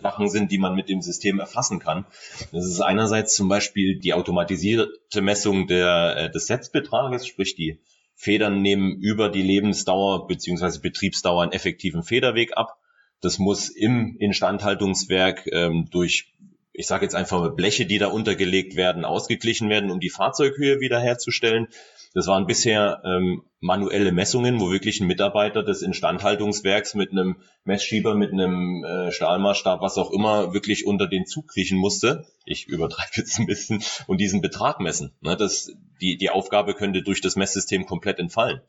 Sachen 0.02 0.28
sind, 0.28 0.52
die 0.52 0.58
man 0.58 0.74
mit 0.74 0.88
dem 0.88 1.00
System 1.00 1.40
erfassen 1.40 1.78
kann. 1.78 2.04
Das 2.50 2.66
ist 2.66 2.80
einerseits 2.80 3.34
zum 3.34 3.48
Beispiel 3.48 3.98
die 3.98 4.12
automatisierte 4.12 5.22
Messung 5.22 5.66
der, 5.66 6.16
äh, 6.16 6.30
des 6.30 6.46
Setzbetrages, 6.46 7.26
sprich 7.26 7.54
die 7.54 7.78
Federn 8.14 8.60
nehmen 8.60 9.00
über 9.00 9.28
die 9.30 9.42
Lebensdauer 9.42 10.26
beziehungsweise 10.26 10.80
Betriebsdauer 10.80 11.42
einen 11.42 11.52
effektiven 11.52 12.02
Federweg 12.02 12.56
ab. 12.56 12.78
Das 13.20 13.38
muss 13.38 13.68
im 13.68 14.16
Instandhaltungswerk 14.18 15.48
ähm, 15.52 15.88
durch, 15.90 16.32
ich 16.72 16.86
sage 16.86 17.04
jetzt 17.04 17.14
einfach 17.14 17.40
mal 17.40 17.50
Bleche, 17.50 17.86
die 17.86 17.98
da 17.98 18.08
untergelegt 18.08 18.76
werden, 18.76 19.04
ausgeglichen 19.04 19.70
werden, 19.70 19.90
um 19.90 20.00
die 20.00 20.10
Fahrzeughöhe 20.10 20.80
wiederherzustellen. 20.80 21.68
Das 22.14 22.26
waren 22.26 22.46
bisher 22.46 23.02
ähm, 23.04 23.42
manuelle 23.60 24.12
Messungen, 24.12 24.60
wo 24.60 24.70
wirklich 24.70 25.00
ein 25.00 25.06
Mitarbeiter 25.06 25.62
des 25.62 25.82
Instandhaltungswerks 25.82 26.94
mit 26.94 27.12
einem 27.12 27.36
Messschieber, 27.64 28.14
mit 28.14 28.32
einem 28.32 28.84
äh, 28.84 29.12
Stahlmaßstab, 29.12 29.80
was 29.80 29.98
auch 29.98 30.10
immer, 30.10 30.52
wirklich 30.52 30.86
unter 30.86 31.06
den 31.06 31.26
Zug 31.26 31.48
kriechen 31.48 31.78
musste. 31.78 32.26
Ich 32.44 32.66
übertreibe 32.66 33.12
jetzt 33.14 33.38
ein 33.38 33.46
bisschen 33.46 33.82
und 34.06 34.20
diesen 34.20 34.42
Betrag 34.42 34.80
messen. 34.80 35.12
Ne, 35.20 35.36
das, 35.36 35.72
die, 36.00 36.16
die 36.16 36.30
Aufgabe 36.30 36.74
könnte 36.74 37.02
durch 37.02 37.20
das 37.20 37.36
Messsystem 37.36 37.86
komplett 37.86 38.18
entfallen. 38.18 38.60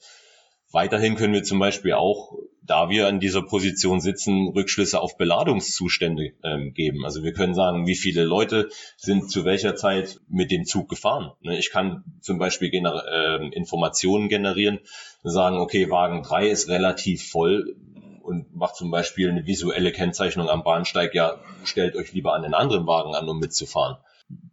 Weiterhin 0.74 1.16
können 1.16 1.36
wir 1.36 1.44
zum 1.44 1.60
Beispiel 1.60 1.94
auch, 1.94 2.34
da 2.64 2.90
wir 2.90 3.08
an 3.08 3.20
dieser 3.20 3.44
Position 3.44 4.02
sitzen, 4.02 4.48
Rückschlüsse 4.48 5.00
auf 5.00 5.18
Beladungszustände 5.18 6.32
ähm, 6.44 6.74
geben. 6.74 7.06
Also 7.06 7.24
wir 7.24 7.34
können 7.34 7.54
sagen, 7.54 7.86
wie 7.86 7.96
viele 7.96 8.24
Leute 8.24 8.70
sind 8.98 9.30
zu 9.30 9.46
welcher 9.46 9.76
Zeit 9.76 10.20
mit 10.28 10.50
dem 10.50 10.66
Zug 10.66 10.90
gefahren. 10.90 11.32
Ne, 11.42 11.60
ich 11.60 11.70
kann 11.70 12.04
zum 12.22 12.40
Beispiel 12.40 12.72
gener 12.72 13.04
äh, 13.06 13.48
Informationen 13.50 14.30
generieren, 14.30 14.80
sagen, 15.22 15.58
okay, 15.58 15.92
Wagen 15.92 16.24
3 16.24 16.50
ist 16.50 16.70
relativ 16.70 17.30
voll 17.30 17.76
und 18.24 18.56
macht 18.56 18.76
zum 18.76 18.90
Beispiel 18.90 19.30
eine 19.30 19.46
visuelle 19.46 19.92
Kennzeichnung 19.92 20.50
am 20.50 20.64
Bahnsteig, 20.64 21.14
ja, 21.14 21.40
stellt 21.66 21.96
euch 21.96 22.14
lieber 22.14 22.34
an 22.34 22.42
den 22.42 22.56
anderen 22.56 22.88
Wagen 22.88 23.14
an, 23.14 23.30
um 23.30 23.38
mitzufahren. 23.38 23.98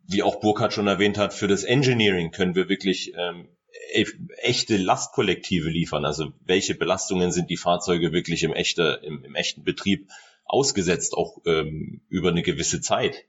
Wie 0.06 0.22
auch 0.22 0.40
Burkhardt 0.40 0.74
schon 0.74 0.86
erwähnt 0.86 1.16
hat, 1.16 1.32
für 1.32 1.48
das 1.48 1.64
Engineering 1.64 2.30
können 2.30 2.54
wir 2.54 2.68
wirklich 2.68 3.14
ähm, 3.16 3.48
echte 4.38 4.76
Lastkollektive 4.76 5.68
liefern. 5.68 6.04
Also 6.04 6.32
welche 6.44 6.74
Belastungen 6.74 7.32
sind 7.32 7.50
die 7.50 7.56
Fahrzeuge 7.56 8.12
wirklich 8.12 8.42
im, 8.42 8.52
echte, 8.52 9.00
im, 9.02 9.24
im 9.24 9.34
echten 9.34 9.64
Betrieb 9.64 10.08
ausgesetzt, 10.44 11.14
auch 11.16 11.38
ähm, 11.46 12.00
über 12.08 12.30
eine 12.30 12.42
gewisse 12.42 12.80
Zeit. 12.80 13.24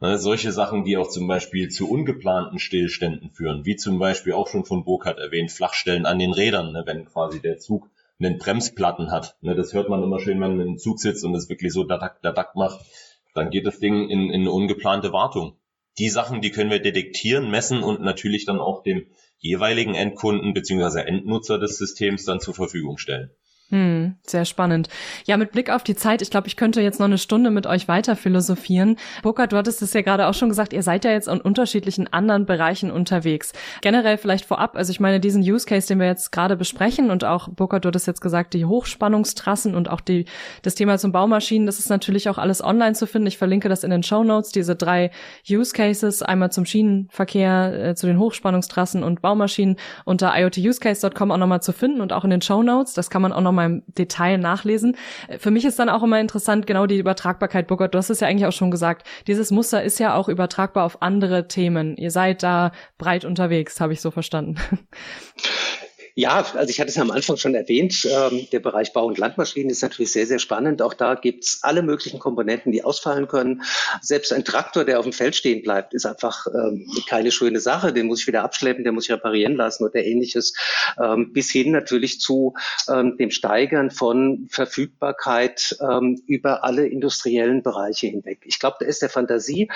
Ne, 0.00 0.16
solche 0.18 0.50
Sachen, 0.50 0.84
die 0.84 0.96
auch 0.96 1.08
zum 1.08 1.26
Beispiel 1.26 1.68
zu 1.68 1.90
ungeplanten 1.90 2.58
Stillständen 2.58 3.30
führen, 3.30 3.66
wie 3.66 3.76
zum 3.76 3.98
Beispiel 3.98 4.32
auch 4.32 4.48
schon 4.48 4.64
von 4.64 4.84
Burkhardt 4.84 5.18
erwähnt, 5.18 5.52
Flachstellen 5.52 6.06
an 6.06 6.18
den 6.18 6.32
Rädern, 6.32 6.72
ne, 6.72 6.84
wenn 6.86 7.04
quasi 7.04 7.40
der 7.40 7.58
Zug 7.58 7.90
einen 8.18 8.38
Bremsplatten 8.38 9.10
hat. 9.10 9.36
Ne, 9.42 9.54
das 9.54 9.74
hört 9.74 9.90
man 9.90 10.02
immer 10.02 10.18
schön, 10.18 10.40
wenn 10.40 10.56
man 10.56 10.66
im 10.66 10.78
Zug 10.78 11.00
sitzt 11.00 11.24
und 11.24 11.34
es 11.34 11.50
wirklich 11.50 11.72
so 11.72 11.84
dadak, 11.84 12.22
dadak 12.22 12.56
macht. 12.56 12.80
Dann 13.34 13.50
geht 13.50 13.66
das 13.66 13.78
Ding 13.78 14.08
in, 14.08 14.30
in 14.30 14.40
eine 14.40 14.52
ungeplante 14.52 15.12
Wartung. 15.12 15.56
Die 15.98 16.08
Sachen, 16.08 16.40
die 16.40 16.50
können 16.50 16.70
wir 16.70 16.80
detektieren, 16.80 17.50
messen 17.50 17.82
und 17.82 18.00
natürlich 18.00 18.46
dann 18.46 18.58
auch 18.58 18.82
dem 18.82 19.06
jeweiligen 19.40 19.94
Endkunden 19.94 20.54
beziehungsweise 20.54 21.06
Endnutzer 21.06 21.58
des 21.58 21.76
Systems 21.78 22.24
dann 22.24 22.40
zur 22.40 22.54
Verfügung 22.54 22.98
stellen. 22.98 23.30
Hm, 23.70 24.16
sehr 24.26 24.44
spannend. 24.46 24.88
Ja, 25.26 25.36
mit 25.36 25.52
Blick 25.52 25.70
auf 25.70 25.84
die 25.84 25.94
Zeit, 25.94 26.22
ich 26.22 26.30
glaube, 26.30 26.48
ich 26.48 26.56
könnte 26.56 26.80
jetzt 26.80 26.98
noch 26.98 27.06
eine 27.06 27.18
Stunde 27.18 27.50
mit 27.50 27.68
euch 27.68 27.86
weiter 27.86 28.16
philosophieren. 28.16 28.96
Burkhard, 29.22 29.52
du 29.52 29.56
hattest 29.56 29.80
es 29.80 29.92
ja 29.92 30.02
gerade 30.02 30.26
auch 30.26 30.34
schon 30.34 30.48
gesagt, 30.48 30.72
ihr 30.72 30.82
seid 30.82 31.04
ja 31.04 31.12
jetzt 31.12 31.28
in 31.28 31.40
unterschiedlichen 31.40 32.12
anderen 32.12 32.46
Bereichen 32.46 32.90
unterwegs. 32.90 33.52
Generell 33.80 34.18
vielleicht 34.18 34.44
vorab, 34.44 34.76
also 34.76 34.90
ich 34.90 34.98
meine, 34.98 35.20
diesen 35.20 35.42
Use 35.42 35.66
Case, 35.66 35.86
den 35.86 36.00
wir 36.00 36.06
jetzt 36.06 36.32
gerade 36.32 36.56
besprechen 36.56 37.12
und 37.12 37.22
auch, 37.22 37.48
Burkhard, 37.48 37.84
du 37.84 37.88
hattest 37.88 38.08
jetzt 38.08 38.20
gesagt, 38.20 38.54
die 38.54 38.64
Hochspannungstrassen 38.64 39.76
und 39.76 39.88
auch 39.88 40.00
die, 40.00 40.24
das 40.62 40.74
Thema 40.74 40.98
zum 40.98 41.12
Baumaschinen, 41.12 41.66
das 41.66 41.78
ist 41.78 41.90
natürlich 41.90 42.28
auch 42.28 42.38
alles 42.38 42.64
online 42.64 42.94
zu 42.94 43.06
finden. 43.06 43.28
Ich 43.28 43.38
verlinke 43.38 43.68
das 43.68 43.84
in 43.84 43.90
den 43.90 44.02
Show 44.02 44.24
Notes, 44.24 44.50
diese 44.50 44.74
drei 44.74 45.12
Use 45.48 45.72
Cases, 45.72 46.22
einmal 46.22 46.50
zum 46.50 46.64
Schienenverkehr, 46.64 47.90
äh, 47.90 47.94
zu 47.94 48.08
den 48.08 48.18
Hochspannungstrassen 48.18 49.04
und 49.04 49.22
Baumaschinen 49.22 49.76
unter 50.04 50.36
iotusecase.com 50.36 51.30
auch 51.30 51.36
nochmal 51.36 51.62
zu 51.62 51.72
finden 51.72 52.00
und 52.00 52.12
auch 52.12 52.24
in 52.24 52.30
den 52.30 52.42
Show 52.42 52.64
Notes. 52.64 52.94
Das 52.94 53.10
kann 53.10 53.22
man 53.22 53.32
auch 53.32 53.40
nochmal 53.40 53.59
mal 53.60 53.66
im 53.66 53.82
Detail 53.86 54.38
nachlesen. 54.38 54.96
Für 55.38 55.50
mich 55.50 55.64
ist 55.64 55.78
dann 55.78 55.88
auch 55.88 56.02
immer 56.02 56.20
interessant, 56.20 56.66
genau 56.66 56.86
die 56.86 56.98
Übertragbarkeit, 56.98 57.66
Burgert, 57.66 57.94
du 57.94 57.98
hast 57.98 58.10
es 58.10 58.20
ja 58.20 58.28
eigentlich 58.28 58.46
auch 58.46 58.52
schon 58.52 58.70
gesagt. 58.70 59.06
Dieses 59.26 59.50
Muster 59.50 59.82
ist 59.82 59.98
ja 59.98 60.14
auch 60.14 60.28
übertragbar 60.28 60.84
auf 60.84 61.02
andere 61.02 61.48
Themen. 61.48 61.96
Ihr 61.96 62.10
seid 62.10 62.42
da 62.42 62.72
breit 62.98 63.24
unterwegs, 63.24 63.80
habe 63.80 63.92
ich 63.92 64.00
so 64.00 64.10
verstanden. 64.10 64.56
Ja, 66.14 66.44
also 66.54 66.70
ich 66.70 66.80
hatte 66.80 66.90
es 66.90 66.98
am 66.98 67.10
Anfang 67.10 67.36
schon 67.36 67.54
erwähnt, 67.54 68.06
ähm, 68.10 68.46
der 68.52 68.60
Bereich 68.60 68.92
Bau- 68.92 69.06
und 69.06 69.18
Landmaschinen 69.18 69.70
ist 69.70 69.82
natürlich 69.82 70.12
sehr, 70.12 70.26
sehr 70.26 70.38
spannend. 70.38 70.82
Auch 70.82 70.94
da 70.94 71.14
gibt's 71.14 71.60
alle 71.62 71.82
möglichen 71.82 72.18
Komponenten, 72.18 72.72
die 72.72 72.82
ausfallen 72.82 73.28
können. 73.28 73.62
Selbst 74.00 74.32
ein 74.32 74.44
Traktor, 74.44 74.84
der 74.84 74.98
auf 74.98 75.04
dem 75.04 75.12
Feld 75.12 75.36
stehen 75.36 75.62
bleibt, 75.62 75.94
ist 75.94 76.06
einfach 76.06 76.46
ähm, 76.46 76.86
keine 77.08 77.30
schöne 77.30 77.60
Sache. 77.60 77.92
Den 77.92 78.06
muss 78.06 78.20
ich 78.20 78.26
wieder 78.26 78.42
abschleppen, 78.42 78.84
den 78.84 78.94
muss 78.94 79.04
ich 79.04 79.12
reparieren 79.12 79.54
lassen 79.54 79.84
oder 79.84 79.96
ähnliches. 79.96 80.54
Ähm, 81.00 81.32
bis 81.32 81.50
hin 81.50 81.72
natürlich 81.72 82.20
zu 82.20 82.54
ähm, 82.88 83.16
dem 83.16 83.30
Steigern 83.30 83.90
von 83.90 84.48
Verfügbarkeit 84.50 85.76
ähm, 85.80 86.20
über 86.26 86.64
alle 86.64 86.86
industriellen 86.86 87.62
Bereiche 87.62 88.08
hinweg. 88.08 88.40
Ich 88.44 88.58
glaube, 88.58 88.76
da 88.80 88.86
ist 88.86 89.02
der 89.02 89.10
Fantasie 89.10 89.70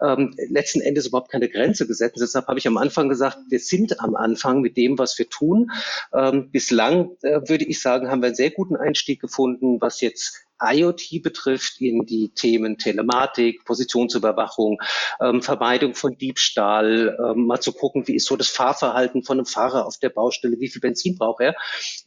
ähm, 0.00 0.34
letzten 0.48 0.80
Endes 0.80 1.06
überhaupt 1.06 1.30
keine 1.30 1.48
Grenze 1.48 1.86
gesetzt. 1.86 2.18
Deshalb 2.20 2.46
habe 2.46 2.58
ich 2.58 2.66
am 2.66 2.76
Anfang 2.76 3.08
gesagt, 3.08 3.38
wir 3.48 3.58
sind 3.58 4.00
am 4.00 4.16
Anfang 4.16 4.60
mit 4.60 4.76
dem, 4.76 4.98
was 4.98 5.18
wir 5.18 5.28
tun. 5.28 5.70
Ähm, 6.12 6.50
bislang 6.50 7.10
äh, 7.22 7.40
würde 7.46 7.64
ich 7.64 7.80
sagen, 7.80 8.10
haben 8.10 8.22
wir 8.22 8.26
einen 8.26 8.34
sehr 8.34 8.50
guten 8.50 8.76
Einstieg 8.76 9.20
gefunden, 9.20 9.80
was 9.80 10.00
jetzt 10.00 10.44
IoT 10.62 11.22
betrifft, 11.22 11.80
in 11.80 12.06
die 12.06 12.30
Themen 12.34 12.78
Telematik, 12.78 13.64
Positionsüberwachung, 13.64 14.80
ähm, 15.20 15.42
Vermeidung 15.42 15.94
von 15.94 16.16
Diebstahl, 16.16 17.16
ähm, 17.18 17.46
mal 17.46 17.60
zu 17.60 17.72
gucken, 17.72 18.06
wie 18.06 18.14
ist 18.14 18.26
so 18.26 18.36
das 18.36 18.48
Fahrverhalten 18.48 19.22
von 19.24 19.38
einem 19.38 19.46
Fahrer 19.46 19.86
auf 19.86 19.98
der 19.98 20.10
Baustelle, 20.10 20.58
wie 20.60 20.68
viel 20.68 20.80
Benzin 20.80 21.16
braucht 21.16 21.40
er. 21.40 21.54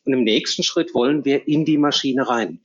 Und 0.06 0.13
im 0.13 0.23
nächsten 0.23 0.63
Schritt 0.63 0.93
wollen 0.93 1.25
wir 1.25 1.47
in 1.47 1.65
die 1.65 1.77
Maschine 1.77 2.27
rein. 2.27 2.60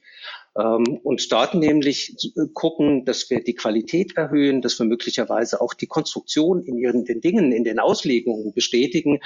Ähm, 0.57 1.01
und 1.03 1.33
dort 1.33 1.55
nämlich 1.55 2.15
äh, 2.37 2.47
gucken, 2.53 3.05
dass 3.05 3.31
wir 3.31 3.43
die 3.43 3.55
Qualität 3.55 4.17
erhöhen, 4.17 4.61
dass 4.61 4.79
wir 4.79 4.85
möglicherweise 4.85 5.61
auch 5.61 5.73
die 5.73 5.87
Konstruktion 5.87 6.62
in 6.62 6.79
ihren 6.79 7.05
den 7.05 7.21
Dingen, 7.21 7.53
in 7.53 7.65
den 7.65 7.79
Auslegungen 7.79 8.53
bestätigen 8.53 9.21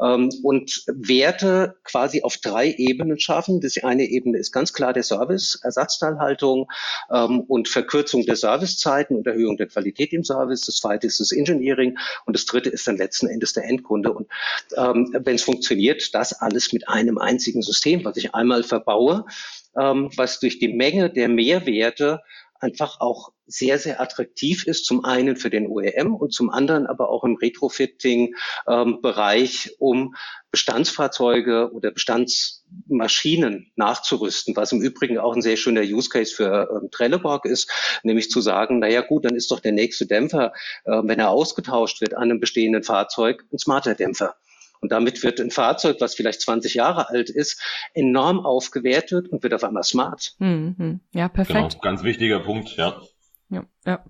ähm, 0.00 0.30
und 0.42 0.84
Werte 0.88 1.76
quasi 1.84 2.22
auf 2.22 2.36
drei 2.38 2.72
Ebenen 2.72 3.20
schaffen. 3.20 3.60
Das 3.60 3.82
eine 3.82 4.04
Ebene 4.04 4.38
ist 4.38 4.52
ganz 4.52 4.72
klar 4.72 4.92
der 4.92 5.04
Service, 5.04 5.60
Ersatzteilhaltung 5.62 6.70
ähm, 7.10 7.40
und 7.40 7.68
Verkürzung 7.68 8.24
der 8.26 8.36
Servicezeiten 8.36 9.16
und 9.16 9.26
Erhöhung 9.26 9.56
der 9.56 9.68
Qualität 9.68 10.12
im 10.12 10.24
Service. 10.24 10.62
Das 10.62 10.76
zweite 10.76 11.06
ist 11.06 11.20
das 11.20 11.32
Engineering 11.32 11.96
und 12.26 12.34
das 12.34 12.44
dritte 12.44 12.70
ist 12.70 12.88
dann 12.88 12.96
letzten 12.96 13.28
Endes 13.28 13.52
der 13.52 13.64
Endkunde. 13.64 14.12
Und 14.12 14.28
wenn 14.76 15.34
es 15.34 15.42
funktioniert, 15.42 16.14
das 16.14 16.32
alles 16.32 16.72
mit 16.72 16.88
einem 16.88 17.18
einzigen 17.18 17.62
System, 17.62 18.04
was 18.04 18.16
ich 18.16 18.34
einmal 18.34 18.62
verbaue, 18.62 19.24
ähm, 19.78 20.10
was 20.16 20.40
durch 20.40 20.58
die 20.58 20.72
Menge 20.72 21.10
der 21.10 21.28
Mehrwerte 21.28 22.22
einfach 22.62 23.00
auch 23.00 23.32
sehr, 23.46 23.78
sehr 23.78 24.00
attraktiv 24.00 24.66
ist, 24.66 24.86
zum 24.86 25.04
einen 25.04 25.36
für 25.36 25.50
den 25.50 25.66
OEM 25.66 26.14
und 26.14 26.32
zum 26.32 26.48
anderen 26.48 26.86
aber 26.86 27.10
auch 27.10 27.24
im 27.24 27.36
Retrofitting-Bereich, 27.36 29.66
ähm, 29.66 29.72
um 29.78 30.14
Bestandsfahrzeuge 30.52 31.72
oder 31.72 31.90
Bestandsmaschinen 31.90 33.72
nachzurüsten, 33.74 34.54
was 34.54 34.70
im 34.72 34.80
Übrigen 34.80 35.18
auch 35.18 35.34
ein 35.34 35.42
sehr 35.42 35.56
schöner 35.56 35.82
Use 35.82 36.08
Case 36.08 36.32
für 36.34 36.70
ähm, 36.70 36.88
Trelleborg 36.90 37.44
ist, 37.44 37.68
nämlich 38.04 38.30
zu 38.30 38.40
sagen, 38.40 38.78
naja 38.78 39.00
gut, 39.00 39.24
dann 39.24 39.34
ist 39.34 39.50
doch 39.50 39.58
der 39.60 39.72
nächste 39.72 40.06
Dämpfer, 40.06 40.52
äh, 40.84 41.02
wenn 41.02 41.18
er 41.18 41.30
ausgetauscht 41.30 42.00
wird 42.00 42.14
an 42.14 42.30
einem 42.30 42.40
bestehenden 42.40 42.84
Fahrzeug, 42.84 43.44
ein 43.52 43.58
smarter 43.58 43.94
Dämpfer. 43.94 44.36
Und 44.82 44.90
damit 44.90 45.22
wird 45.22 45.40
ein 45.40 45.52
Fahrzeug, 45.52 45.98
was 46.00 46.16
vielleicht 46.16 46.40
20 46.40 46.74
Jahre 46.74 47.08
alt 47.08 47.30
ist, 47.30 47.62
enorm 47.94 48.44
aufgewertet 48.44 49.28
und 49.28 49.42
wird 49.44 49.54
auf 49.54 49.62
einmal 49.62 49.84
smart. 49.84 50.34
Mhm. 50.40 51.00
Ja, 51.12 51.28
perfekt. 51.28 51.56
Genau, 51.56 51.80
ganz 51.80 52.02
wichtiger 52.02 52.40
Punkt, 52.40 52.76
ja. 52.76 53.00
Ja, 53.84 53.92
ja. 53.92 54.00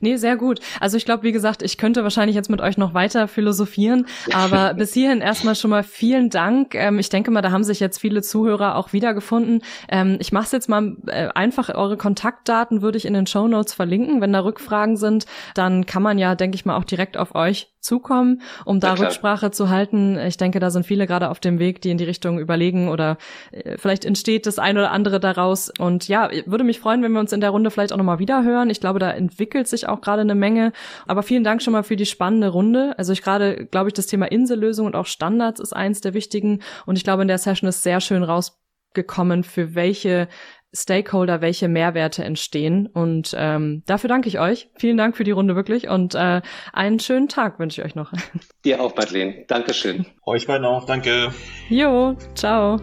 Nee, 0.00 0.16
sehr 0.16 0.36
gut. 0.36 0.60
Also 0.80 0.96
ich 0.96 1.04
glaube, 1.04 1.22
wie 1.22 1.32
gesagt, 1.32 1.62
ich 1.62 1.78
könnte 1.78 2.02
wahrscheinlich 2.02 2.36
jetzt 2.36 2.50
mit 2.50 2.60
euch 2.60 2.76
noch 2.76 2.92
weiter 2.92 3.28
philosophieren, 3.28 4.06
aber 4.32 4.74
bis 4.74 4.92
hierhin 4.92 5.20
erstmal 5.20 5.54
schon 5.54 5.70
mal 5.70 5.82
vielen 5.82 6.28
Dank. 6.28 6.74
Ähm, 6.74 6.98
ich 6.98 7.08
denke 7.08 7.30
mal, 7.30 7.40
da 7.40 7.50
haben 7.50 7.64
sich 7.64 7.80
jetzt 7.80 7.98
viele 7.98 8.22
Zuhörer 8.22 8.76
auch 8.76 8.92
wiedergefunden. 8.92 9.62
Ähm, 9.88 10.18
ich 10.20 10.32
mache 10.32 10.48
jetzt 10.52 10.68
mal 10.68 10.96
äh, 11.06 11.28
einfach, 11.34 11.74
eure 11.74 11.96
Kontaktdaten 11.96 12.82
würde 12.82 12.98
ich 12.98 13.06
in 13.06 13.14
den 13.14 13.26
Show 13.26 13.48
Notes 13.48 13.72
verlinken. 13.72 14.20
Wenn 14.20 14.32
da 14.32 14.40
Rückfragen 14.40 14.96
sind, 14.96 15.26
dann 15.54 15.86
kann 15.86 16.02
man 16.02 16.18
ja, 16.18 16.34
denke 16.34 16.56
ich 16.56 16.64
mal, 16.64 16.76
auch 16.76 16.84
direkt 16.84 17.16
auf 17.16 17.34
euch 17.34 17.72
zukommen, 17.82 18.42
um 18.64 18.80
da 18.80 18.94
Rücksprache 18.94 19.50
zu 19.50 19.68
halten. 19.68 20.16
Ich 20.18 20.36
denke, 20.36 20.60
da 20.60 20.70
sind 20.70 20.86
viele 20.86 21.06
gerade 21.06 21.30
auf 21.30 21.40
dem 21.40 21.58
Weg, 21.58 21.82
die 21.82 21.90
in 21.90 21.98
die 21.98 22.04
Richtung 22.04 22.38
überlegen 22.38 22.88
oder 22.88 23.18
äh, 23.50 23.76
vielleicht 23.76 24.04
entsteht 24.04 24.46
das 24.46 24.58
ein 24.58 24.78
oder 24.78 24.92
andere 24.92 25.18
daraus. 25.18 25.72
Und 25.78 26.06
ja, 26.06 26.30
würde 26.46 26.64
mich 26.64 26.78
freuen, 26.78 27.02
wenn 27.02 27.12
wir 27.12 27.20
uns 27.20 27.32
in 27.32 27.40
der 27.40 27.50
Runde 27.50 27.70
vielleicht 27.70 27.92
auch 27.92 27.96
nochmal 27.96 28.20
wieder 28.20 28.44
hören. 28.44 28.70
Ich 28.70 28.80
glaube, 28.80 29.00
da 29.00 29.10
entwickelt 29.22 29.68
sich 29.68 29.88
auch 29.88 30.00
gerade 30.00 30.22
eine 30.22 30.34
Menge. 30.34 30.72
Aber 31.06 31.22
vielen 31.22 31.44
Dank 31.44 31.62
schon 31.62 31.72
mal 31.72 31.82
für 31.82 31.96
die 31.96 32.06
spannende 32.06 32.48
Runde. 32.48 32.94
Also 32.98 33.12
ich 33.12 33.22
gerade, 33.22 33.66
glaube 33.66 33.88
ich, 33.88 33.94
das 33.94 34.06
Thema 34.06 34.26
Insellösung 34.26 34.86
und 34.86 34.96
auch 34.96 35.06
Standards 35.06 35.60
ist 35.60 35.72
eins 35.72 36.00
der 36.00 36.14
wichtigen. 36.14 36.60
Und 36.86 36.96
ich 36.96 37.04
glaube, 37.04 37.22
in 37.22 37.28
der 37.28 37.38
Session 37.38 37.68
ist 37.68 37.82
sehr 37.82 38.00
schön 38.00 38.22
raus 38.22 38.58
gekommen, 38.94 39.44
für 39.44 39.74
welche 39.74 40.28
Stakeholder 40.74 41.40
welche 41.40 41.68
Mehrwerte 41.68 42.24
entstehen. 42.24 42.86
Und 42.86 43.34
ähm, 43.36 43.82
dafür 43.86 44.08
danke 44.08 44.28
ich 44.28 44.38
euch. 44.38 44.70
Vielen 44.76 44.96
Dank 44.96 45.16
für 45.16 45.24
die 45.24 45.30
Runde 45.30 45.54
wirklich 45.54 45.88
und 45.88 46.14
äh, 46.14 46.40
einen 46.72 46.98
schönen 46.98 47.28
Tag 47.28 47.58
wünsche 47.58 47.80
ich 47.80 47.86
euch 47.86 47.94
noch. 47.94 48.12
Dir 48.64 48.80
auch, 48.80 48.96
Madeleine. 48.96 49.44
Dankeschön. 49.48 50.06
Euch 50.24 50.46
beiden 50.46 50.66
auch. 50.66 50.86
Danke. 50.86 51.32
Jo, 51.68 52.16
ciao. 52.34 52.78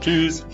Tschüss. 0.00 0.44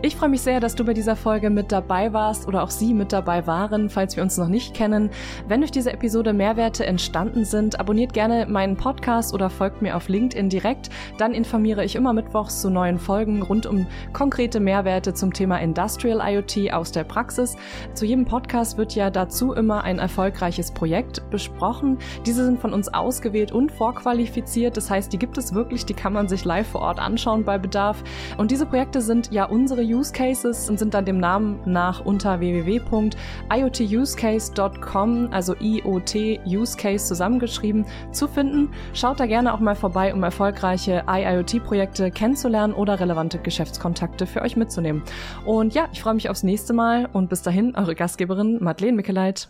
Ich 0.00 0.14
freue 0.14 0.28
mich 0.28 0.42
sehr, 0.42 0.60
dass 0.60 0.76
du 0.76 0.84
bei 0.84 0.94
dieser 0.94 1.16
Folge 1.16 1.50
mit 1.50 1.72
dabei 1.72 2.12
warst 2.12 2.46
oder 2.46 2.62
auch 2.62 2.70
Sie 2.70 2.94
mit 2.94 3.12
dabei 3.12 3.48
waren, 3.48 3.90
falls 3.90 4.14
wir 4.14 4.22
uns 4.22 4.38
noch 4.38 4.46
nicht 4.46 4.72
kennen. 4.72 5.10
Wenn 5.48 5.60
durch 5.60 5.72
diese 5.72 5.92
Episode 5.92 6.32
Mehrwerte 6.32 6.86
entstanden 6.86 7.44
sind, 7.44 7.80
abonniert 7.80 8.12
gerne 8.12 8.46
meinen 8.46 8.76
Podcast 8.76 9.34
oder 9.34 9.50
folgt 9.50 9.82
mir 9.82 9.96
auf 9.96 10.08
LinkedIn 10.08 10.50
direkt. 10.50 10.90
Dann 11.18 11.34
informiere 11.34 11.84
ich 11.84 11.96
immer 11.96 12.12
mittwochs 12.12 12.60
zu 12.60 12.70
neuen 12.70 13.00
Folgen 13.00 13.42
rund 13.42 13.66
um 13.66 13.88
konkrete 14.12 14.60
Mehrwerte 14.60 15.14
zum 15.14 15.32
Thema 15.32 15.56
Industrial 15.56 16.20
IoT 16.24 16.72
aus 16.72 16.92
der 16.92 17.02
Praxis. 17.02 17.56
Zu 17.94 18.06
jedem 18.06 18.24
Podcast 18.24 18.78
wird 18.78 18.94
ja 18.94 19.10
dazu 19.10 19.52
immer 19.52 19.82
ein 19.82 19.98
erfolgreiches 19.98 20.70
Projekt 20.70 21.28
besprochen. 21.30 21.98
Diese 22.24 22.44
sind 22.44 22.60
von 22.60 22.72
uns 22.72 22.86
ausgewählt 22.86 23.50
und 23.50 23.72
vorqualifiziert. 23.72 24.76
Das 24.76 24.90
heißt, 24.90 25.12
die 25.12 25.18
gibt 25.18 25.38
es 25.38 25.54
wirklich, 25.54 25.86
die 25.86 25.94
kann 25.94 26.12
man 26.12 26.28
sich 26.28 26.44
live 26.44 26.68
vor 26.68 26.82
Ort 26.82 27.00
anschauen 27.00 27.42
bei 27.42 27.58
Bedarf. 27.58 28.04
Und 28.36 28.52
diese 28.52 28.64
Projekte 28.64 29.00
sind 29.00 29.32
ja 29.32 29.44
unsere 29.44 29.87
Use 29.88 30.12
Cases 30.12 30.68
und 30.68 30.78
sind 30.78 30.92
dann 30.94 31.04
dem 31.04 31.18
Namen 31.18 31.58
nach 31.64 32.04
unter 32.04 32.38
www.iotusecase.com, 32.40 35.28
also 35.30 35.54
IoT 35.54 36.40
Use 36.46 36.76
Case 36.76 37.06
zusammengeschrieben, 37.06 37.86
zu 38.12 38.28
finden. 38.28 38.70
Schaut 38.92 39.18
da 39.20 39.26
gerne 39.26 39.54
auch 39.54 39.60
mal 39.60 39.74
vorbei, 39.74 40.14
um 40.14 40.22
erfolgreiche 40.22 41.04
IoT-Projekte 41.08 42.10
kennenzulernen 42.10 42.74
oder 42.74 43.00
relevante 43.00 43.38
Geschäftskontakte 43.38 44.26
für 44.26 44.42
euch 44.42 44.56
mitzunehmen. 44.56 45.02
Und 45.44 45.74
ja, 45.74 45.88
ich 45.92 46.02
freue 46.02 46.14
mich 46.14 46.30
aufs 46.30 46.42
nächste 46.42 46.72
Mal 46.72 47.08
und 47.12 47.28
bis 47.28 47.42
dahin 47.42 47.76
eure 47.76 47.94
Gastgeberin 47.94 48.58
Madeleine 48.60 48.96
Mickeleit. 48.96 49.48